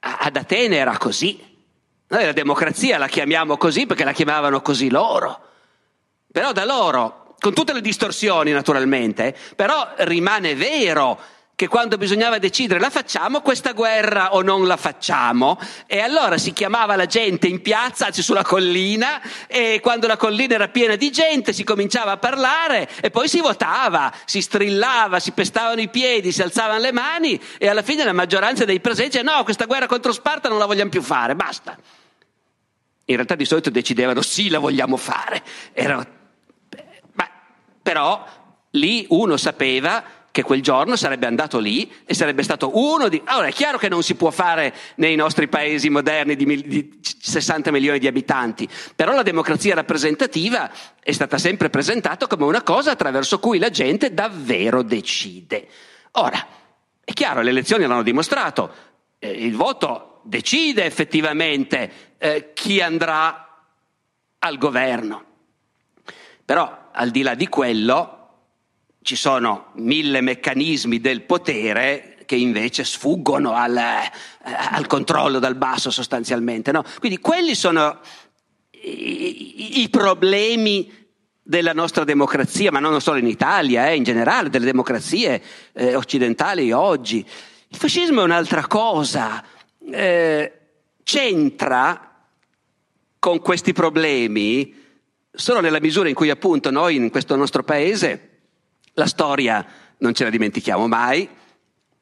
Ad 0.00 0.34
Atene 0.34 0.76
era 0.76 0.96
così. 0.96 1.38
Noi 2.06 2.24
la 2.24 2.32
democrazia 2.32 2.96
la 2.96 3.08
chiamiamo 3.08 3.58
così 3.58 3.84
perché 3.84 4.04
la 4.04 4.12
chiamavano 4.12 4.62
così 4.62 4.88
loro. 4.88 5.48
Però 6.32 6.52
da 6.52 6.64
loro, 6.64 7.34
con 7.40 7.52
tutte 7.52 7.74
le 7.74 7.82
distorsioni 7.82 8.52
naturalmente, 8.52 9.36
però 9.54 9.86
rimane 9.98 10.54
vero 10.54 11.20
che 11.62 11.68
quando 11.68 11.96
bisognava 11.96 12.38
decidere 12.38 12.80
la 12.80 12.90
facciamo 12.90 13.40
questa 13.40 13.70
guerra 13.70 14.34
o 14.34 14.42
non 14.42 14.66
la 14.66 14.76
facciamo 14.76 15.60
e 15.86 16.00
allora 16.00 16.36
si 16.36 16.52
chiamava 16.52 16.96
la 16.96 17.06
gente 17.06 17.46
in 17.46 17.62
piazza, 17.62 18.06
anzi 18.06 18.20
sulla 18.20 18.42
collina 18.42 19.22
e 19.46 19.78
quando 19.80 20.08
la 20.08 20.16
collina 20.16 20.54
era 20.54 20.66
piena 20.66 20.96
di 20.96 21.12
gente 21.12 21.52
si 21.52 21.62
cominciava 21.62 22.10
a 22.10 22.16
parlare 22.16 22.88
e 23.00 23.10
poi 23.10 23.28
si 23.28 23.40
votava, 23.40 24.12
si 24.24 24.42
strillava, 24.42 25.20
si 25.20 25.30
pestavano 25.30 25.80
i 25.80 25.88
piedi, 25.88 26.32
si 26.32 26.42
alzavano 26.42 26.80
le 26.80 26.90
mani 26.90 27.40
e 27.58 27.68
alla 27.68 27.82
fine 27.82 28.02
la 28.02 28.12
maggioranza 28.12 28.64
dei 28.64 28.80
presenti 28.80 29.18
diceva 29.18 29.36
no, 29.36 29.44
questa 29.44 29.66
guerra 29.66 29.86
contro 29.86 30.10
Sparta 30.10 30.48
non 30.48 30.58
la 30.58 30.66
vogliamo 30.66 30.90
più 30.90 31.00
fare, 31.00 31.36
basta. 31.36 31.78
In 33.04 33.14
realtà 33.14 33.36
di 33.36 33.44
solito 33.44 33.70
decidevano 33.70 34.20
sì, 34.20 34.48
la 34.48 34.58
vogliamo 34.58 34.96
fare. 34.96 35.40
Era... 35.72 36.04
Però 37.82 38.26
lì 38.70 39.06
uno 39.10 39.36
sapeva 39.36 40.21
che 40.32 40.42
quel 40.42 40.62
giorno 40.62 40.96
sarebbe 40.96 41.26
andato 41.26 41.58
lì 41.58 41.92
e 42.04 42.14
sarebbe 42.14 42.42
stato 42.42 42.76
uno 42.78 43.08
di... 43.08 43.20
Allora 43.26 43.48
è 43.48 43.52
chiaro 43.52 43.76
che 43.76 43.90
non 43.90 44.02
si 44.02 44.14
può 44.14 44.30
fare 44.30 44.74
nei 44.96 45.14
nostri 45.14 45.46
paesi 45.46 45.90
moderni 45.90 46.34
di, 46.34 46.46
mil... 46.46 46.62
di 46.62 46.98
60 47.02 47.70
milioni 47.70 47.98
di 47.98 48.06
abitanti, 48.06 48.66
però 48.96 49.14
la 49.14 49.22
democrazia 49.22 49.74
rappresentativa 49.74 50.70
è 51.00 51.12
stata 51.12 51.36
sempre 51.36 51.68
presentata 51.68 52.26
come 52.26 52.44
una 52.44 52.62
cosa 52.62 52.92
attraverso 52.92 53.38
cui 53.38 53.58
la 53.58 53.68
gente 53.68 54.14
davvero 54.14 54.82
decide. 54.82 55.68
Ora, 56.12 56.44
è 57.04 57.12
chiaro, 57.12 57.42
le 57.42 57.50
elezioni 57.50 57.86
l'hanno 57.86 58.02
dimostrato, 58.02 58.72
eh, 59.18 59.30
il 59.30 59.54
voto 59.54 60.20
decide 60.24 60.84
effettivamente 60.84 62.14
eh, 62.16 62.52
chi 62.54 62.80
andrà 62.80 63.66
al 64.38 64.56
governo. 64.56 65.24
Però 66.42 66.88
al 66.90 67.10
di 67.10 67.20
là 67.20 67.34
di 67.34 67.48
quello 67.48 68.21
ci 69.02 69.16
sono 69.16 69.72
mille 69.74 70.20
meccanismi 70.20 71.00
del 71.00 71.22
potere 71.22 72.12
che 72.24 72.36
invece 72.36 72.84
sfuggono 72.84 73.52
al, 73.52 73.76
eh, 73.76 74.10
al 74.70 74.86
controllo 74.86 75.38
dal 75.38 75.56
basso 75.56 75.90
sostanzialmente. 75.90 76.72
No? 76.72 76.84
Quindi 76.98 77.18
quelli 77.18 77.54
sono 77.54 77.98
i, 78.70 79.82
i, 79.82 79.88
problemi 79.90 80.90
della 81.42 81.72
nostra 81.72 82.04
democrazia, 82.04 82.70
ma 82.70 82.78
non 82.78 83.00
solo 83.00 83.18
in 83.18 83.26
Italia, 83.26 83.88
eh, 83.88 83.96
in 83.96 84.04
generale, 84.04 84.48
delle 84.48 84.64
democrazie 84.64 85.42
eh, 85.72 85.94
occidentali 85.94 86.72
oggi. 86.72 87.18
Il 87.68 87.76
fascismo 87.76 88.20
è 88.20 88.24
un'altra 88.24 88.66
cosa, 88.66 89.44
eh, 89.90 90.52
c'entra 91.02 92.24
con 93.18 93.40
questi 93.40 93.72
problemi 93.72 94.80
solo 95.34 95.60
nella 95.60 95.80
misura 95.80 96.08
in 96.08 96.14
cui 96.14 96.30
appunto 96.30 96.70
noi 96.70 96.96
in 96.96 97.10
questo 97.10 97.34
nostro 97.36 97.62
paese 97.62 98.31
la 98.94 99.06
storia 99.06 99.64
non 99.98 100.14
ce 100.14 100.24
la 100.24 100.30
dimentichiamo 100.30 100.86
mai, 100.88 101.28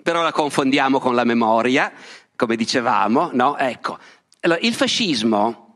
però 0.02 0.22
la 0.22 0.32
confondiamo 0.32 0.98
con 0.98 1.14
la 1.14 1.24
memoria, 1.24 1.92
come 2.34 2.56
dicevamo, 2.56 3.30
no? 3.32 3.56
Ecco, 3.58 3.98
allora, 4.40 4.60
il 4.60 4.74
fascismo 4.74 5.66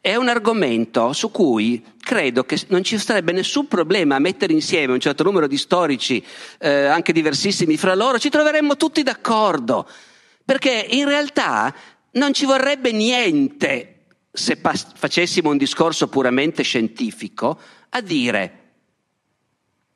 è 0.00 0.16
un 0.16 0.28
argomento 0.28 1.12
su 1.12 1.30
cui 1.30 1.84
credo 2.00 2.44
che 2.44 2.60
non 2.68 2.82
ci 2.82 2.98
sarebbe 2.98 3.32
nessun 3.32 3.68
problema 3.68 4.16
a 4.16 4.20
mettere 4.20 4.52
insieme 4.52 4.92
un 4.92 5.00
certo 5.00 5.22
numero 5.22 5.46
di 5.46 5.56
storici, 5.56 6.24
eh, 6.58 6.86
anche 6.86 7.12
diversissimi 7.12 7.76
fra 7.76 7.94
loro, 7.94 8.18
ci 8.18 8.28
troveremmo 8.28 8.76
tutti 8.76 9.02
d'accordo, 9.02 9.88
perché 10.44 10.86
in 10.90 11.06
realtà 11.06 11.74
non 12.12 12.32
ci 12.32 12.44
vorrebbe 12.44 12.92
niente 12.92 13.94
se 14.32 14.56
pas- 14.56 14.92
facessimo 14.94 15.50
un 15.50 15.56
discorso 15.56 16.08
puramente 16.08 16.62
scientifico 16.62 17.58
a 17.90 18.00
dire 18.00 18.57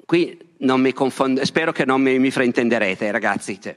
qui 0.05 0.39
non 0.59 0.81
mi 0.81 0.93
confondo, 0.93 1.45
spero 1.45 1.73
che 1.73 1.85
non 1.85 2.01
mi, 2.01 2.19
mi 2.19 2.31
fraintenderete, 2.31 3.11
ragazzi. 3.11 3.61
Cioè, 3.61 3.77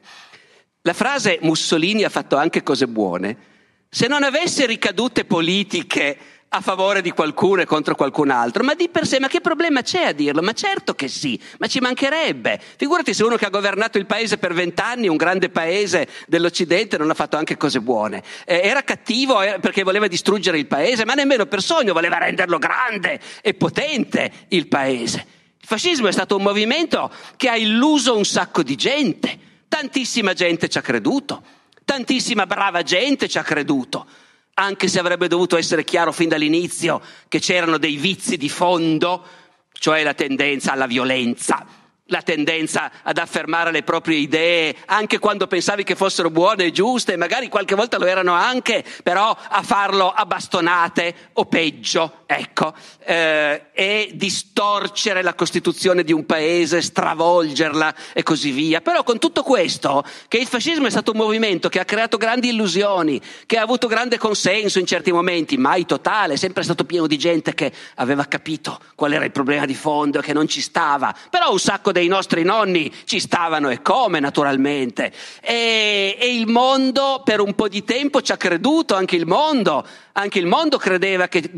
la 0.81 0.93
frase 0.93 1.39
Mussolini 1.41 2.03
ha 2.03 2.09
fatto 2.09 2.35
anche 2.35 2.63
cose 2.63 2.87
buone. 2.87 3.53
Se 3.89 4.07
non 4.07 4.23
avesse 4.23 4.65
ricadute 4.65 5.25
politiche 5.25 6.17
a 6.49 6.61
favore 6.61 7.01
di 7.01 7.11
qualcuno 7.11 7.61
e 7.61 7.65
contro 7.65 7.95
qualcun 7.95 8.29
altro, 8.29 8.63
ma 8.63 8.75
di 8.75 8.87
per 8.87 9.05
sé, 9.05 9.19
ma 9.19 9.27
che 9.27 9.41
problema 9.41 9.81
c'è 9.81 10.03
a 10.03 10.11
dirlo? 10.13 10.41
Ma 10.41 10.53
certo 10.53 10.93
che 10.93 11.07
sì, 11.07 11.39
ma 11.59 11.67
ci 11.67 11.79
mancherebbe. 11.79 12.59
Figurati 12.77 13.13
se 13.13 13.23
uno 13.23 13.35
che 13.35 13.45
ha 13.45 13.49
governato 13.49 13.97
il 13.97 14.05
paese 14.05 14.37
per 14.37 14.53
vent'anni, 14.53 15.07
un 15.07 15.17
grande 15.17 15.49
paese 15.49 16.07
dell'Occidente, 16.27 16.97
non 16.97 17.09
ha 17.09 17.13
fatto 17.13 17.35
anche 17.35 17.57
cose 17.57 17.81
buone. 17.81 18.23
Eh, 18.45 18.61
era 18.63 18.83
cattivo 18.83 19.41
eh, 19.41 19.59
perché 19.59 19.83
voleva 19.83 20.07
distruggere 20.07 20.57
il 20.57 20.67
paese, 20.67 21.03
ma 21.03 21.13
nemmeno 21.13 21.45
per 21.45 21.61
sogno 21.61 21.93
voleva 21.93 22.17
renderlo 22.17 22.57
grande 22.57 23.19
e 23.41 23.53
potente 23.53 24.31
il 24.49 24.67
paese. 24.67 25.34
Il 25.65 25.71
fascismo 25.71 26.07
è 26.07 26.11
stato 26.11 26.35
un 26.35 26.43
movimento 26.43 27.11
che 27.37 27.49
ha 27.49 27.57
illuso 27.57 28.15
un 28.15 28.23
sacco 28.23 28.61
di 28.61 28.75
gente, 28.75 29.63
tantissima 29.67 30.33
gente 30.33 30.69
ci 30.69 30.77
ha 30.77 30.81
creduto, 30.81 31.41
tantissima 31.83 32.45
brava 32.45 32.83
gente 32.83 33.27
ci 33.27 33.39
ha 33.39 33.41
creduto, 33.41 34.05
anche 34.53 34.87
se 34.87 34.99
avrebbe 34.99 35.27
dovuto 35.27 35.57
essere 35.57 35.83
chiaro 35.83 36.11
fin 36.11 36.29
dall'inizio 36.29 37.01
che 37.27 37.39
c'erano 37.39 37.79
dei 37.79 37.95
vizi 37.95 38.37
di 38.37 38.47
fondo, 38.47 39.25
cioè 39.71 40.03
la 40.03 40.13
tendenza 40.13 40.71
alla 40.71 40.85
violenza 40.85 41.65
la 42.09 42.21
tendenza 42.21 42.91
ad 43.01 43.17
affermare 43.17 43.71
le 43.71 43.81
proprie 43.81 44.17
idee, 44.17 44.75
anche 44.85 45.17
quando 45.17 45.47
pensavi 45.47 45.83
che 45.83 45.95
fossero 45.95 46.29
buone 46.29 46.65
e 46.65 46.71
giuste, 46.71 47.17
magari 47.17 47.49
qualche 47.49 47.73
volta 47.73 47.97
lo 47.97 48.05
erano 48.05 48.33
anche, 48.33 48.83
però 49.01 49.35
a 49.35 49.63
farlo 49.63 50.11
a 50.11 50.25
bastonate 50.25 51.31
o 51.33 51.45
peggio, 51.45 52.24
ecco, 52.25 52.73
eh, 53.03 53.65
e 53.73 54.11
distorcere 54.13 55.21
la 55.21 55.33
Costituzione 55.33 56.03
di 56.03 56.11
un 56.11 56.25
paese, 56.25 56.81
stravolgerla 56.81 57.95
e 58.13 58.23
così 58.23 58.51
via. 58.51 58.81
Però 58.81 59.03
con 59.03 59.19
tutto 59.19 59.43
questo, 59.43 60.03
che 60.27 60.37
il 60.37 60.47
fascismo 60.47 60.87
è 60.87 60.89
stato 60.89 61.11
un 61.11 61.17
movimento 61.17 61.69
che 61.69 61.79
ha 61.79 61.85
creato 61.85 62.17
grandi 62.17 62.49
illusioni, 62.49 63.21
che 63.45 63.57
ha 63.57 63.61
avuto 63.61 63.87
grande 63.87 64.17
consenso 64.17 64.79
in 64.79 64.85
certi 64.85 65.11
momenti, 65.11 65.57
mai 65.57 65.85
totale, 65.85 66.37
sempre 66.37 66.63
stato 66.63 66.85
pieno 66.85 67.07
di 67.07 67.17
gente 67.17 67.53
che 67.53 67.71
aveva 67.95 68.25
capito 68.25 68.79
qual 68.95 69.13
era 69.13 69.25
il 69.25 69.31
problema 69.31 69.65
di 69.65 69.75
fondo 69.75 70.19
e 70.19 70.21
che 70.21 70.33
non 70.33 70.47
ci 70.47 70.61
stava, 70.61 71.15
però 71.29 71.51
un 71.51 71.59
sacco 71.59 71.91
dei 71.91 72.07
nostri 72.07 72.43
nonni 72.43 72.91
ci 73.05 73.19
stavano 73.19 73.69
e 73.69 73.81
come 73.81 74.19
naturalmente. 74.19 75.11
E, 75.41 76.17
e 76.19 76.35
il 76.35 76.47
mondo 76.47 77.21
per 77.23 77.39
un 77.39 77.53
po' 77.53 77.67
di 77.67 77.83
tempo 77.83 78.21
ci 78.21 78.31
ha 78.31 78.37
creduto, 78.37 78.95
anche 78.95 79.15
il 79.15 79.25
mondo, 79.25 79.85
anche 80.13 80.39
il 80.39 80.45
mondo 80.45 80.77
credeva 80.77 81.27
che 81.27 81.39
il 81.39 81.51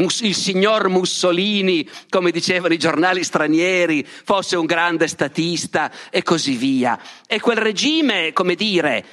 signor 0.58 0.89
Mussolini, 0.89 1.88
come 2.10 2.32
dicevano 2.32 2.74
i 2.74 2.80
giornali 2.80 3.24
stranieri, 3.24 4.03
fosse 4.03 4.55
un 4.55 4.66
grande 4.66 5.08
statista 5.08 5.91
e 6.10 6.24
così 6.24 6.55
via. 6.55 6.99
E 7.28 7.39
quel 7.39 7.58
regime, 7.58 8.34
come 8.34 8.55
dire, 8.55 9.05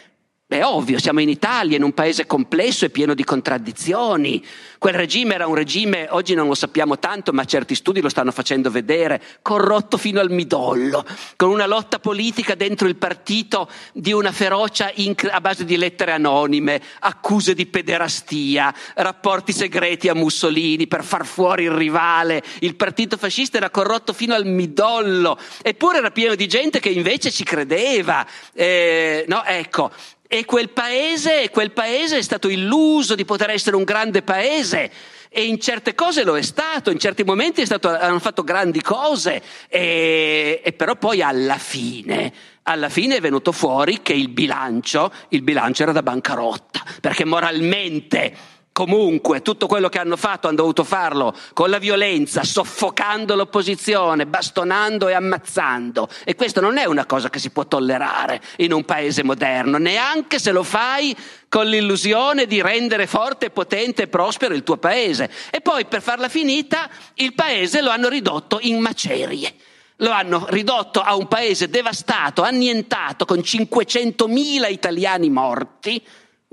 è 0.55 0.65
ovvio, 0.65 1.01
siamo 1.01 1.21
in 1.21 1.29
Italia, 1.29 1.77
in 1.77 1.83
un 1.83 1.93
paese 1.93 2.27
complesso 2.27 2.85
e 2.85 2.91
pieno 2.91 3.15
di 3.15 3.25
contraddizioni. 3.25 4.45
Quel 4.79 4.95
regime 4.95 5.35
era 5.35 5.47
un 5.47 5.55
regime, 5.55 6.07
oggi 6.11 6.35
non 6.35 6.47
lo 6.47 6.55
sappiamo 6.55 6.99
tanto, 6.99 7.33
ma 7.33 7.45
certi 7.45 7.75
studi 7.75 8.01
lo 8.01 8.09
stanno 8.09 8.31
facendo 8.31 8.71
vedere, 8.71 9.21
corrotto 9.43 9.97
fino 9.97 10.21
al 10.21 10.31
midollo, 10.31 11.05
con 11.37 11.49
una 11.49 11.67
lotta 11.67 11.99
politica 11.99 12.55
dentro 12.55 12.87
il 12.87 12.97
partito 12.97 13.69
di 13.93 14.13
una 14.13 14.31
ferocia 14.31 14.93
inc- 14.95 15.29
a 15.29 15.41
base 15.41 15.65
di 15.65 15.77
lettere 15.77 16.13
anonime, 16.13 16.81
accuse 17.01 17.55
di 17.55 17.67
pederastia, 17.67 18.73
rapporti 18.95 19.53
segreti 19.53 20.09
a 20.09 20.15
Mussolini 20.15 20.87
per 20.87 21.03
far 21.03 21.27
fuori 21.27 21.65
il 21.65 21.73
rivale. 21.73 22.43
Il 22.61 22.77
partito 22.77 23.17
fascista 23.17 23.57
era 23.57 23.71
corrotto 23.71 24.13
fino 24.13 24.35
al 24.35 24.47
midollo, 24.47 25.39
eppure 25.63 25.99
era 25.99 26.11
pieno 26.11 26.35
di 26.35 26.47
gente 26.47 26.79
che 26.79 26.91
invece 26.91 27.31
ci 27.31 27.43
credeva. 27.43 28.25
Eh, 28.53 29.25
no, 29.27 29.43
ecco. 29.45 29.91
E 30.27 30.45
quel 30.45 30.70
paese, 30.70 31.51
quel 31.51 31.72
paese 31.72 32.18
è 32.18 32.22
stato 32.22 32.49
illuso 32.49 33.14
di 33.14 33.25
poter 33.25 33.51
essere 33.51 33.77
un 33.77 33.85
grande 33.85 34.22
paese. 34.22 34.91
E 35.29 35.45
in 35.47 35.61
certe 35.61 35.95
cose 35.95 36.22
lo 36.22 36.37
è 36.37 36.43
stato, 36.43 36.91
in 36.91 36.99
certi 36.99 37.25
momenti 37.25 37.66
stato, 37.66 37.89
hanno 37.89 38.20
fatto 38.20 38.45
grandi 38.45 38.81
cose, 38.81 39.43
e, 39.68 40.61
e 40.62 40.72
però 40.75 40.95
poi 40.95 41.22
alla 41.22 41.59
fine, 41.59 42.33
alla 42.62 42.89
fine 42.89 43.16
è 43.16 43.20
venuto 43.20 43.51
fuori 43.51 44.01
che 44.01 44.12
il 44.12 44.29
bilancio, 44.29 45.12
il 45.31 45.43
bilancio 45.43 45.83
era 45.83 45.91
da 45.91 46.05
bancarotta, 46.05 46.85
perché 47.01 47.25
moralmente 47.25 48.33
Comunque, 48.75 49.41
tutto 49.41 49.68
quello 49.68 49.89
che 49.89 50.01
hanno 50.01 50.16
fatto 50.16 50.49
hanno 50.49 50.57
dovuto 50.57 50.83
farlo 50.83 51.33
con 51.53 51.70
la 51.70 51.79
violenza, 51.79 52.43
soffocando 52.43 53.37
l'opposizione, 53.37 54.27
bastonando 54.27 55.07
e 55.07 55.12
ammazzando. 55.12 56.09
E 56.25 56.35
questo 56.35 56.61
non 56.61 56.77
è 56.77 56.85
una 56.85 57.07
cosa 57.07 57.31
che 57.31 57.39
si 57.39 57.51
può 57.51 57.66
tollerare 57.66 58.43
in 58.57 58.72
un 58.72 58.85
paese 58.85 59.22
moderno, 59.22 59.79
neanche 59.79 60.41
se 60.41 60.51
lo 60.51 60.64
fai 60.64 61.16
con 61.49 61.68
l'illusione 61.68 62.47
di 62.47 62.61
rendere 62.61 63.07
forte, 63.07 63.51
potente 63.51 64.03
e 64.03 64.09
prospero 64.09 64.55
il 64.55 64.64
tuo 64.64 64.77
paese. 64.77 65.31
E 65.53 65.61
poi, 65.61 65.85
per 65.87 66.03
farla 66.03 66.29
finita, 66.29 66.91
il 67.14 67.33
paese 67.33 67.81
lo 67.81 67.91
hanno 67.91 68.09
ridotto 68.09 68.59
in 68.61 68.81
macerie. 68.81 69.55
Lo 69.99 70.11
hanno 70.11 70.47
ridotto 70.49 71.01
a 71.01 71.14
un 71.14 71.29
paese 71.29 71.68
devastato, 71.68 72.43
annientato, 72.43 73.25
con 73.25 73.39
500.000 73.39 74.68
italiani 74.68 75.31
morti 75.31 76.05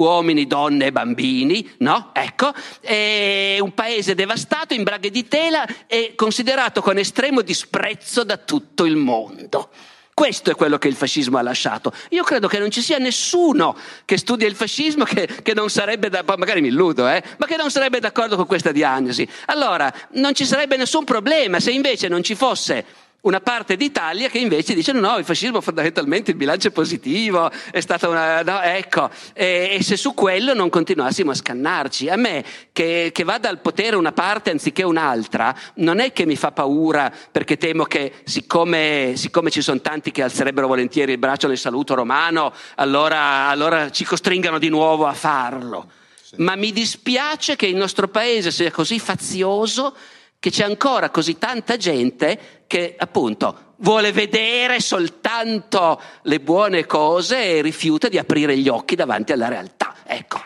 uomini, 0.02 0.48
donne 0.48 0.88
e 0.88 0.92
bambini, 0.92 1.70
no? 1.80 2.12
Ecco, 2.14 2.54
è 2.80 3.58
un 3.60 3.74
paese 3.74 4.16
devastato 4.16 4.74
in 4.74 4.84
braghe 4.84 5.10
di 5.10 5.28
tela 5.28 5.66
e 5.88 6.14
considerato 6.16 6.82
con 6.82 6.98
estremo 6.98 7.42
disprezzo 7.42 8.24
da 8.24 8.38
tutto 8.38 8.86
il 8.86 8.96
mondo. 8.96 9.70
Questo 10.14 10.52
è 10.52 10.56
quello 10.56 10.78
che 10.78 10.88
il 10.88 10.96
fascismo 10.96 11.38
ha 11.38 11.42
lasciato. 11.42 11.94
Io 12.10 12.24
credo 12.24 12.48
che 12.48 12.60
non 12.60 12.70
ci 12.70 12.82
sia 12.82 12.98
nessuno 12.98 13.76
che 14.06 14.18
studia 14.18 14.48
il 14.48 14.56
fascismo 14.56 15.04
che, 15.04 15.28
che 15.42 15.54
non 15.54 15.70
sarebbe, 15.70 16.10
da, 16.10 16.24
magari 16.38 16.62
mi 16.62 16.68
illudo, 16.68 17.08
eh, 17.08 17.24
ma 17.38 17.46
che 17.48 17.56
non 17.56 17.72
sarebbe 17.72 18.00
d'accordo 18.00 18.36
con 18.36 18.46
questa 18.46 18.72
diagnosi. 18.72 19.28
Allora, 19.46 19.92
non 20.12 20.36
ci 20.36 20.46
sarebbe 20.46 20.78
nessun 20.78 21.06
problema 21.06 21.60
se 21.60 21.72
invece 21.72 22.08
non 22.08 22.22
ci 22.24 22.36
fosse 22.36 22.86
una 23.22 23.40
parte 23.40 23.76
d'Italia 23.76 24.30
che 24.30 24.40
invece 24.40 24.74
dice 24.74 24.92
no, 24.94 25.00
no, 25.00 25.18
il 25.18 25.26
fascismo 25.26 25.62
fondamentalmente 25.62 26.32
il 26.32 26.38
bilancio 26.38 26.70
è 26.70 26.72
positivo, 26.72 27.52
è 27.72 27.80
stata 27.80 28.08
una... 28.08 28.42
No, 28.42 28.62
ecco, 28.62 29.10
e, 29.34 29.78
e, 29.80 29.84
se 29.84 29.96
su 29.96 30.14
quello 30.14 30.54
non 30.54 30.70
continuassimo 30.70 31.30
a 31.30 31.36
scannarci. 31.36 32.10
A 32.10 32.16
me 32.16 32.44
che, 32.72 33.12
che, 33.14 33.24
vada 33.24 33.50
al 33.50 33.60
potere 33.60 33.96
una 33.96 34.12
parte 34.12 34.50
anziché 34.50 34.82
un'altra, 34.84 35.56
non 35.76 36.00
è 36.00 36.14
che 36.14 36.26
mi 36.26 36.36
fa 36.36 36.52
paura 36.52 37.14
perché 37.32 37.58
temo 37.58 37.84
che 37.84 38.14
siccome, 38.24 39.14
siccome 39.16 39.52
ci 39.52 39.62
sono 39.62 39.82
tanti 39.82 40.12
che 40.12 40.24
alzerebbero 40.24 40.66
volentieri 40.68 41.12
il 41.12 41.20
braccio 41.20 41.48
nel 41.48 41.60
saluto 41.60 41.94
romano, 41.94 42.52
allora, 42.76 43.50
allora 43.50 43.92
ci 43.92 44.04
costringano 44.04 44.58
di 44.58 44.70
nuovo 44.70 45.06
a 45.06 45.14
farlo. 45.14 45.92
Sì. 46.24 46.36
Ma 46.38 46.56
mi 46.56 46.72
dispiace 46.72 47.56
che 47.56 47.68
il 47.68 47.76
nostro 47.76 48.08
paese 48.08 48.50
sia 48.50 48.72
così 48.72 48.98
fazioso 48.98 49.96
che 50.42 50.50
c'è 50.50 50.64
ancora 50.64 51.12
così 51.12 51.38
tanta 51.38 51.78
gente 51.78 52.64
che 52.66 52.96
appunto 52.98 53.76
vuole 53.78 54.12
vedere 54.12 54.80
soltanto 54.80 56.02
le 56.24 56.40
buone 56.40 56.88
cose 56.88 57.58
e 57.58 57.62
rifiuta 57.62 58.10
di 58.10 58.18
aprire 58.18 58.58
gli 58.58 58.68
occhi 58.68 58.96
davanti 58.96 59.34
alla 59.34 59.50
realtà. 59.50 59.94
Ecco. 60.04 60.42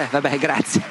Eh, 0.00 0.08
vabbè, 0.10 0.38
grazie. 0.38 0.82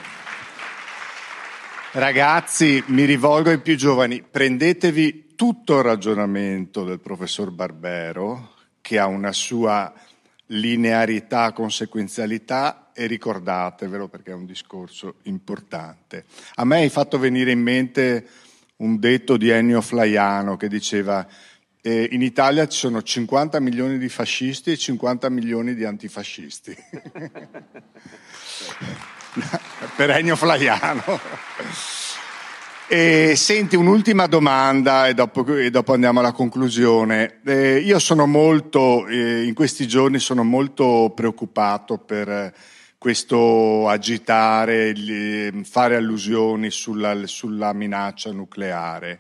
Ragazzi, 1.94 2.84
mi 2.90 3.06
rivolgo 3.06 3.50
ai 3.50 3.60
più 3.60 3.76
giovani, 3.76 4.22
prendetevi 4.22 5.34
tutto 5.36 5.78
il 5.80 5.84
ragionamento 5.84 6.84
del 6.84 7.00
professor 7.00 7.50
Barbero, 7.50 8.54
che 8.82 9.00
ha 9.00 9.08
una 9.08 9.32
sua 9.32 9.92
linearità, 10.48 11.54
conseguenzialità, 11.54 12.92
e 12.94 13.08
ricordatevelo 13.08 14.08
perché 14.10 14.30
è 14.30 14.36
un 14.36 14.46
discorso 14.46 15.16
importante. 15.24 16.26
A 16.56 16.64
me 16.64 16.82
hai 16.82 16.90
fatto 16.90 17.18
venire 17.18 17.50
in 17.50 17.62
mente 17.62 18.28
un 18.76 19.00
detto 19.00 19.38
di 19.38 19.50
Ennio 19.50 19.82
Flaiano 19.82 20.56
che 20.56 20.68
diceva 20.68 21.28
eh, 21.82 22.10
in 22.12 22.22
Italia 22.22 22.68
ci 22.68 22.78
sono 22.78 23.02
50 23.02 23.60
milioni 23.60 23.98
di 23.98 24.10
fascisti 24.10 24.72
e 24.72 24.78
50 24.78 25.30
milioni 25.30 25.74
di 25.74 25.84
antifascisti. 25.84 26.76
per 29.96 30.10
Ennio 30.12 30.36
Flaiano. 30.36 31.20
E 32.92 33.36
senti, 33.36 33.76
un'ultima 33.76 34.26
domanda 34.26 35.08
e 35.08 35.14
dopo, 35.14 35.46
e 35.56 35.70
dopo 35.70 35.94
andiamo 35.94 36.22
alla 36.22 36.32
conclusione. 36.32 37.40
Eh, 37.46 37.78
io 37.78 38.00
sono 38.00 38.26
molto, 38.26 39.06
eh, 39.08 39.44
in 39.44 39.54
questi 39.54 39.88
giorni 39.88 40.18
sono 40.18 40.44
molto 40.44 41.12
preoccupato 41.16 42.00
per 42.00 42.52
questo 42.98 43.88
agitare, 43.88 44.94
fare 45.64 45.96
allusioni 45.96 46.72
sulla, 46.72 47.16
sulla 47.28 47.74
minaccia 47.74 48.32
nucleare. 48.32 49.20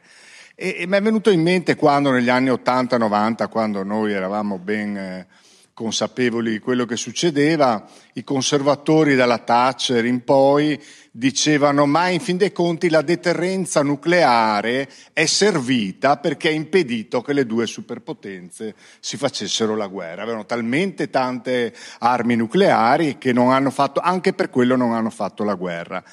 E, 0.56 0.76
e 0.80 0.88
mi 0.88 0.98
è 0.98 1.02
venuto 1.02 1.30
in 1.30 1.42
mente 1.42 1.76
quando 1.76 2.12
negli 2.12 2.30
anni 2.30 2.50
80-90, 2.50 3.50
quando 3.50 3.84
noi 3.84 4.12
eravamo 4.12 4.58
ben 4.58 4.98
eh, 4.98 5.28
consapevoli 5.80 6.52
di 6.52 6.60
quello 6.60 6.84
che 6.84 6.98
succedeva, 6.98 7.88
i 8.16 8.24
conservatori 8.26 9.16
dalla 9.16 9.38
Thatcher 9.38 10.04
in 10.04 10.26
poi 10.26 10.78
dicevano 11.10 11.86
ma 11.86 12.10
in 12.10 12.20
fin 12.20 12.36
dei 12.36 12.52
conti 12.52 12.90
la 12.90 13.02
deterrenza 13.02 13.82
nucleare 13.82 14.90
è 15.14 15.26
servita 15.26 16.18
perché 16.18 16.50
ha 16.50 16.52
impedito 16.52 17.22
che 17.22 17.32
le 17.32 17.46
due 17.46 17.66
superpotenze 17.66 18.76
si 19.00 19.16
facessero 19.16 19.78
la 19.78 19.88
guerra. 19.88 20.24
Avevano 20.24 20.46
talmente 20.46 21.10
tante 21.10 21.74
armi 22.00 22.36
nucleari 22.36 23.18
che 23.18 23.32
non 23.32 23.54
hanno 23.54 23.70
fatto, 23.70 24.02
anche 24.02 24.34
per 24.34 24.50
quello 24.50 24.76
non 24.76 24.92
hanno 24.92 25.10
fatto 25.10 25.46
la 25.46 25.54
guerra. 25.54 26.04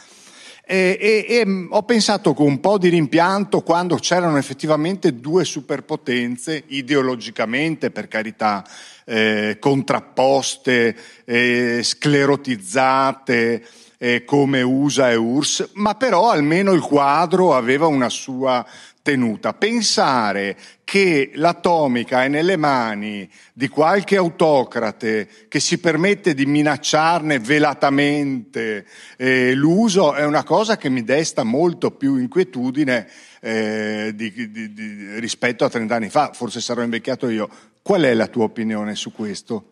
E, 0.69 0.99
e, 1.01 1.27
e, 1.29 1.67
ho 1.71 1.83
pensato 1.85 2.35
con 2.35 2.47
un 2.47 2.59
po' 2.59 2.77
di 2.77 2.89
rimpianto 2.89 3.61
quando 3.61 3.95
c'erano 3.99 4.37
effettivamente 4.37 5.21
due 5.21 5.45
superpotenze, 5.45 6.65
ideologicamente 6.67 7.93
per 7.93 8.09
carità, 8.09 8.67
eh, 9.05 9.59
contrapposte, 9.61 10.97
eh, 11.25 11.81
sclerotizzate 11.85 13.65
eh, 13.99 14.25
come 14.25 14.63
USA 14.63 15.13
e 15.13 15.15
URSS, 15.15 15.71
ma 15.75 15.95
però 15.95 16.31
almeno 16.31 16.73
il 16.73 16.83
quadro 16.83 17.55
aveva 17.55 17.87
una 17.87 18.09
sua 18.09 18.67
tenuta. 19.07 19.55
Pensare 19.55 20.57
che 20.83 21.31
l'atomica 21.35 22.25
è 22.25 22.29
nelle 22.29 22.57
mani 22.57 23.31
di 23.53 23.69
qualche 23.69 24.17
autocrate 24.17 25.29
che 25.47 25.61
si 25.61 25.79
permette 25.79 26.35
di 26.35 26.45
minacciarne 26.45 27.39
velatamente 27.39 28.85
eh, 29.17 29.55
l'uso 29.55 30.15
è 30.15 30.25
una 30.25 30.43
cosa 30.43 30.77
che 30.77 30.89
mi 30.89 31.05
desta 31.05 31.45
molto 31.45 31.93
più 31.93 32.17
inquietudine 32.17 33.09
eh, 33.41 34.11
di, 34.13 34.33
di, 34.51 34.73
di, 34.73 35.21
rispetto 35.21 35.65
a 35.65 35.71
30 35.71 35.95
anni 35.95 36.09
fa, 36.09 36.33
forse 36.33 36.61
sarò 36.61 36.83
invecchiato 36.83 37.29
io. 37.29 37.49
Qual 37.83 38.03
è 38.03 38.13
la 38.13 38.27
tua 38.27 38.43
opinione 38.43 38.97
su 38.97 39.13
questo? 39.13 39.71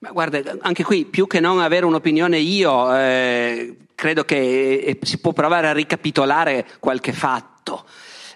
Ma 0.00 0.10
guarda, 0.10 0.56
anche 0.60 0.84
qui, 0.84 1.06
più 1.06 1.26
che 1.26 1.40
non 1.40 1.60
avere 1.60 1.86
un'opinione 1.86 2.38
io, 2.38 2.94
eh, 2.94 3.76
credo 3.94 4.24
che 4.24 4.76
eh, 4.76 4.98
si 5.02 5.18
può 5.18 5.32
provare 5.32 5.68
a 5.68 5.72
ricapitolare 5.72 6.66
qualche 6.80 7.12
fatto. 7.12 7.86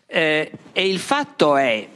Eh, 0.07 0.51
e 0.73 0.89
il 0.89 0.99
fatto 0.99 1.57
è 1.57 1.89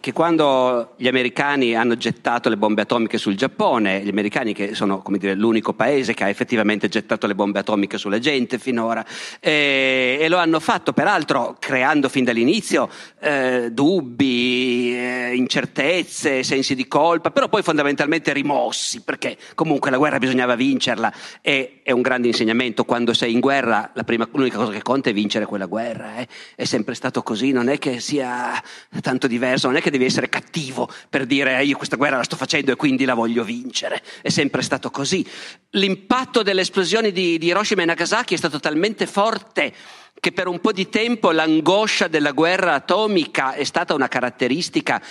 che 0.00 0.12
quando 0.12 0.94
gli 0.96 1.06
americani 1.06 1.76
hanno 1.76 1.94
gettato 1.96 2.48
le 2.48 2.56
bombe 2.56 2.82
atomiche 2.82 3.18
sul 3.18 3.36
Giappone, 3.36 4.02
gli 4.02 4.08
americani 4.08 4.54
che 4.54 4.74
sono 4.74 5.02
come 5.02 5.18
dire, 5.18 5.34
l'unico 5.34 5.74
paese 5.74 6.14
che 6.14 6.24
ha 6.24 6.28
effettivamente 6.28 6.88
gettato 6.88 7.26
le 7.26 7.34
bombe 7.34 7.58
atomiche 7.58 7.98
sulla 7.98 8.18
gente 8.18 8.58
finora, 8.58 9.04
eh, 9.40 10.18
e 10.18 10.28
lo 10.28 10.38
hanno 10.38 10.58
fatto 10.58 10.94
peraltro 10.94 11.56
creando 11.58 12.08
fin 12.08 12.24
dall'inizio 12.24 12.88
eh, 13.20 13.68
dubbi, 13.72 14.94
eh, 14.96 15.32
incertezze, 15.34 16.42
sensi 16.42 16.74
di 16.74 16.88
colpa, 16.88 17.30
però 17.30 17.48
poi 17.48 17.62
fondamentalmente 17.62 18.32
rimossi, 18.32 19.02
perché 19.02 19.36
comunque 19.54 19.90
la 19.90 19.98
guerra 19.98 20.18
bisognava 20.18 20.54
vincerla 20.54 21.12
e 21.42 21.80
è 21.82 21.90
un 21.90 22.00
grande 22.00 22.28
insegnamento, 22.28 22.84
quando 22.84 23.12
sei 23.12 23.32
in 23.32 23.40
guerra 23.40 23.92
prima, 24.04 24.26
l'unica 24.32 24.56
cosa 24.56 24.72
che 24.72 24.82
conta 24.82 25.10
è 25.10 25.12
vincere 25.12 25.44
quella 25.44 25.66
guerra, 25.66 26.16
eh. 26.16 26.28
è 26.54 26.64
sempre 26.64 26.94
stato 26.94 27.22
così, 27.22 27.52
non 27.52 27.68
è 27.68 27.78
che 27.78 28.00
sia 28.00 28.62
tanto 29.02 29.26
diverso, 29.26 29.66
non 29.66 29.76
è 29.76 29.82
che 29.82 29.89
che 29.90 29.98
devi 29.98 30.04
essere 30.06 30.28
cattivo 30.28 30.88
per 31.08 31.26
dire 31.26 31.58
eh, 31.58 31.64
io 31.64 31.76
questa 31.76 31.96
guerra 31.96 32.16
la 32.16 32.22
sto 32.22 32.36
facendo 32.36 32.72
e 32.72 32.76
quindi 32.76 33.04
la 33.04 33.14
voglio 33.14 33.44
vincere. 33.44 34.02
È 34.22 34.28
sempre 34.28 34.62
stato 34.62 34.90
così. 34.90 35.26
L'impatto 35.70 36.42
delle 36.42 36.62
esplosioni 36.62 37.12
di, 37.12 37.36
di 37.36 37.46
Hiroshima 37.46 37.82
e 37.82 37.86
Nagasaki 37.86 38.34
è 38.34 38.38
stato 38.38 38.60
talmente 38.60 39.06
forte 39.06 39.74
che 40.18 40.32
per 40.32 40.46
un 40.46 40.60
po' 40.60 40.72
di 40.72 40.88
tempo 40.88 41.30
l'angoscia 41.30 42.06
della 42.06 42.32
guerra 42.32 42.74
atomica 42.74 43.54
è 43.54 43.64
stata 43.64 43.94
una 43.94 44.08
caratteristica 44.08 45.02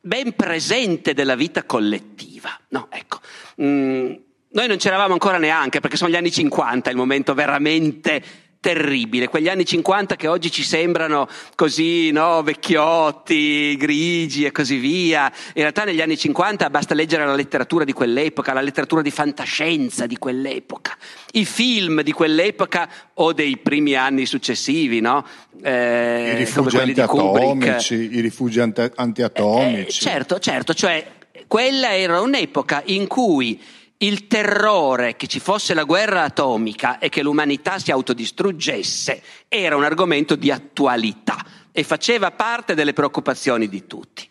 ben 0.00 0.34
presente 0.34 1.14
della 1.14 1.34
vita 1.34 1.64
collettiva. 1.64 2.58
No, 2.68 2.88
ecco. 2.90 3.20
Mm, 3.62 4.14
noi 4.50 4.68
non 4.68 4.76
c'eravamo 4.76 5.12
ancora 5.12 5.38
neanche 5.38 5.80
perché 5.80 5.96
sono 5.96 6.10
gli 6.10 6.16
anni 6.16 6.30
50, 6.30 6.90
il 6.90 6.96
momento 6.96 7.34
veramente 7.34 8.22
terribile, 8.64 9.28
quegli 9.28 9.50
anni 9.50 9.66
50 9.66 10.16
che 10.16 10.26
oggi 10.26 10.50
ci 10.50 10.62
sembrano 10.62 11.28
così, 11.54 12.10
no, 12.12 12.42
vecchiotti, 12.42 13.76
grigi 13.76 14.46
e 14.46 14.52
così 14.52 14.76
via. 14.76 15.30
In 15.48 15.60
realtà 15.60 15.84
negli 15.84 16.00
anni 16.00 16.16
50 16.16 16.70
basta 16.70 16.94
leggere 16.94 17.26
la 17.26 17.34
letteratura 17.34 17.84
di 17.84 17.92
quell'epoca, 17.92 18.54
la 18.54 18.62
letteratura 18.62 19.02
di 19.02 19.10
fantascienza 19.10 20.06
di 20.06 20.16
quell'epoca, 20.16 20.96
i 21.32 21.44
film 21.44 22.00
di 22.00 22.12
quell'epoca 22.12 22.88
o 23.12 23.34
dei 23.34 23.58
primi 23.58 23.96
anni 23.96 24.24
successivi, 24.24 25.00
no? 25.00 25.26
Eh, 25.62 26.30
I 26.32 26.36
rifugi 26.38 26.78
antiatomici, 26.78 27.94
i 28.12 28.20
rifugi 28.20 28.60
antiatomici. 28.60 29.88
Eh, 29.88 29.90
certo, 29.90 30.38
certo, 30.38 30.72
cioè 30.72 31.06
quella 31.46 31.94
era 31.94 32.22
un'epoca 32.22 32.80
in 32.86 33.06
cui 33.08 33.60
il 34.04 34.26
terrore 34.26 35.16
che 35.16 35.26
ci 35.26 35.40
fosse 35.40 35.72
la 35.72 35.84
guerra 35.84 36.24
atomica 36.24 36.98
e 36.98 37.08
che 37.08 37.22
l'umanità 37.22 37.78
si 37.78 37.90
autodistruggesse 37.90 39.22
era 39.48 39.76
un 39.76 39.84
argomento 39.84 40.36
di 40.36 40.50
attualità 40.50 41.44
e 41.72 41.82
faceva 41.84 42.30
parte 42.30 42.74
delle 42.74 42.92
preoccupazioni 42.92 43.68
di 43.68 43.86
tutti. 43.86 44.28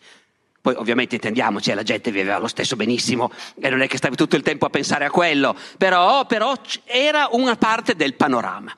Poi 0.60 0.74
ovviamente 0.76 1.16
intendiamoci, 1.16 1.74
la 1.74 1.82
gente 1.82 2.10
viveva 2.10 2.38
lo 2.38 2.46
stesso 2.46 2.76
benissimo 2.76 3.30
e 3.60 3.68
non 3.68 3.82
è 3.82 3.88
che 3.88 3.98
stavi 3.98 4.16
tutto 4.16 4.36
il 4.36 4.42
tempo 4.42 4.64
a 4.64 4.70
pensare 4.70 5.04
a 5.04 5.10
quello, 5.10 5.54
però, 5.76 6.24
però 6.24 6.54
era 6.84 7.28
una 7.32 7.56
parte 7.56 7.96
del 7.96 8.14
panorama. 8.14 8.74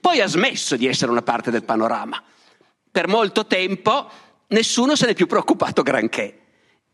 Poi 0.00 0.20
ha 0.20 0.26
smesso 0.26 0.76
di 0.76 0.86
essere 0.86 1.10
una 1.10 1.22
parte 1.22 1.50
del 1.50 1.62
panorama. 1.62 2.20
Per 2.90 3.06
molto 3.06 3.46
tempo 3.46 4.10
nessuno 4.48 4.96
se 4.96 5.06
n'è 5.06 5.14
più 5.14 5.26
preoccupato 5.26 5.82
granché, 5.82 6.38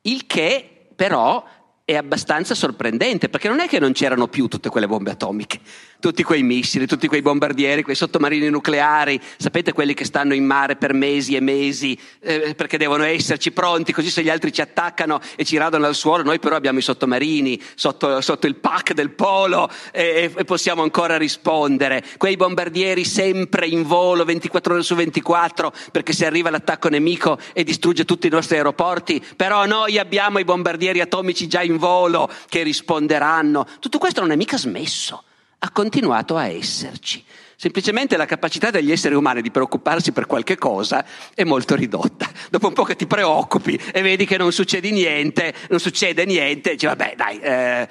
il 0.02 0.26
che 0.26 0.88
però 0.94 1.42
è 1.86 1.96
abbastanza 1.96 2.54
sorprendente, 2.54 3.28
perché 3.28 3.48
non 3.48 3.60
è 3.60 3.68
che 3.68 3.78
non 3.78 3.92
c'erano 3.92 4.26
più 4.26 4.48
tutte 4.48 4.70
quelle 4.70 4.86
bombe 4.86 5.10
atomiche, 5.10 5.60
tutti 6.04 6.22
quei 6.22 6.42
missili, 6.42 6.86
tutti 6.86 7.06
quei 7.06 7.22
bombardieri, 7.22 7.82
quei 7.82 7.96
sottomarini 7.96 8.50
nucleari, 8.50 9.18
sapete 9.38 9.72
quelli 9.72 9.94
che 9.94 10.04
stanno 10.04 10.34
in 10.34 10.44
mare 10.44 10.76
per 10.76 10.92
mesi 10.92 11.34
e 11.34 11.40
mesi 11.40 11.98
eh, 12.20 12.54
perché 12.54 12.76
devono 12.76 13.04
esserci 13.04 13.52
pronti, 13.52 13.90
così 13.90 14.10
se 14.10 14.22
gli 14.22 14.28
altri 14.28 14.52
ci 14.52 14.60
attaccano 14.60 15.18
e 15.34 15.46
ci 15.46 15.56
radono 15.56 15.86
al 15.86 15.94
suolo, 15.94 16.22
noi 16.22 16.38
però 16.38 16.56
abbiamo 16.56 16.78
i 16.78 16.82
sottomarini 16.82 17.58
sotto, 17.74 18.20
sotto 18.20 18.46
il 18.46 18.56
pack 18.56 18.92
del 18.92 19.12
polo 19.12 19.70
e, 19.92 20.30
e, 20.36 20.44
possiamo 20.44 20.82
ancora 20.82 21.16
rispondere, 21.16 22.04
quei 22.18 22.36
bombardieri 22.36 23.02
sempre 23.06 23.66
in 23.66 23.82
volo 23.82 24.26
24 24.26 24.74
ore 24.74 24.82
su 24.82 24.94
24 24.94 25.72
perché 25.90 26.12
se 26.12 26.26
arriva 26.26 26.50
l'attacco 26.50 26.90
nemico 26.90 27.38
e 27.54 27.64
distrugge 27.64 28.04
tutti 28.04 28.26
i 28.26 28.30
nostri 28.30 28.56
aeroporti, 28.56 29.24
però 29.36 29.64
noi 29.64 29.98
abbiamo 29.98 30.38
i 30.38 30.44
bombardieri 30.44 31.00
atomici 31.00 31.48
già 31.48 31.62
in 31.62 31.78
volo 31.78 32.30
che 32.50 32.62
risponderanno. 32.62 33.66
Tutto 33.80 33.96
questo 33.96 34.20
non 34.20 34.32
è 34.32 34.36
mica 34.36 34.58
smesso, 34.58 35.24
ha 35.64 35.70
continuato 35.70 36.36
a 36.36 36.46
esserci. 36.46 37.24
Semplicemente 37.56 38.18
la 38.18 38.26
capacità 38.26 38.70
degli 38.70 38.92
esseri 38.92 39.14
umani 39.14 39.40
di 39.40 39.50
preoccuparsi 39.50 40.12
per 40.12 40.26
qualche 40.26 40.56
cosa 40.56 41.04
è 41.34 41.42
molto 41.44 41.74
ridotta. 41.74 42.30
Dopo 42.50 42.66
un 42.66 42.74
po' 42.74 42.84
che 42.84 42.96
ti 42.96 43.06
preoccupi 43.06 43.80
e 43.92 44.02
vedi 44.02 44.26
che 44.26 44.36
non 44.36 44.52
succede 44.52 44.90
niente, 44.90 45.54
non 45.70 45.80
succede 45.80 46.26
niente, 46.26 46.72
dici 46.72 46.84
vabbè 46.84 47.14
dai, 47.16 47.38
eh, 47.38 47.88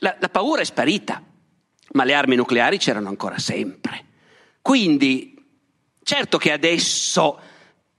la, 0.00 0.16
la 0.18 0.28
paura 0.28 0.60
è 0.60 0.64
sparita, 0.64 1.22
ma 1.92 2.04
le 2.04 2.12
armi 2.12 2.36
nucleari 2.36 2.76
c'erano 2.76 3.08
ancora 3.08 3.38
sempre. 3.38 4.04
Quindi, 4.60 5.34
certo 6.02 6.36
che 6.36 6.52
adesso 6.52 7.40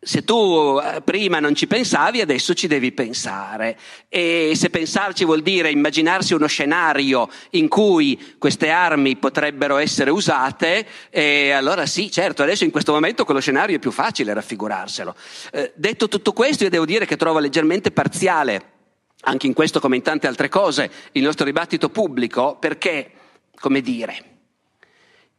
se 0.05 0.23
tu 0.23 0.79
eh, 0.79 1.01
prima 1.01 1.39
non 1.39 1.55
ci 1.55 1.65
pensavi, 1.65 2.21
adesso 2.21 2.53
ci 2.53 2.67
devi 2.67 2.91
pensare. 2.91 3.77
E 4.07 4.53
se 4.55 4.69
pensarci 4.69 5.25
vuol 5.25 5.41
dire 5.41 5.71
immaginarsi 5.71 6.35
uno 6.35 6.45
scenario 6.45 7.27
in 7.51 7.67
cui 7.67 8.35
queste 8.37 8.69
armi 8.69 9.17
potrebbero 9.17 9.77
essere 9.77 10.11
usate, 10.11 10.85
allora 11.53 11.87
sì, 11.87 12.11
certo, 12.11 12.43
adesso 12.43 12.63
in 12.63 12.71
questo 12.71 12.93
momento 12.93 13.25
quello 13.25 13.39
scenario 13.39 13.77
è 13.77 13.79
più 13.79 13.91
facile 13.91 14.33
raffigurarselo. 14.33 15.15
Eh, 15.51 15.71
detto 15.75 16.07
tutto 16.07 16.33
questo, 16.33 16.63
io 16.63 16.69
devo 16.69 16.85
dire 16.85 17.05
che 17.05 17.17
trovo 17.17 17.39
leggermente 17.39 17.89
parziale, 17.91 18.73
anche 19.21 19.47
in 19.47 19.53
questo 19.53 19.79
come 19.79 19.95
in 19.95 20.03
tante 20.03 20.27
altre 20.27 20.49
cose, 20.49 20.91
il 21.13 21.23
nostro 21.23 21.45
dibattito 21.45 21.89
pubblico, 21.89 22.57
perché, 22.59 23.11
come 23.59 23.81
dire, 23.81 24.23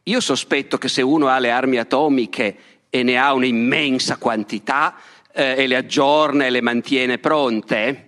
io 0.03 0.19
sospetto 0.19 0.77
che 0.77 0.89
se 0.89 1.01
uno 1.01 1.27
ha 1.27 1.39
le 1.39 1.51
armi 1.51 1.77
atomiche 1.77 2.57
e 2.99 3.03
ne 3.03 3.17
ha 3.17 3.33
un'immensa 3.33 4.17
quantità 4.17 4.95
eh, 5.31 5.55
e 5.57 5.67
le 5.67 5.75
aggiorna 5.75 6.45
e 6.45 6.49
le 6.49 6.61
mantiene 6.61 7.17
pronte, 7.17 8.03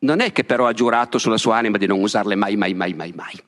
non 0.00 0.20
è 0.20 0.32
che 0.32 0.44
però 0.44 0.66
ha 0.66 0.72
giurato 0.72 1.18
sulla 1.18 1.38
sua 1.38 1.56
anima 1.56 1.78
di 1.78 1.86
non 1.86 2.00
usarle 2.00 2.34
mai, 2.34 2.56
mai, 2.56 2.74
mai, 2.74 2.92
mai, 2.92 3.12
mai. 3.14 3.42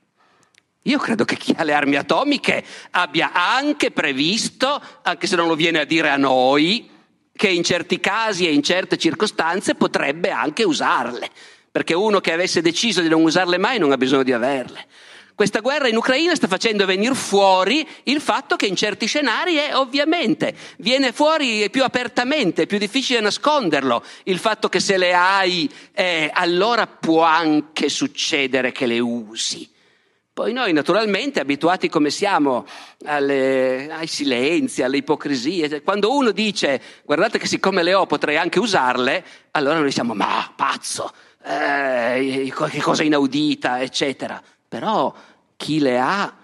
Io 0.83 0.99
credo 0.99 1.25
che 1.25 1.37
chi 1.37 1.53
ha 1.57 1.65
le 1.65 1.75
armi 1.75 1.97
atomiche 1.97 2.65
abbia 2.93 3.33
anche 3.33 3.91
previsto, 3.91 4.81
anche 5.03 5.27
se 5.27 5.37
non 5.37 5.49
lo 5.49 5.57
viene 5.57 5.81
a 5.81 5.85
dire 5.85 6.11
a 6.11 6.17
noi, 6.17 6.89
che 7.35 7.49
in 7.49 7.65
certi 7.65 8.01
casi 8.01 8.47
e 8.47 8.53
in 8.53 8.63
certe 8.63 8.97
circostanze 8.97 9.75
potrebbe 9.75 10.31
anche 10.31 10.63
usarle, 10.63 11.29
perché 11.71 11.93
uno 11.93 12.21
che 12.21 12.33
avesse 12.33 12.63
deciso 12.63 13.03
di 13.03 13.09
non 13.09 13.23
usarle 13.23 13.59
mai 13.59 13.79
non 13.79 13.93
ha 13.93 13.97
bisogno 13.97 14.23
di 14.23 14.33
averle. 14.33 14.87
Questa 15.37 15.61
guerra 15.61 15.87
in 15.87 15.97
Ucraina 15.97 16.35
sta 16.35 16.49
facendo 16.49 16.87
venire 16.87 17.15
fuori 17.15 17.87
il 18.05 18.23
fatto 18.23 18.57
che 18.57 18.65
in 18.65 18.75
certi 18.75 19.05
scenari 19.05 19.57
è 19.57 19.77
ovviamente, 19.77 20.57
viene 20.79 21.13
fuori 21.13 21.69
più 21.69 21.85
apertamente, 21.85 22.63
è 22.63 22.67
più 22.67 22.79
difficile 22.79 23.21
nasconderlo, 23.21 24.03
il 24.25 24.39
fatto 24.39 24.71
che 24.71 24.81
se 24.81 24.97
le 24.97 25.13
hai, 25.13 25.71
eh, 25.93 26.31
allora 26.33 26.87
può 26.87 27.21
anche 27.21 27.91
succedere 27.91 28.73
che 28.73 28.87
le 28.87 28.99
usi. 28.99 29.71
Poi 30.33 30.55
noi 30.55 30.73
naturalmente, 30.73 31.41
abituati 31.41 31.91
come 31.91 32.09
siamo 32.09 32.67
alle, 33.05 33.91
ai 33.91 34.07
silenzi, 34.07 34.83
alle 34.83 34.97
ipocrisie, 34.97 35.69
cioè, 35.69 35.83
quando 35.83 36.17
uno 36.17 36.31
dice 36.31 36.81
guardate 37.05 37.39
che 37.39 37.47
siccome 37.47 37.83
le 37.83 37.93
ho 37.93 38.07
potrei 38.07 38.39
anche 38.39 38.59
usarle, 38.59 39.23
allora 39.51 39.75
noi 39.75 39.89
diciamo 39.89 40.15
ma 40.15 40.51
pazzo, 40.57 41.13
eh, 41.45 42.51
che 42.71 42.81
cosa 42.81 43.03
inaudita, 43.03 43.83
eccetera 43.83 44.43
però 44.69 45.15
chi 45.57 45.79
le 45.79 45.99
ha 45.99 46.35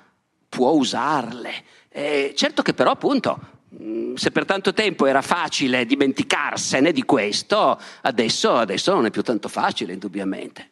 può 0.48 0.70
usarle. 0.70 1.52
Eh, 1.88 2.32
certo 2.34 2.62
che 2.62 2.74
però 2.74 2.90
appunto 2.90 3.38
mm, 3.80 4.14
se 4.14 4.30
per 4.30 4.44
tanto 4.44 4.72
tempo 4.72 5.06
era 5.06 5.22
facile 5.22 5.86
dimenticarsene 5.86 6.92
di 6.92 7.02
questo, 7.02 7.80
adesso, 8.02 8.56
adesso 8.56 8.92
non 8.92 9.06
è 9.06 9.10
più 9.10 9.22
tanto 9.22 9.48
facile, 9.48 9.92
indubbiamente. 9.92 10.68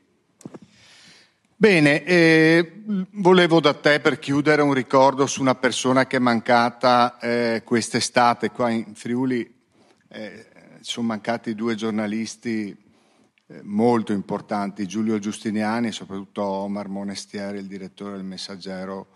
Bene, 1.56 2.04
eh, 2.04 2.72
volevo 3.10 3.60
da 3.60 3.74
te 3.74 4.00
per 4.00 4.18
chiudere 4.18 4.62
un 4.62 4.72
ricordo 4.72 5.26
su 5.26 5.42
una 5.42 5.54
persona 5.54 6.06
che 6.06 6.16
è 6.16 6.20
mancata 6.20 7.18
eh, 7.18 7.62
quest'estate 7.64 8.50
qua 8.50 8.70
in 8.70 8.94
Friuli. 8.94 9.58
Eh, 10.08 10.46
sono 10.80 11.08
mancati 11.08 11.54
due 11.54 11.74
giornalisti 11.74 12.74
molto 13.62 14.12
importanti, 14.12 14.86
Giulio 14.86 15.18
Giustiniani 15.18 15.88
e 15.88 15.92
soprattutto 15.92 16.42
Omar 16.42 16.88
Monestieri, 16.88 17.58
il 17.58 17.66
direttore 17.66 18.16
del 18.16 18.24
Messaggero 18.24 19.08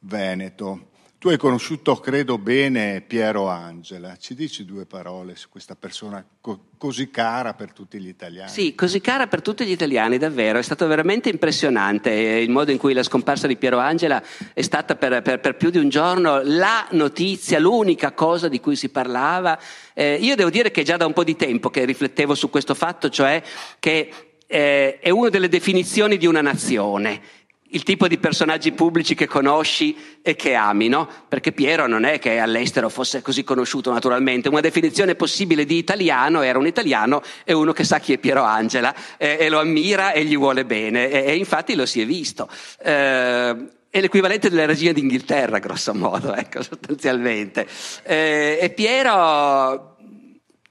Veneto. 0.00 0.90
Tu 1.24 1.30
hai 1.30 1.38
conosciuto, 1.38 1.96
credo, 1.96 2.36
bene 2.36 3.00
Piero 3.00 3.48
Angela. 3.48 4.14
Ci 4.18 4.34
dici 4.34 4.66
due 4.66 4.84
parole 4.84 5.36
su 5.36 5.48
questa 5.48 5.74
persona 5.74 6.22
co- 6.38 6.66
così 6.76 7.08
cara 7.08 7.54
per 7.54 7.72
tutti 7.72 7.98
gli 7.98 8.08
italiani? 8.08 8.50
Sì, 8.50 8.74
così 8.74 9.00
cara 9.00 9.26
per 9.26 9.40
tutti 9.40 9.64
gli 9.64 9.70
italiani, 9.70 10.18
davvero. 10.18 10.58
È 10.58 10.62
stato 10.62 10.86
veramente 10.86 11.30
impressionante 11.30 12.10
il 12.10 12.50
modo 12.50 12.72
in 12.72 12.76
cui 12.76 12.92
la 12.92 13.02
scomparsa 13.02 13.46
di 13.46 13.56
Piero 13.56 13.78
Angela 13.78 14.22
è 14.52 14.60
stata 14.60 14.96
per, 14.96 15.22
per, 15.22 15.40
per 15.40 15.56
più 15.56 15.70
di 15.70 15.78
un 15.78 15.88
giorno 15.88 16.42
la 16.42 16.86
notizia, 16.90 17.58
l'unica 17.58 18.12
cosa 18.12 18.48
di 18.48 18.60
cui 18.60 18.76
si 18.76 18.90
parlava. 18.90 19.58
Eh, 19.94 20.16
io 20.16 20.36
devo 20.36 20.50
dire 20.50 20.70
che 20.70 20.82
già 20.82 20.98
da 20.98 21.06
un 21.06 21.14
po' 21.14 21.24
di 21.24 21.36
tempo 21.36 21.70
che 21.70 21.86
riflettevo 21.86 22.34
su 22.34 22.50
questo 22.50 22.74
fatto, 22.74 23.08
cioè 23.08 23.42
che 23.78 24.34
eh, 24.46 24.98
è 24.98 25.08
una 25.08 25.30
delle 25.30 25.48
definizioni 25.48 26.18
di 26.18 26.26
una 26.26 26.42
nazione 26.42 27.22
il 27.74 27.82
tipo 27.82 28.08
di 28.08 28.18
personaggi 28.18 28.72
pubblici 28.72 29.14
che 29.14 29.26
conosci 29.26 29.96
e 30.22 30.36
che 30.36 30.54
ami, 30.54 30.88
no? 30.88 31.08
Perché 31.28 31.52
Piero 31.52 31.86
non 31.86 32.04
è 32.04 32.18
che 32.18 32.38
all'estero 32.38 32.88
fosse 32.88 33.20
così 33.20 33.44
conosciuto 33.44 33.92
naturalmente. 33.92 34.48
Una 34.48 34.60
definizione 34.60 35.16
possibile 35.16 35.64
di 35.64 35.76
italiano 35.76 36.42
era 36.42 36.58
un 36.58 36.66
italiano 36.66 37.22
e 37.44 37.52
uno 37.52 37.72
che 37.72 37.84
sa 37.84 37.98
chi 37.98 38.12
è 38.12 38.18
Piero 38.18 38.42
Angela 38.42 38.94
eh, 39.16 39.36
e 39.40 39.48
lo 39.48 39.58
ammira 39.58 40.12
e 40.12 40.24
gli 40.24 40.36
vuole 40.36 40.64
bene. 40.64 41.10
E, 41.10 41.24
e 41.32 41.36
infatti 41.36 41.74
lo 41.74 41.84
si 41.84 42.00
è 42.00 42.06
visto. 42.06 42.48
Eh, 42.82 43.56
è 43.90 44.00
l'equivalente 44.00 44.50
della 44.50 44.66
regina 44.66 44.92
d'Inghilterra, 44.92 45.58
grosso 45.58 45.94
modo, 45.94 46.34
ecco, 46.34 46.62
sostanzialmente. 46.64 47.66
Eh, 48.02 48.58
e 48.60 48.70
Piero 48.70 49.93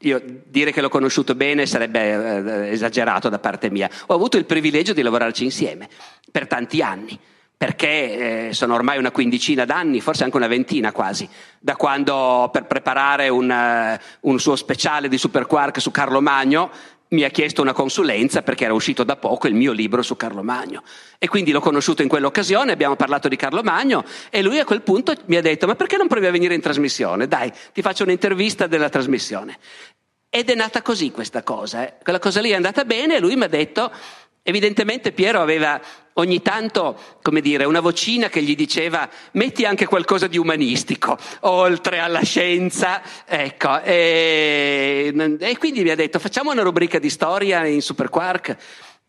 io 0.03 0.21
dire 0.45 0.71
che 0.71 0.81
l'ho 0.81 0.89
conosciuto 0.89 1.35
bene 1.35 1.65
sarebbe 1.65 2.67
eh, 2.67 2.71
esagerato 2.71 3.29
da 3.29 3.39
parte 3.39 3.69
mia. 3.69 3.89
Ho 4.07 4.13
avuto 4.13 4.37
il 4.37 4.45
privilegio 4.45 4.93
di 4.93 5.01
lavorarci 5.01 5.43
insieme 5.43 5.87
per 6.31 6.47
tanti 6.47 6.81
anni, 6.81 7.17
perché 7.55 8.47
eh, 8.47 8.53
sono 8.53 8.73
ormai 8.73 8.97
una 8.97 9.11
quindicina 9.11 9.63
d'anni, 9.63 10.01
forse 10.01 10.23
anche 10.25 10.35
una 10.35 10.47
ventina 10.47 10.91
quasi, 10.91 11.27
da 11.59 11.75
quando 11.75 12.49
per 12.51 12.65
preparare 12.65 13.29
un, 13.29 13.49
uh, 13.49 14.29
un 14.29 14.39
suo 14.39 14.55
speciale 14.55 15.07
di 15.07 15.17
Superquark 15.17 15.79
su 15.79 15.91
Carlo 15.91 16.21
Magno 16.21 16.69
mi 17.13 17.23
ha 17.23 17.29
chiesto 17.29 17.61
una 17.61 17.73
consulenza 17.73 18.41
perché 18.41 18.65
era 18.65 18.73
uscito 18.73 19.03
da 19.03 19.15
poco 19.15 19.47
il 19.47 19.53
mio 19.53 19.71
libro 19.71 20.01
su 20.01 20.15
Carlo 20.15 20.43
Magno. 20.43 20.83
E 21.19 21.27
quindi 21.27 21.51
l'ho 21.51 21.59
conosciuto 21.59 22.01
in 22.01 22.09
quell'occasione, 22.09 22.71
abbiamo 22.71 22.95
parlato 22.95 23.27
di 23.27 23.35
Carlo 23.35 23.61
Magno 23.63 24.03
e 24.29 24.41
lui 24.41 24.59
a 24.59 24.65
quel 24.65 24.81
punto 24.81 25.13
mi 25.25 25.37
ha 25.37 25.41
detto 25.41 25.67
ma 25.67 25.75
perché 25.75 25.95
non 25.95 26.07
provi 26.07 26.25
a 26.25 26.31
venire 26.31 26.55
in 26.55 26.61
trasmissione? 26.61 27.27
Dai, 27.27 27.51
ti 27.71 27.81
faccio 27.81 28.03
un'intervista 28.03 28.67
della 28.67 28.89
trasmissione. 28.89 29.57
Ed 30.35 30.49
è 30.49 30.55
nata 30.55 30.81
così 30.81 31.11
questa 31.11 31.43
cosa. 31.43 31.83
Eh. 31.85 31.93
Quella 32.01 32.17
cosa 32.17 32.41
lì 32.41 32.49
è 32.49 32.55
andata 32.55 32.85
bene 32.85 33.17
e 33.17 33.19
lui 33.19 33.35
mi 33.35 33.43
ha 33.43 33.47
detto, 33.47 33.91
evidentemente 34.41 35.11
Piero 35.11 35.39
aveva 35.39 35.79
ogni 36.13 36.41
tanto, 36.41 36.97
come 37.21 37.39
dire, 37.39 37.65
una 37.65 37.81
vocina 37.81 38.29
che 38.29 38.41
gli 38.41 38.55
diceva 38.55 39.07
metti 39.33 39.63
anche 39.63 39.85
qualcosa 39.85 40.25
di 40.25 40.39
umanistico, 40.39 41.19
oltre 41.41 41.99
alla 41.99 42.23
scienza, 42.23 43.03
ecco. 43.27 43.79
E, 43.81 45.37
e 45.39 45.57
quindi 45.59 45.83
mi 45.83 45.91
ha 45.91 45.95
detto 45.95 46.17
facciamo 46.17 46.49
una 46.49 46.63
rubrica 46.63 46.97
di 46.97 47.11
storia 47.11 47.67
in 47.67 47.83
Superquark. 47.83 48.57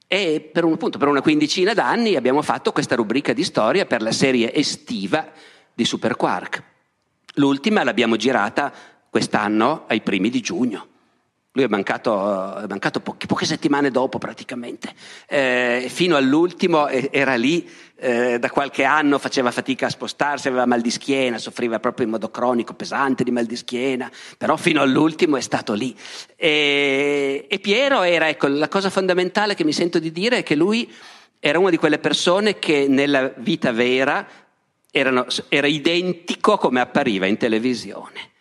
E 0.06 0.50
per, 0.52 0.64
un, 0.64 0.74
appunto, 0.74 0.98
per 0.98 1.08
una 1.08 1.22
quindicina 1.22 1.72
d'anni 1.72 2.16
abbiamo 2.16 2.42
fatto 2.42 2.70
questa 2.70 2.96
rubrica 2.96 3.32
di 3.32 3.44
storia 3.44 3.86
per 3.86 4.02
la 4.02 4.12
serie 4.12 4.52
estiva 4.52 5.26
di 5.72 5.86
Superquark. 5.86 6.62
L'ultima 7.36 7.82
l'abbiamo 7.82 8.16
girata 8.16 8.70
quest'anno 9.08 9.84
ai 9.86 10.02
primi 10.02 10.28
di 10.28 10.42
giugno. 10.42 10.88
Lui 11.56 11.66
è 11.66 11.68
mancato, 11.68 12.56
è 12.56 12.66
mancato 12.66 12.98
poche, 12.98 13.26
poche, 13.26 13.46
settimane 13.46 13.92
dopo 13.92 14.18
praticamente. 14.18 14.92
Eh, 15.28 15.86
fino 15.88 16.16
all'ultimo 16.16 16.88
era 16.88 17.36
lì, 17.36 17.64
eh, 17.94 18.40
da 18.40 18.50
qualche 18.50 18.82
anno 18.82 19.20
faceva 19.20 19.52
fatica 19.52 19.86
a 19.86 19.88
spostarsi, 19.88 20.48
aveva 20.48 20.66
mal 20.66 20.80
di 20.80 20.90
schiena, 20.90 21.38
soffriva 21.38 21.78
proprio 21.78 22.06
in 22.06 22.10
modo 22.10 22.28
cronico, 22.28 22.74
pesante 22.74 23.22
di 23.22 23.30
mal 23.30 23.44
di 23.44 23.54
schiena, 23.54 24.10
però 24.36 24.56
fino 24.56 24.82
all'ultimo 24.82 25.36
è 25.36 25.40
stato 25.40 25.74
lì. 25.74 25.96
E, 26.34 27.46
e 27.48 27.58
Piero 27.60 28.02
era, 28.02 28.28
ecco, 28.28 28.48
la 28.48 28.68
cosa 28.68 28.90
fondamentale 28.90 29.54
che 29.54 29.62
mi 29.62 29.72
sento 29.72 30.00
di 30.00 30.10
dire 30.10 30.38
è 30.38 30.42
che 30.42 30.56
lui 30.56 30.92
era 31.38 31.60
una 31.60 31.70
di 31.70 31.76
quelle 31.76 32.00
persone 32.00 32.58
che 32.58 32.88
nella 32.88 33.32
vita 33.36 33.70
vera 33.70 34.26
erano, 34.90 35.26
era 35.48 35.68
identico 35.68 36.58
come 36.58 36.80
appariva 36.80 37.26
in 37.26 37.36
televisione. 37.36 38.32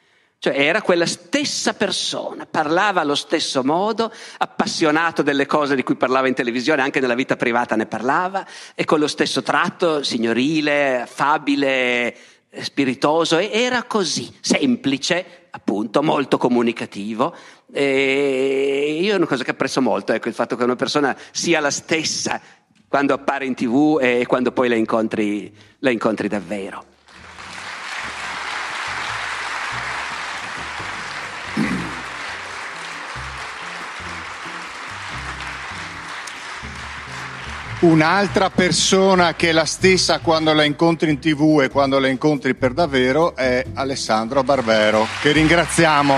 Cioè 0.43 0.59
era 0.59 0.81
quella 0.81 1.05
stessa 1.05 1.73
persona, 1.73 2.45
parlava 2.45 2.99
allo 2.99 3.15
stesso 3.15 3.63
modo, 3.63 4.11
appassionato 4.39 5.21
delle 5.21 5.45
cose 5.45 5.73
di 5.73 5.83
cui 5.83 5.95
parlava 5.95 6.27
in 6.27 6.33
televisione, 6.33 6.81
anche 6.81 6.99
nella 6.99 7.15
vita 7.15 7.37
privata 7.37 7.77
ne 7.77 7.85
parlava, 7.85 8.45
e 8.75 8.83
con 8.83 8.99
lo 8.99 9.07
stesso 9.07 9.41
tratto 9.41 10.03
signorile, 10.03 11.03
affabile, 11.03 12.13
spiritoso, 12.59 13.37
e 13.37 13.51
era 13.53 13.83
così, 13.83 14.35
semplice, 14.41 15.47
appunto, 15.51 16.03
molto 16.03 16.37
comunicativo. 16.37 17.33
E 17.71 18.99
io 19.01 19.13
è 19.13 19.15
una 19.15 19.27
cosa 19.27 19.45
che 19.45 19.51
apprezzo 19.51 19.81
molto, 19.81 20.11
ecco, 20.11 20.27
il 20.27 20.33
fatto 20.33 20.57
che 20.57 20.65
una 20.65 20.75
persona 20.75 21.15
sia 21.31 21.61
la 21.61 21.71
stessa 21.71 22.41
quando 22.89 23.13
appare 23.13 23.45
in 23.45 23.55
tv 23.55 23.97
e 24.01 24.25
quando 24.27 24.51
poi 24.51 24.67
la 24.67 24.75
incontri, 24.75 25.55
la 25.79 25.89
incontri 25.89 26.27
davvero. 26.27 26.91
Un'altra 37.83 38.49
persona 38.49 39.33
che 39.33 39.49
è 39.49 39.51
la 39.51 39.65
stessa 39.65 40.19
quando 40.19 40.53
la 40.53 40.63
incontri 40.63 41.09
in 41.09 41.19
tv 41.19 41.59
e 41.63 41.67
quando 41.67 41.99
la 41.99 42.07
incontri 42.07 42.55
per 42.55 42.71
davvero 42.71 43.35
è 43.35 43.61
Alessandro 43.73 44.41
Barbero, 44.41 45.05
che 45.21 45.33
ringraziamo. 45.33 46.13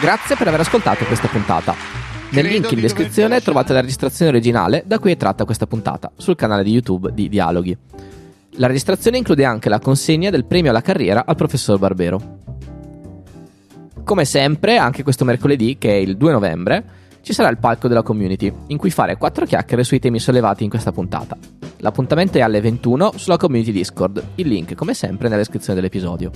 Grazie 0.00 0.36
per 0.36 0.46
aver 0.46 0.60
ascoltato 0.60 1.04
questa 1.06 1.26
puntata. 1.26 1.74
Nel 2.28 2.46
link 2.46 2.70
in 2.70 2.80
descrizione 2.80 3.40
trovate 3.40 3.72
la 3.72 3.80
registrazione 3.80 4.30
originale 4.30 4.84
da 4.86 5.00
cui 5.00 5.10
è 5.10 5.16
tratta 5.16 5.44
questa 5.44 5.66
puntata 5.66 6.12
sul 6.16 6.36
canale 6.36 6.62
di 6.62 6.70
YouTube 6.70 7.10
di 7.12 7.28
Dialoghi. 7.28 7.76
La 8.50 8.68
registrazione 8.68 9.16
include 9.18 9.44
anche 9.44 9.68
la 9.68 9.80
consegna 9.80 10.30
del 10.30 10.44
premio 10.44 10.70
alla 10.70 10.80
carriera 10.80 11.24
al 11.26 11.34
professor 11.34 11.76
Barbero. 11.80 12.38
Come 14.04 14.24
sempre, 14.24 14.76
anche 14.76 15.02
questo 15.02 15.24
mercoledì, 15.24 15.76
che 15.76 15.90
è 15.90 15.96
il 15.96 16.16
2 16.16 16.30
novembre, 16.30 17.02
ci 17.24 17.32
sarà 17.32 17.48
il 17.48 17.56
palco 17.56 17.88
della 17.88 18.02
community, 18.02 18.52
in 18.66 18.76
cui 18.76 18.90
fare 18.90 19.16
quattro 19.16 19.46
chiacchiere 19.46 19.82
sui 19.82 19.98
temi 19.98 20.20
sollevati 20.20 20.62
in 20.62 20.68
questa 20.68 20.92
puntata. 20.92 21.38
L'appuntamento 21.78 22.36
è 22.36 22.42
alle 22.42 22.60
21 22.60 23.12
sulla 23.16 23.38
community 23.38 23.72
Discord, 23.72 24.22
il 24.34 24.46
link 24.46 24.74
come 24.74 24.92
sempre 24.92 25.28
nella 25.28 25.40
descrizione 25.40 25.74
dell'episodio. 25.74 26.30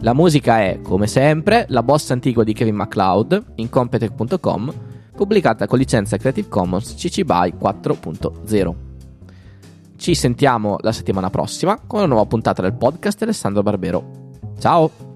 La 0.00 0.12
musica 0.12 0.60
è, 0.60 0.80
come 0.82 1.06
sempre, 1.06 1.64
la 1.68 1.82
bossa 1.82 2.12
antigua 2.12 2.44
di 2.44 2.52
Kevin 2.52 2.74
MacLeod 2.74 3.52
in 3.56 3.70
Competech.com, 3.70 4.74
pubblicata 5.16 5.66
con 5.66 5.78
licenza 5.78 6.18
Creative 6.18 6.48
Commons 6.48 6.94
CC 6.94 7.22
BY 7.22 7.54
4.0. 7.58 8.74
Ci 9.96 10.14
sentiamo 10.14 10.76
la 10.80 10.92
settimana 10.92 11.30
prossima 11.30 11.80
con 11.86 12.00
una 12.00 12.08
nuova 12.08 12.26
puntata 12.26 12.60
del 12.60 12.74
podcast 12.74 13.22
Alessandro 13.22 13.62
Barbero. 13.62 14.04
Ciao! 14.58 15.09